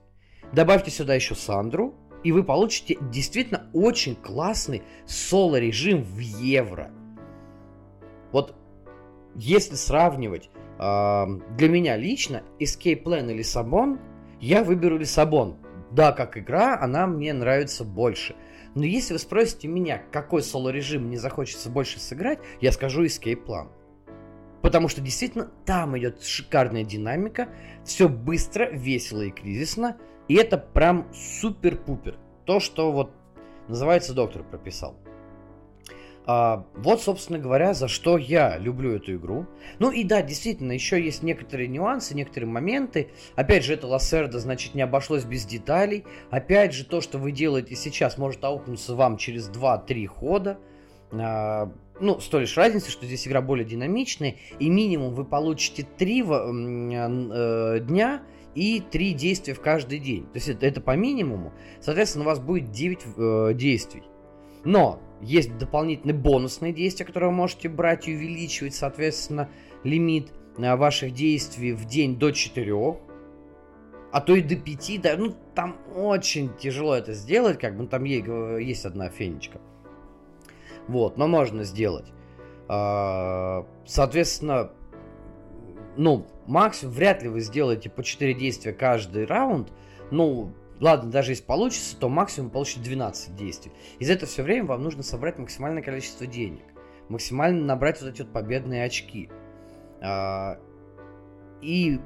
Добавьте 0.51 0.91
сюда 0.91 1.15
еще 1.15 1.35
Сандру, 1.35 1.95
и 2.23 2.31
вы 2.31 2.43
получите 2.43 2.97
действительно 3.01 3.69
очень 3.73 4.15
классный 4.15 4.83
соло-режим 5.05 6.03
в 6.03 6.19
евро. 6.19 6.91
Вот 8.31 8.55
если 9.35 9.75
сравнивать 9.75 10.49
э, 10.79 11.25
для 11.57 11.69
меня 11.69 11.95
лично 11.95 12.43
Escape 12.59 13.03
Plan 13.03 13.31
и 13.31 13.37
Лиссабон, 13.37 13.99
я 14.39 14.63
выберу 14.63 14.97
Лиссабон. 14.97 15.57
Да, 15.91 16.11
как 16.11 16.37
игра, 16.37 16.79
она 16.79 17.07
мне 17.07 17.33
нравится 17.33 17.83
больше. 17.83 18.35
Но 18.75 18.83
если 18.83 19.13
вы 19.13 19.19
спросите 19.19 19.67
меня, 19.67 20.03
какой 20.11 20.43
соло-режим 20.43 21.07
мне 21.07 21.17
захочется 21.17 21.69
больше 21.69 21.99
сыграть, 21.99 22.39
я 22.61 22.71
скажу 22.71 23.05
Escape 23.05 23.43
Plan. 23.45 23.69
Потому 24.61 24.89
что 24.89 25.01
действительно 25.01 25.49
там 25.65 25.97
идет 25.97 26.23
шикарная 26.23 26.83
динамика, 26.83 27.47
все 27.85 28.09
быстро, 28.09 28.65
весело 28.65 29.21
и 29.21 29.31
кризисно, 29.31 29.97
и 30.27 30.35
это 30.35 30.57
прям 30.57 31.07
супер-пупер. 31.13 32.15
То, 32.45 32.59
что 32.59 32.91
вот 32.91 33.11
называется 33.67 34.13
доктор 34.13 34.43
прописал. 34.43 34.95
А, 36.29 36.65
вот, 36.75 37.01
собственно 37.01 37.39
говоря, 37.39 37.73
за 37.73 37.87
что 37.87 38.17
я 38.17 38.57
люблю 38.57 38.93
эту 38.95 39.15
игру. 39.15 39.45
Ну 39.79 39.91
и 39.91 40.03
да, 40.03 40.21
действительно, 40.21 40.73
еще 40.73 41.01
есть 41.01 41.23
некоторые 41.23 41.69
нюансы, 41.69 42.13
некоторые 42.15 42.49
моменты. 42.49 43.11
Опять 43.35 43.63
же, 43.63 43.73
это 43.73 43.87
Лассерда, 43.87 44.39
значит, 44.39 44.75
не 44.75 44.81
обошлось 44.81 45.23
без 45.23 45.45
деталей. 45.45 46.03
Опять 46.29 46.73
же, 46.73 46.83
то, 46.83 46.99
что 46.99 47.17
вы 47.17 47.31
делаете 47.31 47.75
сейчас, 47.75 48.17
может 48.17 48.43
аукнуться 48.43 48.93
вам 48.93 49.15
через 49.15 49.49
2-3 49.49 50.05
хода. 50.07 50.57
А, 51.13 51.71
ну, 52.01 52.19
с 52.19 52.27
той 52.27 52.41
лишь 52.41 52.57
разницей, 52.57 52.91
что 52.91 53.05
здесь 53.05 53.25
игра 53.25 53.41
более 53.41 53.65
динамичная, 53.65 54.35
и 54.59 54.69
минимум 54.69 55.13
вы 55.13 55.23
получите 55.23 55.87
3 55.97 56.21
э, 56.21 57.79
дня 57.79 58.21
и 58.57 58.81
3 58.81 59.13
действия 59.13 59.53
в 59.53 59.61
каждый 59.61 59.99
день. 59.99 60.23
То 60.23 60.35
есть 60.35 60.49
это, 60.49 60.65
это 60.65 60.81
по 60.81 60.95
минимуму. 60.95 61.53
Соответственно, 61.79 62.25
у 62.25 62.27
вас 62.27 62.39
будет 62.39 62.71
9 62.71 62.99
э, 63.05 63.53
действий. 63.53 64.03
Но 64.63 64.99
есть 65.21 65.55
дополнительные 65.57 66.15
бонусные 66.15 66.73
действия, 66.73 67.05
которые 67.05 67.29
вы 67.29 67.35
можете 67.35 67.69
брать 67.69 68.07
и 68.07 68.15
увеличивать, 68.15 68.73
соответственно, 68.73 69.49
лимит 69.83 70.31
э, 70.57 70.75
ваших 70.75 71.13
действий 71.13 71.73
в 71.73 71.85
день 71.85 72.17
до 72.17 72.31
4 72.31 72.97
а 74.09 74.21
то 74.21 74.35
и 74.35 74.41
до 74.41 74.55
5, 74.55 75.01
да, 75.01 75.17
ну 75.17 75.35
там 75.53 75.77
очень 75.93 76.55
тяжело 76.57 76.95
это 76.95 77.13
сделать, 77.13 77.59
как 77.59 77.75
бы 77.75 77.83
ну, 77.83 77.89
там 77.89 78.05
есть 78.05 78.85
одна 78.85 79.09
фенечка. 79.09 79.59
Вот, 80.87 81.17
но 81.17 81.27
можно 81.27 81.65
сделать. 81.65 82.07
А, 82.69 83.67
соответственно, 83.85 84.71
ну, 85.97 86.27
максимум 86.45 86.93
вряд 86.93 87.23
ли 87.23 87.29
вы 87.29 87.41
сделаете 87.41 87.89
по 87.89 88.03
4 88.03 88.33
действия 88.33 88.71
каждый 88.71 89.25
раунд. 89.25 89.73
Ну, 90.11 90.53
ладно, 90.79 91.11
даже 91.11 91.31
если 91.31 91.43
получится, 91.43 91.97
то 91.97 92.07
максимум 92.07 92.51
получите 92.51 92.81
12 92.81 93.35
действий. 93.35 93.71
Из 93.99 94.09
этого 94.09 94.27
все 94.27 94.43
время 94.43 94.65
вам 94.65 94.83
нужно 94.83 95.03
собрать 95.03 95.37
максимальное 95.37 95.83
количество 95.83 96.25
денег. 96.25 96.63
Максимально 97.09 97.65
набрать 97.65 98.01
вот 98.01 98.11
эти 98.11 98.21
вот 98.21 98.31
победные 98.31 98.83
очки. 98.83 99.29
А, 100.01 100.59
и 101.61 101.99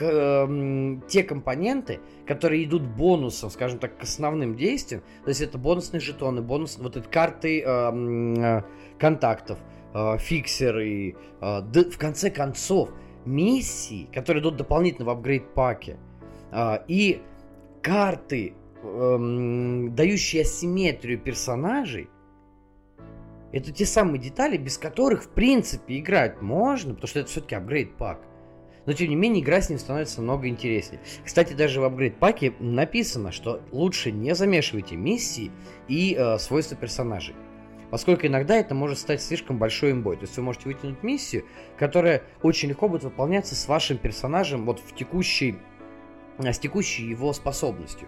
э, 0.00 0.96
те 1.08 1.22
компоненты, 1.22 2.00
которые 2.26 2.64
идут 2.64 2.82
бонусом, 2.82 3.50
скажем 3.50 3.78
так, 3.78 3.98
к 3.98 4.02
основным 4.02 4.56
действиям. 4.56 5.02
То 5.24 5.28
есть 5.28 5.40
это 5.40 5.58
бонусные 5.58 6.00
жетоны, 6.00 6.42
бонус, 6.42 6.78
вот 6.78 6.96
эти 6.96 7.06
карты 7.06 7.62
э, 7.62 7.64
э, 7.66 8.62
контактов, 8.98 9.58
э, 9.94 10.18
фиксеры. 10.18 11.16
Э, 11.40 11.60
да, 11.62 11.84
в 11.84 11.98
конце 11.98 12.30
концов, 12.30 12.90
миссии, 13.26 14.08
которые 14.12 14.42
идут 14.42 14.56
дополнительно 14.56 15.06
в 15.06 15.10
апгрейд-паке, 15.10 15.98
э, 16.52 16.78
и 16.88 17.22
карты, 17.82 18.54
э, 18.82 19.88
дающие 19.90 20.42
асимметрию 20.42 21.18
персонажей, 21.18 22.08
это 23.52 23.72
те 23.72 23.86
самые 23.86 24.20
детали, 24.20 24.56
без 24.56 24.76
которых, 24.76 25.24
в 25.24 25.28
принципе, 25.28 25.98
играть 25.98 26.42
можно, 26.42 26.94
потому 26.94 27.08
что 27.08 27.20
это 27.20 27.30
все-таки 27.30 27.54
апгрейд-пак. 27.54 28.20
Но, 28.84 28.92
тем 28.92 29.08
не 29.08 29.16
менее, 29.16 29.42
игра 29.42 29.60
с 29.60 29.68
ним 29.68 29.78
становится 29.78 30.18
намного 30.18 30.48
интереснее. 30.48 31.00
Кстати, 31.24 31.52
даже 31.54 31.80
в 31.80 31.84
апгрейд-паке 31.84 32.54
написано, 32.60 33.32
что 33.32 33.60
лучше 33.72 34.12
не 34.12 34.34
замешивайте 34.34 34.96
миссии 34.96 35.50
и 35.88 36.14
э, 36.16 36.38
свойства 36.38 36.76
персонажей. 36.76 37.34
Поскольку 37.96 38.26
иногда 38.26 38.54
это 38.56 38.74
может 38.74 38.98
стать 38.98 39.22
слишком 39.22 39.56
большой 39.56 39.92
имбой. 39.92 40.16
То 40.16 40.24
есть 40.24 40.36
вы 40.36 40.42
можете 40.42 40.66
вытянуть 40.66 41.02
миссию, 41.02 41.46
которая 41.78 42.24
очень 42.42 42.68
легко 42.68 42.90
будет 42.90 43.04
выполняться 43.04 43.54
с 43.54 43.68
вашим 43.68 43.96
персонажем 43.96 44.66
вот 44.66 44.80
в 44.80 44.94
текущей, 44.94 45.56
э, 46.36 46.52
с 46.52 46.58
текущей 46.58 47.08
его 47.08 47.32
способностью. 47.32 48.06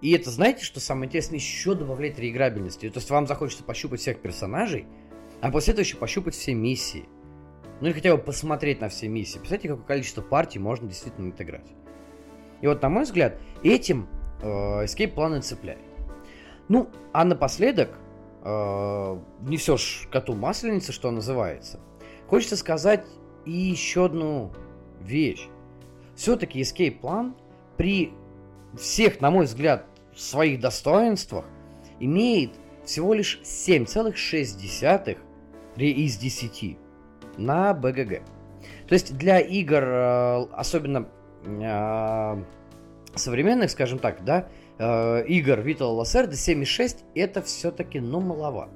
И 0.00 0.10
это, 0.10 0.30
знаете, 0.30 0.64
что 0.64 0.80
самое 0.80 1.06
интересное, 1.06 1.38
еще 1.38 1.76
добавляет 1.76 2.18
реиграбельности. 2.18 2.90
То 2.90 2.98
есть 2.98 3.08
вам 3.08 3.28
захочется 3.28 3.62
пощупать 3.62 4.00
всех 4.00 4.18
персонажей, 4.18 4.86
а 5.40 5.52
после 5.52 5.74
этого 5.74 5.84
еще 5.84 5.96
пощупать 5.96 6.34
все 6.34 6.52
миссии. 6.52 7.04
Ну 7.80 7.86
или 7.86 7.94
хотя 7.94 8.16
бы 8.16 8.20
посмотреть 8.20 8.80
на 8.80 8.88
все 8.88 9.06
миссии. 9.06 9.38
Представьте, 9.38 9.68
какое 9.68 9.84
количество 9.84 10.22
партий 10.22 10.58
можно 10.58 10.88
действительно 10.88 11.28
отыграть. 11.28 11.70
И 12.60 12.66
вот, 12.66 12.82
на 12.82 12.88
мой 12.88 13.04
взгляд, 13.04 13.38
этим 13.62 14.08
э, 14.42 14.46
Escape 14.48 15.14
планы 15.14 15.40
цепляет. 15.40 15.78
Ну, 16.66 16.90
а 17.12 17.24
напоследок, 17.24 18.01
э, 18.42 19.18
не 19.42 19.56
все 19.56 19.76
ж 19.76 20.08
коту 20.10 20.34
масленица, 20.34 20.92
что 20.92 21.10
называется, 21.10 21.80
хочется 22.28 22.56
сказать 22.56 23.04
и 23.44 23.52
еще 23.52 24.06
одну 24.06 24.52
вещь. 25.00 25.48
Все-таки 26.14 26.60
Escape 26.60 27.00
план 27.00 27.34
при 27.76 28.12
всех, 28.76 29.20
на 29.20 29.30
мой 29.30 29.46
взгляд, 29.46 29.86
своих 30.14 30.60
достоинствах 30.60 31.44
имеет 32.00 32.52
всего 32.84 33.14
лишь 33.14 33.40
7,6 33.42 35.18
из 35.76 36.16
10 36.16 36.78
на 37.38 37.72
БГГ. 37.74 38.22
То 38.86 38.94
есть 38.94 39.16
для 39.16 39.40
игр, 39.40 39.82
э, 39.82 40.46
особенно 40.52 41.08
э, 41.44 42.44
современных, 43.14 43.70
скажем 43.70 43.98
так, 43.98 44.24
да, 44.24 44.48
э, 44.82 45.24
игр 45.26 45.60
Vital 45.60 45.96
Lacerda 45.98 46.32
7,6 46.32 47.04
это 47.14 47.42
все-таки, 47.42 48.00
ну, 48.00 48.20
маловато. 48.20 48.72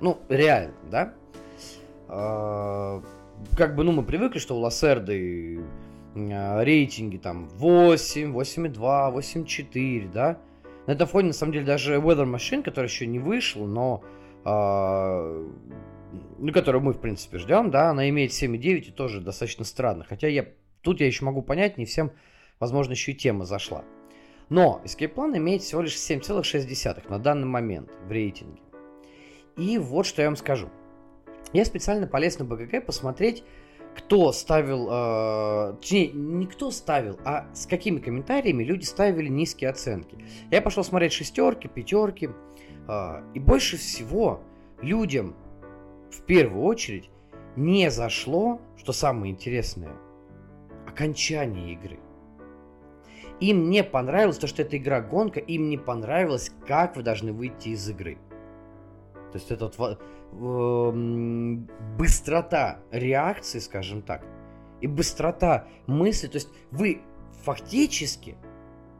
Ну, 0.00 0.18
реально, 0.28 0.74
да? 0.90 1.14
Как 3.56 3.74
бы, 3.74 3.84
ну, 3.84 3.92
мы 3.92 4.02
привыкли, 4.02 4.38
что 4.38 4.56
у 4.56 4.60
Лассерды 4.60 5.60
рейтинги 6.14 7.16
там 7.16 7.48
8, 7.48 8.32
8,2, 8.32 9.14
8,4, 9.14 10.12
да? 10.12 10.38
На 10.86 10.92
этом 10.92 11.06
фоне, 11.06 11.28
на 11.28 11.32
самом 11.32 11.52
деле, 11.52 11.64
даже 11.64 11.96
Weather 11.96 12.30
Machine, 12.30 12.62
который 12.62 12.86
еще 12.86 13.06
не 13.06 13.18
вышел, 13.18 13.64
но 13.66 14.02
э, 14.44 15.48
ну, 16.38 16.52
которую 16.52 16.82
мы, 16.82 16.92
в 16.92 16.98
принципе, 16.98 17.38
ждем, 17.38 17.70
да, 17.70 17.90
она 17.90 18.08
имеет 18.08 18.32
7,9 18.32 18.88
и 18.88 18.90
тоже 18.90 19.20
достаточно 19.20 19.64
странно. 19.64 20.04
Хотя 20.04 20.28
я 20.28 20.46
тут 20.82 21.00
я 21.00 21.06
еще 21.06 21.24
могу 21.24 21.42
понять, 21.42 21.78
не 21.78 21.84
всем, 21.84 22.10
возможно, 22.58 22.92
еще 22.92 23.12
и 23.12 23.14
тема 23.14 23.44
зашла. 23.44 23.84
Но 24.48 24.80
Escape 24.84 25.14
Plan 25.14 25.36
имеет 25.36 25.62
всего 25.62 25.82
лишь 25.82 25.96
7,6 25.96 27.08
на 27.08 27.18
данный 27.18 27.46
момент 27.46 27.90
в 28.06 28.10
рейтинге. 28.10 28.60
И 29.56 29.78
вот 29.78 30.06
что 30.06 30.22
я 30.22 30.28
вам 30.28 30.36
скажу. 30.36 30.68
Я 31.52 31.64
специально 31.64 32.06
полез 32.06 32.38
на 32.38 32.44
БГГ 32.44 32.86
посмотреть, 32.86 33.44
кто 33.94 34.32
ставил, 34.32 34.88
э, 34.90 35.74
точнее, 35.80 36.12
не 36.12 36.46
кто 36.46 36.70
ставил, 36.70 37.18
а 37.24 37.46
с 37.52 37.66
какими 37.66 37.98
комментариями 37.98 38.64
люди 38.64 38.84
ставили 38.84 39.28
низкие 39.28 39.70
оценки. 39.70 40.16
Я 40.50 40.62
пошел 40.62 40.82
смотреть 40.82 41.12
шестерки, 41.12 41.68
пятерки, 41.68 42.30
э, 42.88 43.22
и 43.34 43.38
больше 43.38 43.76
всего 43.76 44.40
людям 44.80 45.36
в 46.10 46.22
первую 46.22 46.64
очередь 46.64 47.10
не 47.56 47.90
зашло, 47.90 48.60
что 48.76 48.92
самое 48.92 49.32
интересное, 49.32 49.92
окончание 50.86 51.74
игры. 51.74 51.98
Им 53.42 53.70
не 53.70 53.82
понравилось 53.82 54.38
то, 54.38 54.46
что 54.46 54.62
это 54.62 54.76
игра 54.76 55.00
гонка, 55.00 55.40
им 55.40 55.68
не 55.68 55.76
понравилось, 55.76 56.52
как 56.64 56.94
вы 56.94 57.02
должны 57.02 57.32
выйти 57.32 57.70
из 57.70 57.88
игры. 57.88 58.18
То 59.32 59.38
есть 59.38 59.50
это 59.50 59.68
вот 59.76 59.98
э, 59.98 61.56
быстрота 61.98 62.78
реакции, 62.92 63.58
скажем 63.58 64.02
так, 64.02 64.24
и 64.80 64.86
быстрота 64.86 65.66
мысли. 65.88 66.28
То 66.28 66.36
есть 66.36 66.50
вы 66.70 67.00
фактически 67.42 68.36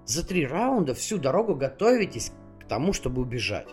за 0.06 0.26
три 0.26 0.44
раунда 0.44 0.94
всю 0.94 1.18
дорогу 1.18 1.54
готовитесь 1.54 2.32
к 2.58 2.64
тому, 2.66 2.92
чтобы 2.92 3.22
убежать. 3.22 3.68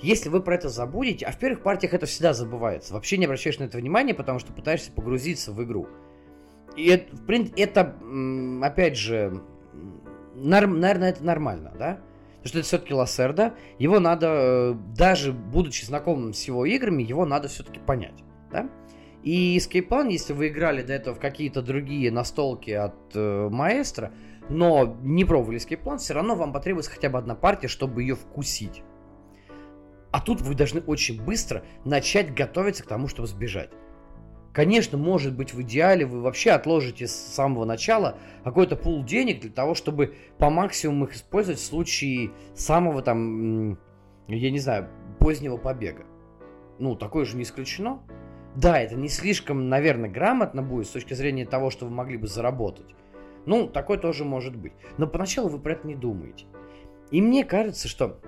Если 0.00 0.28
вы 0.28 0.42
про 0.42 0.54
это 0.54 0.68
забудете, 0.68 1.26
а 1.26 1.32
в 1.32 1.38
первых 1.40 1.64
партиях 1.64 1.92
это 1.92 2.06
всегда 2.06 2.34
забывается, 2.34 2.94
вообще 2.94 3.16
не 3.18 3.24
обращаешь 3.24 3.58
на 3.58 3.64
это 3.64 3.78
внимания, 3.78 4.14
потому 4.14 4.38
что 4.38 4.52
пытаешься 4.52 4.92
погрузиться 4.92 5.50
в 5.50 5.60
игру. 5.64 5.88
И 6.76 6.86
это, 6.86 7.16
в 7.16 7.26
принципе, 7.26 7.64
это, 7.64 7.96
опять 8.62 8.96
же, 8.96 9.42
норм, 10.34 10.80
наверное, 10.80 11.10
это 11.10 11.24
нормально, 11.24 11.72
да? 11.78 11.98
Потому 12.42 12.48
что 12.48 12.58
это 12.58 12.66
все-таки 12.66 12.94
Лассерда, 12.94 13.54
его 13.78 14.00
надо, 14.00 14.26
э, 14.28 14.74
даже 14.96 15.32
будучи 15.32 15.84
знакомым 15.84 16.32
с 16.32 16.42
его 16.44 16.66
играми, 16.66 17.02
его 17.02 17.24
надо 17.24 17.48
все-таки 17.48 17.78
понять, 17.78 18.24
да? 18.50 18.68
И 19.22 19.56
Escape 19.56 20.10
если 20.10 20.32
вы 20.32 20.48
играли 20.48 20.82
до 20.82 20.92
этого 20.92 21.14
в 21.14 21.20
какие-то 21.20 21.62
другие 21.62 22.10
настолки 22.10 22.70
от 22.70 23.14
э, 23.14 23.48
Маэстро, 23.48 24.12
но 24.48 24.96
не 25.02 25.24
пробовали 25.24 25.58
Escape 25.58 25.98
все 25.98 26.14
равно 26.14 26.34
вам 26.34 26.52
потребуется 26.52 26.90
хотя 26.90 27.08
бы 27.08 27.18
одна 27.18 27.36
партия, 27.36 27.68
чтобы 27.68 28.02
ее 28.02 28.16
вкусить. 28.16 28.82
А 30.10 30.20
тут 30.20 30.40
вы 30.40 30.54
должны 30.54 30.80
очень 30.80 31.22
быстро 31.22 31.64
начать 31.84 32.34
готовиться 32.34 32.82
к 32.82 32.86
тому, 32.86 33.08
чтобы 33.08 33.28
сбежать. 33.28 33.70
Конечно, 34.52 34.98
может 34.98 35.34
быть, 35.34 35.54
в 35.54 35.62
идеале 35.62 36.04
вы 36.04 36.20
вообще 36.20 36.50
отложите 36.50 37.06
с 37.06 37.12
самого 37.12 37.64
начала 37.64 38.18
какой-то 38.44 38.76
пул 38.76 39.02
денег 39.02 39.40
для 39.40 39.50
того, 39.50 39.74
чтобы 39.74 40.14
по 40.38 40.50
максимуму 40.50 41.06
их 41.06 41.14
использовать 41.14 41.58
в 41.58 41.64
случае 41.64 42.32
самого 42.54 43.00
там, 43.00 43.78
я 44.28 44.50
не 44.50 44.58
знаю, 44.58 44.88
позднего 45.18 45.56
побега. 45.56 46.04
Ну, 46.78 46.96
такое 46.96 47.24
же 47.24 47.36
не 47.36 47.44
исключено. 47.44 48.02
Да, 48.54 48.78
это 48.78 48.94
не 48.94 49.08
слишком, 49.08 49.70
наверное, 49.70 50.10
грамотно 50.10 50.62
будет 50.62 50.86
с 50.86 50.90
точки 50.90 51.14
зрения 51.14 51.46
того, 51.46 51.70
что 51.70 51.86
вы 51.86 51.90
могли 51.90 52.18
бы 52.18 52.26
заработать. 52.26 52.94
Ну, 53.46 53.66
такое 53.66 53.96
тоже 53.96 54.24
может 54.24 54.54
быть. 54.54 54.72
Но 54.98 55.06
поначалу 55.06 55.48
вы 55.48 55.58
про 55.58 55.72
это 55.72 55.86
не 55.86 55.94
думаете. 55.94 56.44
И 57.10 57.22
мне 57.22 57.44
кажется, 57.44 57.88
что 57.88 58.20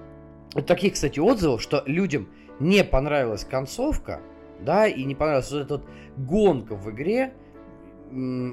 вот 0.55 0.67
таких, 0.67 0.95
кстати, 0.95 1.21
отзывов, 1.21 1.61
что 1.61 1.83
людям 1.85 2.29
не 2.61 2.83
понравилась 2.85 3.45
концовка, 3.45 4.23
да, 4.61 4.87
и 4.87 5.05
не 5.05 5.15
понравилась 5.15 5.51
вот 5.51 5.61
эта 5.61 5.75
вот 5.75 5.85
гонка 6.17 6.75
в 6.75 6.91
игре, 6.91 7.35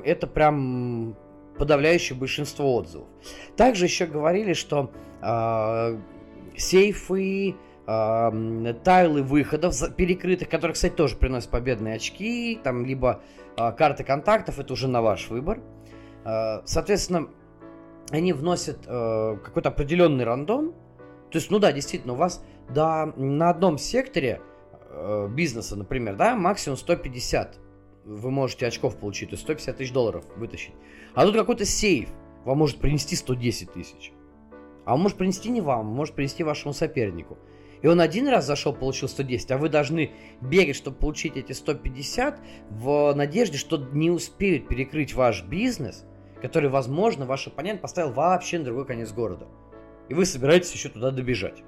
это 0.06 0.28
прям 0.28 1.16
подавляющее 1.58 2.18
большинство 2.18 2.74
отзывов. 2.76 3.08
Также 3.56 3.86
еще 3.86 4.06
говорили, 4.06 4.54
что 4.54 4.91
э, 5.22 5.97
сейфы, 6.58 7.56
э, 7.86 8.74
тайлы 8.84 9.22
выходов 9.22 9.76
перекрытых, 9.95 10.49
которые, 10.49 10.74
кстати, 10.74 10.93
тоже 10.93 11.16
приносят 11.18 11.52
победные 11.52 11.95
очки, 11.95 12.60
там 12.64 12.86
либо 12.86 13.22
э, 13.58 13.72
карты 13.74 14.04
контактов, 14.04 14.60
это 14.60 14.74
уже 14.74 14.88
на 14.88 15.02
ваш 15.02 15.30
выбор. 15.30 15.60
Э, 16.26 16.62
соответственно, 16.66 17.28
они 18.10 18.34
вносят 18.34 18.80
э, 18.88 19.38
какой-то 19.43 19.70
определенный 19.70 20.24
рандом, 20.24 20.74
то 21.32 21.38
есть, 21.38 21.49
ну 21.49 21.60
да, 21.60 21.72
действительно, 21.72 22.14
у 22.14 22.18
вас 22.18 22.43
да, 22.70 23.14
на 23.16 23.49
одном 23.49 23.78
секторе 23.78 24.41
э, 24.92 25.28
бизнеса, 25.30 25.76
например, 25.76 26.16
да, 26.16 26.36
максимум 26.36 26.78
150 26.78 27.60
вы 28.04 28.32
можете 28.32 28.68
очков 28.68 28.98
получить, 28.98 29.30
то 29.30 29.34
есть 29.34 29.44
150 29.44 29.78
тысяч 29.78 29.92
долларов 29.92 30.26
вытащить. 30.36 30.74
А 31.14 31.26
тут 31.26 31.36
какой-то 31.36 31.66
сейф 31.66 32.10
вам 32.46 32.60
может 32.60 32.78
принести 32.78 33.16
110 33.16 33.72
тысяч. 33.72 34.12
А 34.86 34.96
он 34.96 35.02
может 35.02 35.18
принести 35.18 35.50
не 35.50 35.62
вам, 35.62 35.89
он 35.89 35.96
может 35.96 36.16
принести 36.16 36.44
вашему 36.44 36.74
сопернику. 36.74 37.38
И 37.82 37.88
он 37.88 38.00
один 38.00 38.28
раз 38.28 38.46
зашел, 38.46 38.74
получил 38.74 39.08
110, 39.08 39.52
а 39.52 39.58
вы 39.58 39.70
должны 39.70 40.12
бегать, 40.42 40.76
чтобы 40.76 40.98
получить 40.98 41.38
эти 41.38 41.54
150, 41.54 42.39
в 42.70 43.14
надежде, 43.16 43.58
что 43.58 43.78
не 43.78 44.12
успеют 44.12 44.68
перекрыть 44.68 45.14
ваш 45.14 45.44
бизнес, 45.44 46.06
который, 46.42 46.70
возможно, 46.70 47.26
ваш 47.26 47.48
оппонент 47.48 47.82
поставил 47.82 48.12
вообще 48.14 48.60
на 48.60 48.66
другой 48.66 48.86
конец 48.86 49.12
города 49.12 49.48
и 50.12 50.14
вы 50.14 50.26
собираетесь 50.26 50.74
еще 50.74 50.89
туда 50.89 51.10
добежать. 51.12 51.64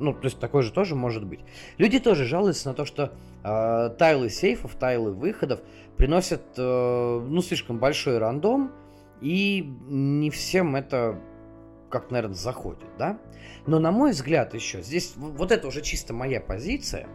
Ну, 0.00 0.12
то 0.12 0.24
есть 0.24 0.38
такое 0.38 0.62
же 0.62 0.72
тоже 0.72 0.94
может 0.94 1.24
быть. 1.24 1.40
Люди 1.76 1.98
тоже 1.98 2.24
жалуются 2.24 2.68
на 2.68 2.74
то, 2.74 2.84
что 2.84 3.12
э, 3.42 3.90
тайлы 3.98 4.30
сейфов, 4.30 4.74
тайлы 4.74 5.12
выходов 5.12 5.60
приносят, 5.96 6.42
э, 6.56 7.26
ну, 7.28 7.42
слишком 7.42 7.78
большой 7.78 8.18
рандом, 8.18 8.72
и 9.20 9.62
не 9.88 10.30
всем 10.30 10.76
это, 10.76 11.20
как, 11.90 12.10
наверное, 12.10 12.36
заходит, 12.36 12.88
да? 12.98 13.18
Но, 13.66 13.78
на 13.78 13.90
мой 13.90 14.12
взгляд, 14.12 14.54
еще, 14.54 14.82
здесь 14.82 15.14
вот 15.16 15.50
это 15.50 15.66
уже 15.66 15.82
чисто 15.82 16.14
моя 16.14 16.40
позиция, 16.40 17.08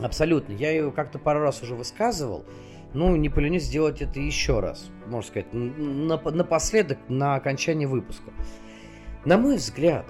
абсолютно, 0.00 0.52
я 0.52 0.70
ее 0.70 0.92
как-то 0.92 1.18
пару 1.18 1.40
раз 1.40 1.62
уже 1.62 1.74
высказывал, 1.74 2.44
ну, 2.92 3.16
не 3.16 3.28
поленюсь 3.28 3.64
сделать 3.64 4.02
это 4.02 4.20
еще 4.20 4.60
раз, 4.60 4.90
можно 5.06 5.28
сказать, 5.28 5.52
напоследок, 5.52 6.98
на 7.08 7.34
окончании 7.34 7.86
выпуска. 7.86 8.30
На 9.24 9.36
мой 9.36 9.56
взгляд, 9.56 10.06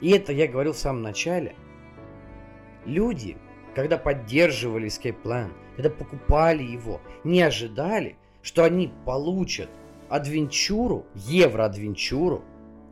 и 0.00 0.10
это 0.10 0.32
я 0.32 0.46
говорил 0.46 0.72
в 0.72 0.78
самом 0.78 1.02
начале, 1.02 1.54
люди, 2.84 3.36
когда 3.74 3.98
поддерживали 3.98 4.88
Escape 4.88 5.22
Plan, 5.22 5.52
когда 5.76 5.90
покупали 5.90 6.62
его, 6.62 7.00
не 7.24 7.42
ожидали, 7.42 8.16
что 8.42 8.64
они 8.64 8.92
получат 9.04 9.68
адвенчуру, 10.08 11.06
евро-адвенчуру, 11.14 12.42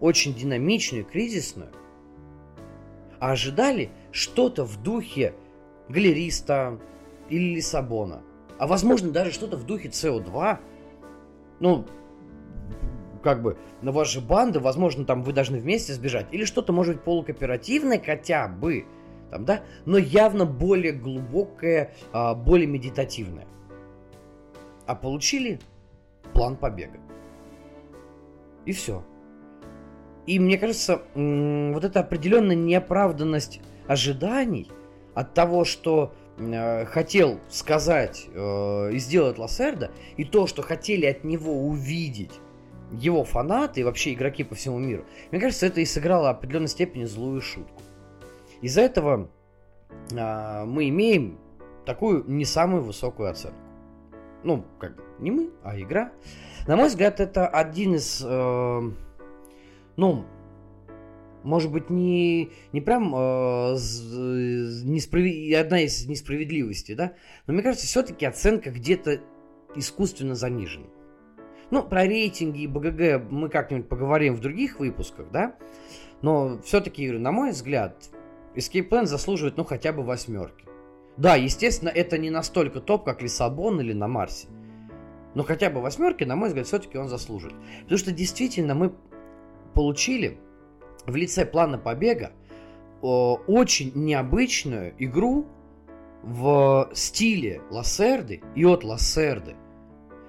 очень 0.01 0.35
динамичную, 0.35 1.05
кризисную, 1.05 1.71
а 3.19 3.33
ожидали 3.33 3.91
что-то 4.13 4.65
в 4.65 4.83
духе 4.83 5.35
галериста 5.89 6.79
или 7.29 7.57
Лиссабона, 7.57 8.23
а 8.59 8.67
возможно 8.67 9.11
даже 9.11 9.33
что-то 9.33 9.57
в 9.57 9.65
духе 9.65 9.89
CO2, 9.89 10.59
ну, 11.61 11.87
как 13.29 13.43
бы, 13.43 13.59
на 13.83 13.93
ваши 13.93 14.23
банды, 14.23 14.59
возможно, 14.59 15.05
там 15.05 15.23
вы 15.23 15.35
должны 15.35 15.59
вместе 15.59 15.93
сбежать, 15.93 16.29
или 16.33 16.47
что-то, 16.47 16.73
может 16.73 16.95
быть, 16.95 17.05
полукооперативное 17.05 18.01
хотя 18.03 18.49
бы, 18.49 18.87
там, 19.31 19.45
да, 19.45 19.61
но 19.85 19.99
явно 19.99 20.47
более 20.47 20.95
глубокое, 20.95 21.93
а, 22.11 22.35
более 22.35 22.67
медитативное. 22.67 23.47
А 24.87 24.95
получили 24.95 25.61
план 26.33 26.57
побега. 26.57 26.99
И 28.65 28.73
все. 28.73 29.05
И 30.27 30.39
мне 30.39 30.57
кажется, 30.57 31.03
вот 31.15 31.85
эта 31.85 32.01
определенная 32.01 32.57
неоправданность 32.57 33.61
ожиданий 33.87 34.71
от 35.13 35.35
того, 35.35 35.67
что 35.67 36.15
э, 36.39 36.87
хотел 36.87 37.41
сказать 37.51 38.27
э, 38.33 38.93
и 38.93 38.99
сделать 38.99 39.37
Лассерда, 39.37 39.91
и 40.17 40.25
то, 40.25 40.47
что 40.47 40.63
хотели 40.63 41.05
от 41.05 41.25
него 41.25 41.53
увидеть 41.53 42.41
его 42.93 43.25
фанаты 43.25 43.81
и 43.81 43.85
вообще 43.85 44.15
игроки 44.15 44.45
по 44.45 44.55
всему 44.55 44.79
миру, 44.79 45.05
мне 45.31 45.41
кажется, 45.41 45.67
это 45.67 45.81
и 45.81 45.85
сыграло 45.85 46.31
определенной 46.31 46.69
степени 46.69 47.05
злую 47.05 47.41
шутку. 47.41 47.83
Из-за 48.61 48.83
этого 48.83 49.31
э, 50.11 50.65
мы 50.65 50.89
имеем 50.89 51.39
такую 51.85 52.25
не 52.27 52.45
самую 52.45 52.83
высокую 52.83 53.31
оценку. 53.31 53.59
Ну, 54.45 54.65
как 54.79 54.93
не 55.19 55.31
мы, 55.31 55.51
а 55.63 55.79
игра. 55.79 56.13
На 56.67 56.77
мой 56.77 56.89
взгляд, 56.89 57.21
это 57.21 57.47
один 57.47 57.95
из, 57.95 58.23
э, 58.25 58.81
ну, 59.97 60.25
может 61.43 61.71
быть, 61.73 61.89
не, 61.89 62.51
не 62.73 62.81
прям 62.81 63.15
э, 63.15 63.73
несправед... 64.85 65.55
одна 65.65 65.81
из 65.81 66.07
несправедливостей, 66.07 66.95
да, 66.95 67.15
но 67.47 67.55
мне 67.55 67.63
кажется, 67.63 67.87
все-таки 67.87 68.27
оценка 68.27 68.71
где-то 68.71 69.21
искусственно 69.75 70.35
занижена. 70.35 70.87
Ну, 71.71 71.83
про 71.83 72.05
рейтинги 72.05 72.63
и 72.63 72.67
БГГ 72.67 73.31
мы 73.31 73.49
как-нибудь 73.49 73.89
поговорим 73.89 74.35
в 74.35 74.41
других 74.41 74.81
выпусках, 74.81 75.27
да, 75.31 75.55
но 76.23 76.59
все-таки, 76.63 77.11
на 77.11 77.31
мой 77.31 77.51
взгляд, 77.51 78.09
Escape 78.55 78.89
Plan 78.89 79.05
заслуживает, 79.07 79.57
ну, 79.57 79.65
хотя 79.65 79.93
бы 79.93 80.03
восьмерки. 80.03 80.65
Да, 81.17 81.37
естественно, 81.37 81.91
это 81.91 82.17
не 82.17 82.31
настолько 82.31 82.81
топ, 82.81 83.05
как 83.05 83.23
Лиссабон 83.23 83.81
или 83.81 83.93
на 83.93 84.09
Марсе. 84.09 84.49
Но 85.35 85.43
хотя 85.45 85.69
бы 85.69 85.81
восьмерки, 85.81 86.25
на 86.25 86.37
мой 86.37 86.49
взгляд, 86.49 86.67
все-таки 86.67 86.97
он 86.97 87.09
заслужит. 87.09 87.53
Потому 87.83 87.99
что 87.99 88.13
действительно 88.13 88.75
мы 88.75 88.95
получили 89.75 90.39
в 91.07 91.15
лице 91.15 91.45
плана 91.45 91.79
побега 91.79 92.33
очень 93.01 93.93
необычную 93.95 94.95
игру 94.99 95.47
в 96.23 96.91
стиле 96.95 97.61
Лассерды 97.71 98.43
и 98.57 98.65
от 98.65 98.83
Лассерды. 98.83 99.55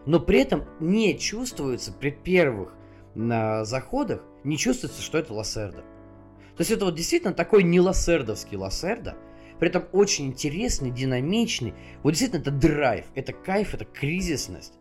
Но 0.10 0.20
при 0.20 0.39
этом 0.39 0.66
не 0.80 1.20
чувствуется 1.20 1.93
при 1.93 2.10
первых 2.10 2.74
на 3.14 3.64
заходах, 3.64 4.24
не 4.43 4.57
чувствуется, 4.57 5.03
что 5.03 5.20
это 5.20 5.36
Лассерда. 5.36 5.82
То 6.57 6.62
есть 6.62 6.72
это 6.72 6.86
вот 6.86 6.95
действительно 6.95 7.32
такой 7.32 7.62
не 7.62 7.80
лассердовский 7.80 8.57
Лассерда, 8.57 9.16
при 9.60 9.70
этом 9.70 9.86
очень 9.91 10.26
интересный, 10.26 10.89
динамичный. 10.89 11.76
Вот 12.01 12.10
действительно 12.10 12.41
это 12.41 12.49
драйв, 12.49 13.05
это 13.14 13.34
кайф, 13.34 13.76
это 13.76 13.86
кризисность. 13.86 14.80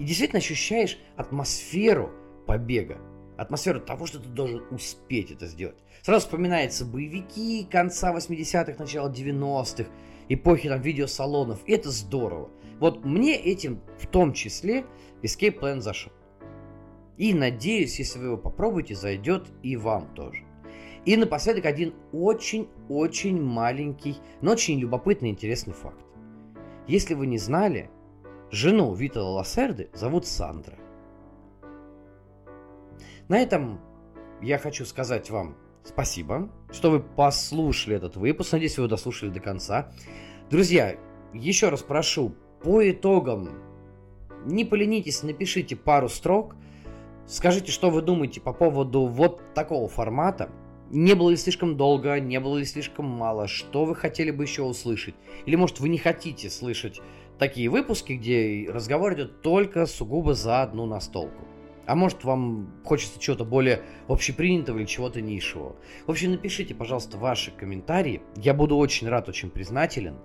И 0.00 0.04
действительно 0.04 0.38
ощущаешь 0.38 0.98
атмосферу 1.16 2.10
побега 2.44 2.98
атмосферу 3.36 3.78
того, 3.80 4.06
что 4.06 4.18
ты 4.18 4.28
должен 4.28 4.64
успеть 4.72 5.30
это 5.30 5.46
сделать. 5.46 5.78
Сразу 6.02 6.26
вспоминаются 6.26 6.84
боевики 6.84 7.64
конца 7.70 8.12
80-х, 8.12 8.74
начала 8.76 9.08
90-х, 9.08 9.88
эпохи 10.28 10.68
там 10.68 10.80
видеосалонов. 10.80 11.60
И 11.66 11.72
это 11.72 11.92
здорово. 11.92 12.50
Вот 12.80 13.04
мне 13.04 13.36
этим 13.36 13.80
в 13.98 14.06
том 14.06 14.32
числе 14.32 14.86
Escape 15.22 15.58
Plan 15.58 15.80
зашел. 15.80 16.12
И 17.16 17.34
надеюсь, 17.34 17.98
если 17.98 18.18
вы 18.18 18.26
его 18.26 18.36
попробуете, 18.36 18.94
зайдет 18.94 19.48
и 19.62 19.76
вам 19.76 20.14
тоже. 20.14 20.44
И 21.04 21.16
напоследок 21.16 21.64
один 21.64 21.94
очень-очень 22.12 23.42
маленький, 23.42 24.18
но 24.40 24.52
очень 24.52 24.78
любопытный 24.78 25.30
интересный 25.30 25.74
факт. 25.74 26.04
Если 26.86 27.14
вы 27.14 27.26
не 27.26 27.38
знали, 27.38 27.90
жену 28.50 28.94
Витала 28.94 29.30
Лассерды 29.30 29.90
зовут 29.94 30.26
Сандра. 30.26 30.78
На 33.28 33.38
этом 33.38 33.80
я 34.40 34.58
хочу 34.58 34.84
сказать 34.84 35.30
вам 35.30 35.56
спасибо, 35.82 36.50
что 36.70 36.90
вы 36.90 37.00
послушали 37.00 37.96
этот 37.96 38.16
выпуск. 38.16 38.52
Надеюсь, 38.52 38.76
вы 38.76 38.84
его 38.84 38.90
дослушали 38.90 39.30
до 39.30 39.40
конца. 39.40 39.92
Друзья, 40.50 40.96
еще 41.34 41.68
раз 41.68 41.82
прошу, 41.82 42.34
по 42.62 42.88
итогам 42.90 43.50
не 44.44 44.64
поленитесь, 44.64 45.22
напишите 45.22 45.76
пару 45.76 46.08
строк. 46.08 46.56
Скажите, 47.26 47.70
что 47.70 47.90
вы 47.90 48.02
думаете 48.02 48.40
по 48.40 48.52
поводу 48.52 49.06
вот 49.06 49.42
такого 49.54 49.88
формата. 49.88 50.50
Не 50.90 51.14
было 51.14 51.30
ли 51.30 51.36
слишком 51.36 51.76
долго, 51.76 52.18
не 52.18 52.40
было 52.40 52.56
ли 52.56 52.64
слишком 52.64 53.04
мало, 53.04 53.46
что 53.46 53.84
вы 53.84 53.94
хотели 53.94 54.30
бы 54.30 54.44
еще 54.44 54.62
услышать? 54.62 55.14
Или, 55.44 55.56
может, 55.56 55.80
вы 55.80 55.90
не 55.90 55.98
хотите 55.98 56.48
слышать 56.48 57.02
такие 57.38 57.68
выпуски, 57.68 58.14
где 58.14 58.66
разговор 58.70 59.12
идет 59.12 59.42
только 59.42 59.84
сугубо 59.84 60.32
за 60.32 60.62
одну 60.62 60.86
настолку? 60.86 61.44
А 61.84 61.94
может, 61.94 62.24
вам 62.24 62.70
хочется 62.84 63.20
чего-то 63.20 63.44
более 63.44 63.82
общепринятого 64.08 64.78
или 64.78 64.86
чего-то 64.86 65.20
нишевого. 65.20 65.76
В 66.06 66.10
общем, 66.10 66.32
напишите, 66.32 66.74
пожалуйста, 66.74 67.18
ваши 67.18 67.50
комментарии. 67.50 68.22
Я 68.36 68.54
буду 68.54 68.76
очень 68.76 69.08
рад, 69.08 69.28
очень 69.28 69.50
признателен. 69.50 70.16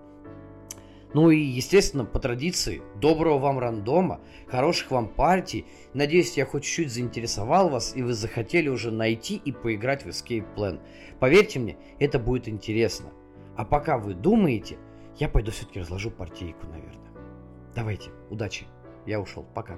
Ну 1.14 1.30
и, 1.30 1.40
естественно, 1.40 2.06
по 2.06 2.20
традиции, 2.20 2.82
доброго 2.96 3.38
вам 3.38 3.60
рандома, 3.60 4.20
хороших 4.48 4.90
вам 4.92 5.08
партий. 5.08 5.66
Надеюсь, 5.94 6.38
я 6.38 6.46
хоть 6.46 6.64
чуть-чуть 6.64 6.92
заинтересовал 6.92 7.70
вас, 7.70 7.96
и 7.96 8.02
вы 8.02 8.14
захотели 8.14 8.68
уже 8.68 8.92
найти 8.92 9.36
и 9.36 9.52
поиграть 9.52 10.06
в 10.06 10.08
Escape 10.08 10.46
Plan. 10.56 10.80
Поверьте 11.20 11.60
мне, 11.60 11.78
это 12.00 12.18
будет 12.18 12.48
интересно. 12.48 13.12
А 13.56 13.64
пока 13.64 14.00
вы 14.00 14.16
думаете, 14.16 14.78
я 15.20 15.30
пойду 15.30 15.52
все-таки 15.52 15.80
разложу 15.80 16.10
партийку, 16.10 16.66
наверное. 16.66 17.12
Давайте, 17.76 18.10
удачи. 18.30 18.66
Я 19.06 19.20
ушел. 19.20 19.46
Пока. 19.54 19.78